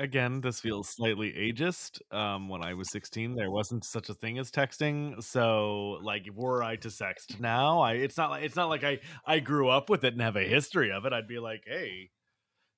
Again, 0.01 0.41
this 0.43 0.61
feels 0.61 0.91
slightly 0.91 1.33
ageist. 1.33 2.01
Um, 2.15 2.49
when 2.49 2.63
I 2.63 2.75
was 2.75 2.89
16, 2.93 3.35
there 3.35 3.51
wasn't 3.51 3.85
such 3.85 4.09
a 4.09 4.15
thing 4.15 4.39
as 4.39 4.49
texting. 4.49 5.21
So, 5.25 5.99
like, 6.03 6.29
were 6.33 6.63
I 6.63 6.77
to 6.77 6.89
sext 6.89 7.41
now, 7.41 7.81
I 7.81 7.95
it's 7.95 8.17
not 8.17 8.31
like 8.31 8.45
it's 8.45 8.55
not 8.55 8.69
like 8.69 8.85
I 8.85 9.01
I 9.27 9.41
grew 9.41 9.69
up 9.69 9.91
with 9.91 10.05
it 10.05 10.13
and 10.13 10.23
have 10.23 10.37
a 10.37 10.45
history 10.45 10.93
of 10.93 11.05
it. 11.05 11.13
I'd 11.13 11.27
be 11.27 11.41
like, 11.41 11.65
hey, 11.67 12.11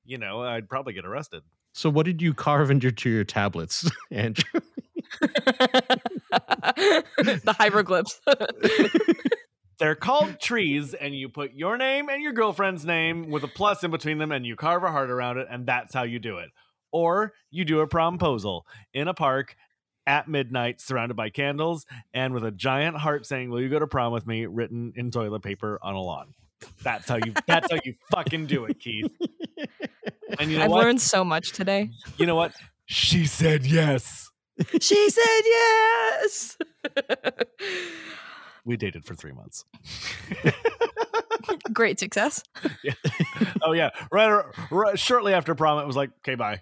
you 0.05 0.19
know, 0.19 0.43
I'd 0.43 0.69
probably 0.69 0.93
get 0.93 1.05
arrested. 1.05 1.43
So, 1.73 1.89
what 1.91 2.07
did 2.07 2.21
you 2.21 2.35
carve 2.35 2.71
into 2.71 2.93
your, 3.05 3.15
your 3.15 3.25
tablets, 3.25 3.89
Andrew? 4.11 4.61
the 7.21 7.55
hieroglyphs. 7.59 8.21
They're 9.79 9.95
called 9.95 10.41
trees, 10.41 10.93
and 10.93 11.15
you 11.15 11.29
put 11.31 11.55
your 11.55 11.79
name 11.79 12.11
and 12.11 12.23
your 12.23 12.33
girlfriend's 12.33 12.85
name 12.85 13.31
with 13.31 13.45
a 13.45 13.49
plus 13.49 13.83
in 13.83 13.91
between 13.91 14.19
them, 14.19 14.31
and 14.31 14.45
you 14.45 14.57
carve 14.57 14.85
a 14.85 14.91
heart 14.91 15.11
around 15.11 15.39
it, 15.39 15.47
and 15.51 15.67
that's 15.67 15.95
how 15.95 16.03
you 16.03 16.19
do 16.19 16.37
it. 16.39 16.51
Or 16.93 17.33
you 17.51 17.65
do 17.65 17.81
a 17.81 17.89
promposal 17.89 18.63
in 18.93 19.09
a 19.09 19.15
park 19.15 19.57
at 20.07 20.29
midnight, 20.29 20.81
surrounded 20.81 21.15
by 21.15 21.31
candles, 21.31 21.87
and 22.13 22.35
with 22.35 22.45
a 22.45 22.51
giant 22.51 22.99
heart 22.99 23.25
saying, 23.25 23.51
"Will 23.51 23.61
you 23.61 23.69
go 23.69 23.79
to 23.79 23.87
prom 23.87 24.13
with 24.13 24.27
me?" 24.27 24.45
written 24.45 24.93
in 24.97 25.11
toilet 25.11 25.43
paper 25.43 25.79
on 25.83 25.95
a 25.95 26.01
lawn. 26.01 26.35
That's 26.83 27.09
how 27.09 27.17
you. 27.17 27.35
That's 27.47 27.71
how 27.71 27.79
you 27.85 27.95
fucking 28.11 28.47
do 28.47 28.65
it, 28.65 28.81
Keith. 28.81 29.11
And 30.39 30.51
you 30.51 30.59
know 30.59 30.65
I've 30.65 30.71
what? 30.71 30.85
learned 30.85 31.01
so 31.01 31.25
much 31.25 31.53
today. 31.53 31.91
You 32.17 32.27
know 32.27 32.37
what? 32.37 32.53
She 32.87 33.27
said 33.27 33.67
yes. 33.67 34.31
She 34.81 35.11
said 35.11 35.43
yes. 35.45 36.59
We 38.65 38.77
dated 38.77 39.05
for 39.05 39.15
three 39.15 39.33
months. 39.33 39.65
Great 41.73 41.99
success. 41.99 42.43
oh 43.63 43.73
yeah, 43.73 43.91
right, 44.13 44.45
right. 44.71 44.99
Shortly 44.99 45.33
after 45.35 45.55
prom, 45.55 45.79
it 45.79 45.87
was 45.87 45.97
like, 45.97 46.11
"Okay, 46.19 46.35
bye." 46.35 46.61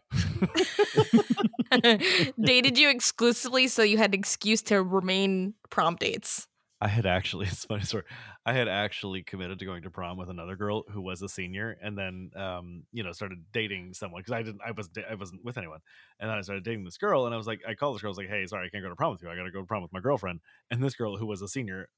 Dated 2.41 2.79
you 2.79 2.89
exclusively 2.89 3.69
so 3.69 3.83
you 3.83 3.99
had 3.99 4.15
an 4.15 4.19
excuse 4.19 4.63
to 4.63 4.83
remain 4.83 5.55
prom 5.71 5.97
dates. 5.97 6.47
I 6.81 6.89
had 6.89 7.07
actually, 7.07 7.47
it's 7.51 7.65
a 7.65 7.69
funny 7.69 7.83
story. 7.83 8.05
I 8.49 8.55
had 8.55 8.67
actually 8.67 9.23
committed 9.23 9.59
to 9.59 9.67
going 9.67 9.83
to 9.83 9.91
prom 9.91 10.17
with 10.17 10.31
another 10.31 10.57
girl 10.57 10.85
who 10.91 11.03
was 11.03 11.21
a 11.21 11.29
senior, 11.29 11.77
and 11.83 11.99
then, 11.99 12.31
um, 12.35 12.85
you 12.93 13.03
know, 13.03 13.13
started 13.13 13.45
dating 13.53 13.93
someone 13.93 14.21
because 14.21 14.33
I 14.33 14.43
didn't, 14.43 14.63
I 14.67 14.71
wasn't, 14.71 14.99
I 15.11 15.15
wasn't 15.17 15.45
with 15.45 15.59
anyone, 15.59 15.81
and 16.19 16.31
then 16.31 16.39
I 16.39 16.41
started 16.41 16.65
dating 16.65 16.85
this 16.85 16.97
girl, 16.97 17.27
and 17.27 17.35
I 17.35 17.37
was 17.37 17.47
like, 17.47 17.61
I 17.69 17.75
called 17.75 17.95
this 17.97 18.01
girl, 18.01 18.09
I 18.09 18.13
was 18.13 18.17
like, 18.17 18.31
hey, 18.31 18.47
sorry, 18.47 18.67
I 18.67 18.71
can't 18.71 18.83
go 18.83 18.89
to 18.89 18.97
prom 18.97 19.13
with 19.13 19.23
you. 19.23 19.29
I 19.29 19.37
got 19.37 19.43
to 19.43 19.51
go 19.51 19.61
to 19.61 19.67
prom 19.67 19.83
with 19.83 19.93
my 19.93 20.01
girlfriend, 20.01 20.41
and 20.71 20.83
this 20.83 20.95
girl 20.95 21.19
who 21.19 21.27
was 21.27 21.43
a 21.43 21.49
senior 21.49 21.91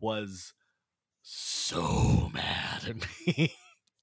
was 0.00 0.54
so 1.22 2.30
mad 2.32 2.86
at 2.88 2.96
me. 3.26 3.54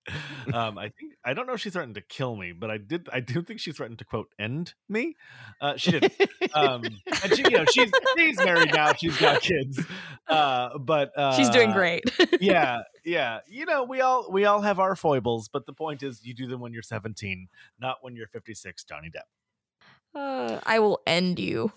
um, 0.54 0.78
I 0.78 0.90
think 0.90 1.14
I 1.24 1.34
don't 1.34 1.48
know 1.48 1.54
if 1.54 1.62
she 1.62 1.70
threatened 1.70 1.96
to 1.96 2.02
kill 2.02 2.36
me, 2.36 2.52
but 2.52 2.70
I 2.70 2.78
did. 2.78 3.10
I 3.12 3.20
do 3.20 3.42
think 3.42 3.60
she 3.60 3.72
threatened 3.72 4.00
to 4.00 4.06
quote 4.06 4.30
end 4.38 4.74
me. 4.88 5.16
Uh, 5.60 5.78
she 5.78 5.92
did. 5.92 6.12
um, 6.54 6.84
and 6.84 7.36
she, 7.36 7.44
you 7.44 7.50
know, 7.50 7.66
she's 7.72 7.92
she's 8.18 8.38
married 8.38 8.74
now. 8.74 8.94
She's 8.94 9.18
got 9.18 9.42
kids. 9.42 9.82
Uh, 10.28 10.78
but 10.78 11.12
uh, 11.18 11.36
She's 11.36 11.50
doing 11.50 11.72
great. 11.72 12.04
yeah, 12.40 12.82
yeah. 13.06 13.40
You 13.48 13.66
know, 13.66 13.84
we 13.84 14.02
all 14.02 14.32
we 14.32 14.46
all 14.46 14.62
have 14.62 14.80
our 14.80 14.96
foibles, 14.96 15.48
but 15.50 15.66
the 15.66 15.74
point 15.74 16.04
is, 16.04 16.26
you 16.26 16.34
do 16.34 16.48
them 16.48 16.60
when 16.62 16.74
you're 16.74 16.82
17, 16.84 17.48
not 17.80 17.98
when 18.02 18.16
you're 18.16 18.28
56. 18.28 18.84
Johnny 18.84 19.10
Depp. 19.10 20.20
Uh, 20.20 20.60
I 20.66 20.80
will 20.80 21.02
end 21.06 21.40
you. 21.40 21.72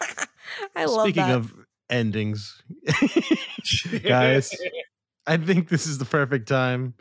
I 0.76 0.84
love 0.86 1.02
Speaking 1.06 1.22
that. 1.22 1.36
of 1.36 1.52
endings, 1.90 2.62
guys, 4.02 4.50
I 5.26 5.36
think 5.36 5.68
this 5.68 5.86
is 5.86 5.98
the 5.98 6.04
perfect 6.04 6.48
time 6.48 6.94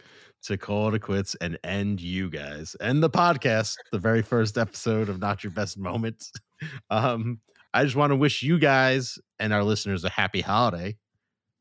to 0.44 0.58
call 0.58 0.94
it 0.94 1.00
quits 1.02 1.36
and 1.36 1.58
end 1.64 2.02
you 2.02 2.30
guys 2.30 2.76
and 2.82 3.02
the 3.02 3.10
podcast, 3.10 3.76
the 3.92 4.00
very 4.00 4.22
first 4.22 4.58
episode 4.58 5.10
of 5.10 5.20
Not 5.20 5.44
Your 5.44 5.52
Best 5.52 5.78
Moments. 5.78 6.32
Um, 6.90 7.40
I 7.74 7.84
just 7.84 7.98
want 7.98 8.12
to 8.12 8.16
wish 8.16 8.42
you 8.42 8.58
guys 8.58 9.20
and 9.38 9.52
our 9.52 9.66
listeners 9.66 10.06
a 10.06 10.10
happy 10.10 10.40
holiday. 10.40 10.96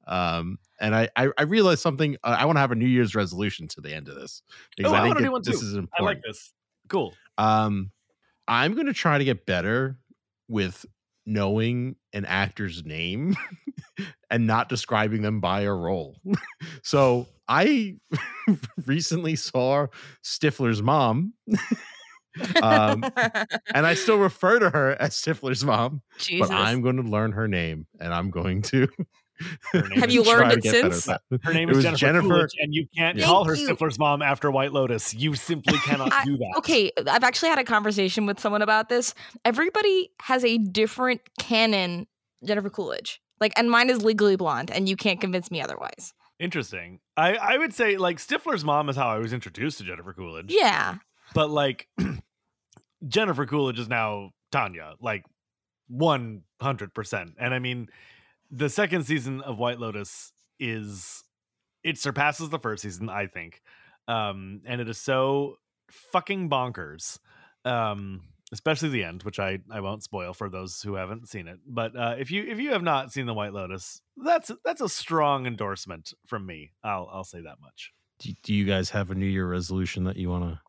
Um, 0.06 0.58
and 0.80 0.94
I, 0.94 1.08
I, 1.16 1.30
I 1.36 1.42
realized 1.42 1.80
something. 1.80 2.16
Uh, 2.22 2.36
I 2.38 2.44
want 2.44 2.54
to 2.54 2.60
have 2.60 2.70
a 2.70 2.76
New 2.76 2.86
Year's 2.86 3.16
resolution 3.16 3.66
to 3.68 3.80
the 3.80 3.92
end 3.92 4.08
of 4.08 4.14
this 4.14 4.42
because 4.76 4.92
Oh, 4.92 4.94
I 4.94 5.00
I 5.10 5.12
think 5.12 5.22
it- 5.22 5.32
one 5.32 5.42
this 5.44 5.58
too. 5.58 5.66
is 5.66 5.86
I 5.98 6.02
like 6.04 6.20
this. 6.24 6.52
Cool. 6.88 7.14
Um, 7.36 7.90
I'm 8.46 8.74
going 8.74 8.86
to 8.86 8.92
try 8.92 9.18
to 9.18 9.24
get 9.24 9.44
better 9.44 9.98
with 10.46 10.86
knowing 11.26 11.96
an 12.12 12.24
actor's 12.24 12.84
name 12.84 13.34
and 14.30 14.46
not 14.46 14.68
describing 14.68 15.22
them 15.22 15.40
by 15.40 15.62
a 15.62 15.72
role. 15.72 16.16
so 16.82 17.26
I 17.48 17.96
recently 18.86 19.36
saw 19.36 19.86
Stifler's 20.24 20.82
mom, 20.82 21.34
um, 22.62 23.04
and 23.74 23.86
I 23.86 23.94
still 23.94 24.18
refer 24.18 24.58
to 24.58 24.70
her 24.70 24.92
as 25.00 25.14
Stifler's 25.14 25.64
mom, 25.64 26.02
Jesus. 26.18 26.48
but 26.48 26.54
I'm 26.54 26.80
going 26.82 26.96
to 26.96 27.02
learn 27.02 27.32
her 27.32 27.48
name 27.48 27.86
and 28.00 28.12
I'm 28.14 28.30
going 28.30 28.62
to. 28.62 28.88
Have 29.72 30.10
you 30.12 30.22
learned 30.22 30.52
it 30.52 30.62
get 30.62 30.72
better 30.72 30.86
at 30.88 30.94
since? 30.94 31.18
Her 31.42 31.52
name 31.52 31.68
It 31.68 31.76
is 31.76 31.82
Jennifer, 31.84 31.98
Jennifer- 31.98 32.28
Coolidge, 32.28 32.50
and 32.60 32.72
you 32.74 32.86
can't 32.96 33.18
Yeah. 33.18 33.24
call 33.26 33.44
her 33.44 33.56
Thank 33.56 33.68
you. 33.68 33.74
Stifler's 33.74 33.98
mom 33.98 34.22
after 34.22 34.50
White 34.50 34.72
Lotus. 34.72 35.14
You 35.14 35.34
simply 35.34 35.78
cannot 35.78 36.12
I- 36.12 36.24
do 36.24 36.36
that. 36.36 36.54
okay, 36.58 36.92
I've 37.10 37.24
actually 37.24 37.48
had 37.48 37.58
a 37.58 37.64
conversation 37.64 38.24
with 38.24 38.38
someone 38.38 38.62
about 38.62 38.88
this. 38.88 39.14
Everybody 39.44 40.10
has 40.22 40.44
a 40.44 40.58
different 40.58 41.20
canon 41.38 42.06
Jennifer 42.44 42.70
Coolidge. 42.70 43.20
Like, 43.42 43.54
and 43.56 43.68
mine 43.68 43.90
is 43.90 44.04
legally 44.04 44.36
blonde, 44.36 44.70
and 44.70 44.88
you 44.88 44.94
can't 44.94 45.20
convince 45.20 45.50
me 45.50 45.60
otherwise. 45.60 46.14
Interesting. 46.38 47.00
I, 47.16 47.34
I 47.34 47.58
would 47.58 47.74
say 47.74 47.96
like 47.96 48.18
Stifler's 48.18 48.64
mom 48.64 48.88
is 48.88 48.94
how 48.94 49.08
I 49.08 49.18
was 49.18 49.32
introduced 49.32 49.78
to 49.78 49.84
Jennifer 49.84 50.12
Coolidge. 50.12 50.46
Yeah. 50.52 50.98
But 51.34 51.50
like 51.50 51.88
Jennifer 53.08 53.44
Coolidge 53.44 53.80
is 53.80 53.88
now 53.88 54.30
Tanya, 54.52 54.94
like 55.00 55.24
one 55.88 56.42
hundred 56.60 56.94
percent. 56.94 57.32
And 57.36 57.52
I 57.52 57.58
mean, 57.58 57.88
the 58.48 58.68
second 58.68 59.06
season 59.06 59.40
of 59.40 59.58
White 59.58 59.80
Lotus 59.80 60.32
is 60.60 61.24
it 61.82 61.98
surpasses 61.98 62.48
the 62.48 62.60
first 62.60 62.84
season, 62.84 63.08
I 63.08 63.26
think, 63.26 63.60
um, 64.06 64.60
and 64.64 64.80
it 64.80 64.88
is 64.88 64.98
so 64.98 65.56
fucking 66.12 66.48
bonkers. 66.48 67.18
Um, 67.64 68.20
especially 68.52 68.90
the 68.90 69.04
end, 69.04 69.22
which 69.22 69.38
I 69.38 69.58
I 69.70 69.80
won't 69.80 70.02
spoil 70.02 70.34
for 70.34 70.48
those 70.48 70.82
who 70.82 70.94
haven't 70.94 71.28
seen 71.28 71.48
it. 71.48 71.58
But 71.66 71.96
uh, 71.96 72.16
if 72.18 72.30
you 72.30 72.44
if 72.44 72.58
you 72.58 72.72
have 72.72 72.82
not 72.82 73.12
seen 73.12 73.26
the 73.26 73.34
White 73.34 73.52
Lotus, 73.52 74.00
that's 74.16 74.50
that's 74.64 74.80
a 74.80 74.88
strong 74.88 75.46
endorsement 75.46 76.12
from 76.26 76.46
me. 76.46 76.72
I'll 76.84 77.08
I'll 77.12 77.24
say 77.24 77.40
that 77.40 77.60
much. 77.60 77.92
Do, 78.18 78.32
do 78.42 78.54
you 78.54 78.64
guys 78.64 78.90
have 78.90 79.10
a 79.10 79.14
New 79.14 79.26
Year 79.26 79.48
resolution 79.48 80.04
that 80.04 80.16
you 80.16 80.28
want 80.28 80.44
to? 80.44 80.60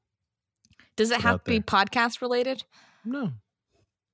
Does 0.96 1.12
it 1.12 1.22
have 1.22 1.44
to 1.44 1.52
be 1.52 1.60
there. 1.60 1.62
podcast 1.62 2.22
related? 2.22 2.64
No, 3.04 3.32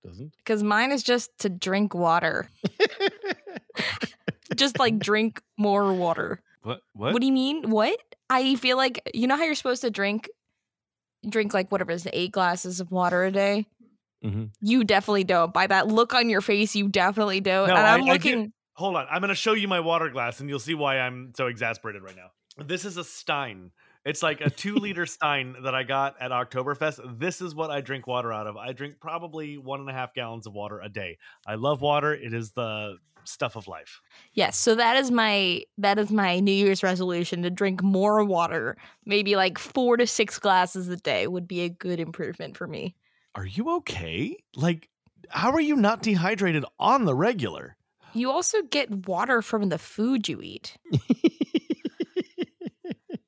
doesn't. 0.04 0.34
Because 0.38 0.64
mine 0.64 0.92
is 0.92 1.04
just 1.04 1.38
to 1.40 1.50
drink 1.50 1.94
water. 1.94 2.50
just 4.56 4.80
like 4.80 4.98
drink 4.98 5.42
more 5.58 5.94
water. 5.94 6.42
What 6.64 6.82
what? 6.94 7.14
What 7.14 7.22
do 7.22 7.28
you 7.28 7.34
mean? 7.34 7.70
What? 7.70 8.00
I 8.30 8.56
feel 8.56 8.78
like 8.78 9.02
you 9.14 9.28
know 9.28 9.36
how 9.36 9.44
you're 9.44 9.56
supposed 9.56 9.82
to 9.82 9.92
drink 9.92 10.30
drink 11.28 11.54
like 11.54 11.72
whatever 11.72 11.92
is, 11.92 12.08
eight 12.14 12.32
glasses 12.32 12.80
of 12.80 12.92
water 12.92 13.24
a 13.24 13.32
day. 13.32 13.66
hmm 14.22 14.46
You 14.62 14.84
definitely 14.84 15.24
don't. 15.24 15.54
By 15.54 15.68
that 15.68 15.88
look 15.88 16.14
on 16.14 16.30
your 16.30 16.42
face, 16.42 16.76
you 16.76 16.88
definitely 16.88 17.42
don't. 17.42 17.68
No, 17.68 17.76
and 17.76 17.86
I'm 17.88 18.02
I- 18.04 18.10
I 18.10 18.14
looking. 18.14 18.54
Hold 18.74 18.96
on, 18.96 19.08
I'm 19.12 19.20
gonna 19.22 19.36
show 19.36 19.54
you 19.54 19.68
my 19.68 19.82
water 19.82 20.10
glass, 20.10 20.40
and 20.40 20.48
you'll 20.50 20.60
see 20.60 20.74
why 20.76 21.00
I'm 21.00 21.34
so 21.36 21.48
exasperated 21.48 22.02
right 22.02 22.16
now. 22.16 22.32
This 22.66 22.86
is 22.86 22.96
a 22.98 23.04
Stein. 23.04 23.72
It's 24.06 24.24
like 24.24 24.42
a 24.42 24.50
two 24.50 24.76
liter 24.76 25.06
Stein 25.06 25.56
that 25.64 25.76
I 25.76 25.84
got 25.84 26.16
at 26.22 26.32
Oktoberfest. 26.32 27.20
This 27.20 27.42
is 27.42 27.54
what 27.54 27.70
I 27.70 27.82
drink 27.82 28.08
water 28.08 28.32
out 28.32 28.48
of. 28.48 28.58
I 28.58 28.72
drink 28.72 28.96
probably 29.00 29.58
one 29.58 29.82
and 29.82 29.90
a 29.90 29.94
half 29.94 30.14
gallons 30.14 30.48
of 30.48 30.54
water 30.54 30.80
a 30.80 30.90
day. 30.90 31.18
I 31.46 31.56
love 31.56 31.82
water. 31.82 32.14
It 32.14 32.34
is 32.34 32.52
the 32.52 32.98
stuff 33.26 33.56
of 33.56 33.68
life. 33.68 34.02
Yes, 34.34 34.58
so 34.58 34.76
that 34.76 34.98
is 34.98 35.12
my 35.12 35.64
that 35.78 36.00
is 36.00 36.12
my 36.12 36.40
New 36.40 36.52
Year's 36.52 36.84
resolution 36.84 37.44
to 37.44 37.50
drink 37.50 37.84
more 37.84 38.24
water. 38.24 38.78
Maybe 39.06 39.36
like 39.36 39.58
four 39.58 39.98
to 39.98 40.08
six 40.08 40.40
glasses 40.40 40.88
a 40.90 40.98
day 40.98 41.28
would 41.28 41.48
be 41.48 41.62
a 41.62 41.70
good 41.70 42.00
improvement 42.00 42.58
for 42.58 42.68
me. 42.68 42.96
Are 43.36 43.46
you 43.46 43.76
okay? 43.78 44.38
Like, 44.56 44.90
how 45.30 45.52
are 45.52 45.62
you 45.62 45.76
not 45.76 46.02
dehydrated 46.02 46.66
on 46.80 47.06
the 47.06 47.14
regular? 47.14 47.78
You 48.14 48.32
also 48.32 48.64
get 48.64 49.08
water 49.08 49.42
from 49.42 49.70
the 49.70 49.78
food 49.78 50.28
you 50.28 50.42
eat. 50.42 50.78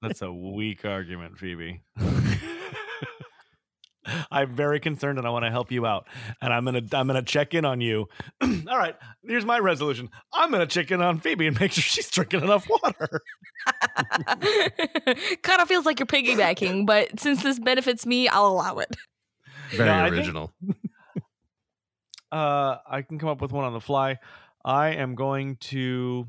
That's 0.02 0.22
a 0.22 0.32
weak 0.32 0.84
argument, 0.86 1.38
Phoebe. 1.38 1.82
I'm 4.32 4.56
very 4.56 4.80
concerned 4.80 5.20
and 5.20 5.28
I 5.28 5.30
want 5.30 5.46
to 5.46 5.52
help 5.52 5.72
you 5.72 5.86
out. 5.86 6.08
And 6.42 6.52
I'm 6.52 6.66
gonna 6.66 6.82
I'm 6.94 7.06
gonna 7.06 7.22
check 7.22 7.54
in 7.54 7.66
on 7.66 7.82
you. 7.82 8.08
All 8.42 8.78
right, 8.78 8.96
here's 9.24 9.46
my 9.46 9.60
resolution. 9.60 10.10
I'm 10.34 10.50
gonna 10.52 10.66
check 10.66 10.90
in 10.90 11.02
on 11.04 11.20
Phoebe 11.20 11.46
and 11.48 11.60
make 11.60 11.72
sure 11.72 11.84
she's 11.84 12.10
drinking 12.10 12.42
enough 12.42 12.68
water. 12.68 13.22
kind 15.44 15.62
of 15.62 15.68
feels 15.68 15.86
like 15.86 16.00
you're 16.00 16.08
piggybacking, 16.08 16.88
but 16.88 17.20
since 17.20 17.44
this 17.44 17.60
benefits 17.60 18.06
me, 18.08 18.28
I'll 18.28 18.48
allow 18.48 18.80
it. 18.80 18.90
Very 19.72 19.90
No, 19.90 19.96
I 19.96 20.04
think- 20.06 20.16
original. 20.18 20.52
Uh 22.32 22.78
I 22.90 23.02
can 23.02 23.20
come 23.20 23.28
up 23.28 23.42
with 23.42 23.52
one 23.52 23.66
on 23.66 23.74
the 23.74 23.82
fly. 23.82 24.18
I 24.64 24.92
am 24.92 25.16
going 25.16 25.58
to 25.58 26.26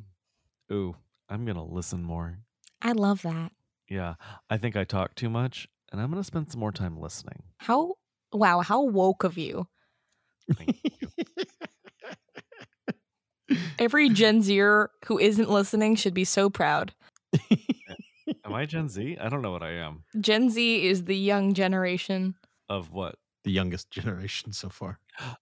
Ooh, 0.73 0.97
I'm 1.29 1.45
gonna 1.45 1.64
listen 1.64 2.03
more. 2.03 2.39
I 2.83 2.91
love 2.91 3.23
that. 3.23 3.53
Yeah. 3.93 4.14
I 4.49 4.57
think 4.57 4.76
I 4.76 4.84
talk 4.84 5.14
too 5.14 5.28
much, 5.28 5.68
and 5.90 6.01
I'm 6.01 6.11
gonna 6.11 6.24
spend 6.24 6.51
some 6.51 6.61
more 6.61 6.72
time 6.72 6.99
listening. 6.99 7.43
How 7.59 7.95
wow, 8.32 8.61
how 8.61 8.82
woke 8.84 9.24
of 9.24 9.36
you. 9.36 9.68
Thank 10.55 10.80
Every 13.78 14.09
Gen 14.09 14.40
Zer 14.40 14.90
who 15.05 15.18
isn't 15.18 15.51
listening 15.51 15.97
should 15.97 16.14
be 16.14 16.24
so 16.24 16.49
proud. 16.49 16.95
Am 18.45 18.55
I 18.55 18.64
Gen 18.64 18.88
Z? 18.88 19.18
I 19.20 19.28
don't 19.28 19.43
know 19.43 19.53
what 19.53 19.62
I 19.62 19.72
am. 19.72 20.05
Gen 20.18 20.49
Z 20.49 20.86
is 20.86 21.05
the 21.05 21.16
young 21.16 21.53
generation. 21.53 22.34
Of 22.68 22.90
what? 22.90 23.16
the 23.45 23.51
youngest 23.51 23.90
generation 23.90 24.53
so 24.53 24.68
far. 24.68 24.99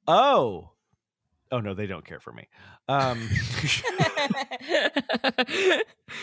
Oh. 0.07 0.71
Oh 1.53 1.61
no, 1.61 1.75
they 1.75 1.87
don't 1.87 2.05
care 2.05 2.21
for 2.21 2.33
me. 2.33 2.49
Um 2.89 3.29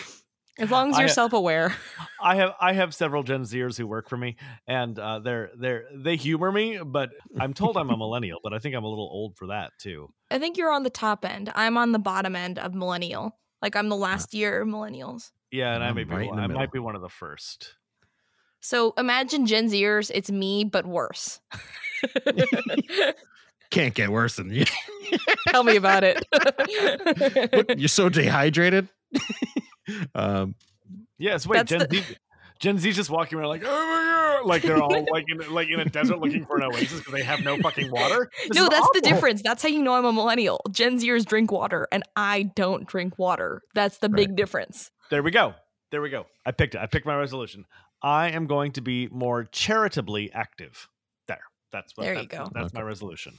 as 0.59 0.71
long 0.71 0.91
as 0.91 0.99
you're 0.99 1.07
self 1.07 1.33
aware. 1.33 1.75
I 2.21 2.35
have 2.35 2.53
I 2.59 2.73
have 2.73 2.93
several 2.95 3.23
Gen 3.23 3.43
Zers 3.43 3.77
who 3.77 3.85
work 3.87 4.09
for 4.09 4.17
me, 4.17 4.35
and 4.67 4.97
uh, 4.97 5.19
they're 5.19 5.51
they're 5.57 5.85
they 5.95 6.15
humor 6.15 6.51
me, 6.51 6.79
but 6.83 7.11
I'm 7.39 7.53
told 7.53 7.77
I'm 7.77 7.89
a 7.89 7.97
millennial, 7.97 8.39
but 8.43 8.53
I 8.53 8.59
think 8.59 8.75
I'm 8.75 8.83
a 8.83 8.89
little 8.89 9.09
old 9.11 9.37
for 9.37 9.47
that 9.47 9.71
too. 9.79 10.11
I 10.31 10.39
think 10.39 10.57
you're 10.57 10.71
on 10.71 10.83
the 10.83 10.89
top 10.89 11.23
end. 11.25 11.51
I'm 11.55 11.77
on 11.77 11.91
the 11.91 11.99
bottom 11.99 12.35
end 12.35 12.59
of 12.59 12.73
millennial. 12.73 13.37
Like 13.61 13.75
I'm 13.75 13.89
the 13.89 13.95
last 13.95 14.33
year 14.33 14.61
of 14.61 14.67
millennials. 14.67 15.31
Yeah, 15.51 15.73
and 15.75 15.83
I 15.83 15.87
I'm 15.89 15.95
may 15.95 16.03
right 16.03 16.21
in 16.23 16.27
one- 16.29 16.39
I 16.39 16.47
might 16.47 16.71
be 16.71 16.79
one 16.79 16.95
of 16.95 17.01
the 17.01 17.09
first. 17.09 17.75
So 18.59 18.93
imagine 18.97 19.45
Gen 19.45 19.69
Zers, 19.69 20.11
it's 20.13 20.31
me, 20.31 20.63
but 20.63 20.85
worse. 20.85 21.39
Can't 23.69 23.93
get 23.93 24.09
worse 24.09 24.35
than 24.37 24.49
you. 24.49 24.65
Tell 25.49 25.63
me 25.63 25.75
about 25.75 26.03
it. 26.03 26.25
What, 27.53 27.79
You're 27.79 27.87
so 27.87 28.09
dehydrated. 28.09 28.87
um, 30.15 30.55
Yes, 31.17 31.45
wait, 31.47 31.65
Gen 31.65 31.79
the- 31.89 31.97
Z. 31.97 32.15
Gen 32.59 32.77
Z's 32.79 32.95
just 32.95 33.09
walking 33.09 33.37
around 33.37 33.49
like, 33.49 33.63
oh 33.65 33.67
my 33.67 34.39
god, 34.41 34.47
like 34.47 34.61
they're 34.63 34.81
all 34.81 35.05
like 35.11 35.25
in 35.27 35.53
like 35.53 35.67
in 35.69 35.79
a 35.79 35.85
desert 35.85 36.19
looking 36.19 36.45
for 36.45 36.57
an 36.57 36.63
oasis 36.63 36.99
because 36.99 37.13
they 37.13 37.23
have 37.23 37.41
no 37.41 37.57
fucking 37.57 37.91
water. 37.91 38.31
This 38.47 38.55
no, 38.55 38.63
is 38.63 38.69
that's 38.69 38.89
the 38.93 39.01
difference. 39.01 39.41
That's 39.43 39.61
how 39.61 39.69
you 39.69 39.83
know 39.83 39.93
I'm 39.93 40.05
a 40.05 40.13
millennial. 40.13 40.61
Gen 40.71 40.97
Zers 40.99 41.25
drink 41.25 41.51
water, 41.51 41.87
and 41.91 42.03
I 42.15 42.43
don't 42.55 42.87
drink 42.87 43.19
water. 43.19 43.61
That's 43.75 43.99
the 43.99 44.09
big 44.09 44.35
difference. 44.35 44.89
There 45.11 45.21
we 45.21 45.29
go. 45.31 45.53
There 45.91 46.01
we 46.01 46.09
go. 46.09 46.25
I 46.45 46.51
picked 46.51 46.73
it. 46.75 46.81
I 46.81 46.87
picked 46.87 47.05
my 47.05 47.15
resolution. 47.15 47.65
I 48.01 48.29
am 48.31 48.47
going 48.47 48.71
to 48.73 48.81
be 48.81 49.07
more 49.11 49.43
charitably 49.43 50.31
active. 50.31 50.87
There. 51.27 51.39
That's 51.71 51.95
what. 51.95 52.05
There 52.05 52.15
you 52.15 52.27
that's- 52.27 52.49
go. 52.49 52.59
That's 52.59 52.73
my 52.73 52.81
resolution. 52.81 53.33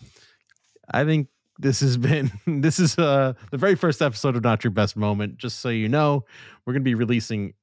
I 0.90 1.04
think 1.04 1.28
this 1.58 1.80
has 1.80 1.96
been 1.96 2.30
this 2.46 2.78
is 2.78 2.98
uh 2.98 3.34
the 3.50 3.58
very 3.58 3.74
first 3.74 4.00
episode 4.00 4.36
of 4.36 4.42
Not 4.42 4.64
Your 4.64 4.70
Best 4.70 4.96
Moment. 4.96 5.38
Just 5.38 5.60
so 5.60 5.68
you 5.68 5.88
know, 5.88 6.24
we're 6.64 6.72
gonna 6.72 6.82
be 6.82 6.94
releasing 6.94 7.54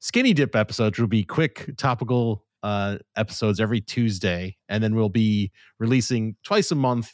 skinny 0.00 0.32
dip 0.32 0.56
episodes, 0.56 0.92
which 0.92 1.00
will 1.00 1.08
be 1.08 1.24
quick 1.24 1.70
topical 1.76 2.44
uh 2.62 2.98
episodes 3.16 3.60
every 3.60 3.80
Tuesday, 3.80 4.56
and 4.68 4.82
then 4.82 4.94
we'll 4.94 5.08
be 5.08 5.52
releasing 5.78 6.36
twice 6.42 6.70
a 6.70 6.74
month 6.74 7.12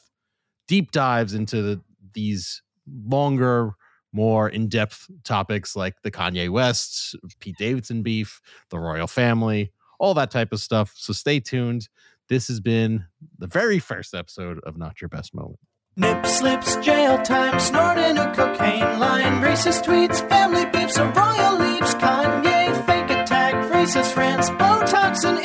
deep 0.70 0.92
dives 0.92 1.34
into 1.34 1.60
the, 1.62 1.80
these 2.14 2.62
longer, 3.04 3.72
more 4.12 4.48
in-depth 4.48 5.10
topics 5.24 5.74
like 5.74 6.00
the 6.02 6.10
Kanye 6.12 6.48
West, 6.48 7.16
Pete 7.40 7.56
Davidson 7.58 8.04
beef, 8.04 8.40
the 8.70 8.78
royal 8.78 9.08
family, 9.08 9.72
all 9.98 10.14
that 10.14 10.30
type 10.30 10.52
of 10.52 10.60
stuff. 10.60 10.92
So 10.94 11.12
stay 11.12 11.40
tuned. 11.40 11.88
This 12.28 12.46
has 12.46 12.60
been 12.60 13.04
the 13.36 13.48
very 13.48 13.80
first 13.80 14.14
episode 14.14 14.60
of 14.60 14.76
Not 14.76 15.00
Your 15.00 15.08
Best 15.08 15.34
Moment. 15.34 15.58
Nip 16.00 16.24
slips, 16.24 16.76
jail 16.76 17.18
time, 17.18 17.60
snorting 17.60 18.16
a 18.16 18.34
cocaine 18.34 18.98
line, 18.98 19.42
racist 19.42 19.84
tweets, 19.84 20.26
family 20.30 20.64
beefs, 20.64 20.96
a 20.96 21.04
royal 21.04 21.58
leaves, 21.58 21.94
Kanye, 21.96 22.86
fake 22.86 23.10
attack, 23.10 23.52
racist 23.70 24.16
rants, 24.16 24.48
Botox 24.48 25.24
and 25.28 25.38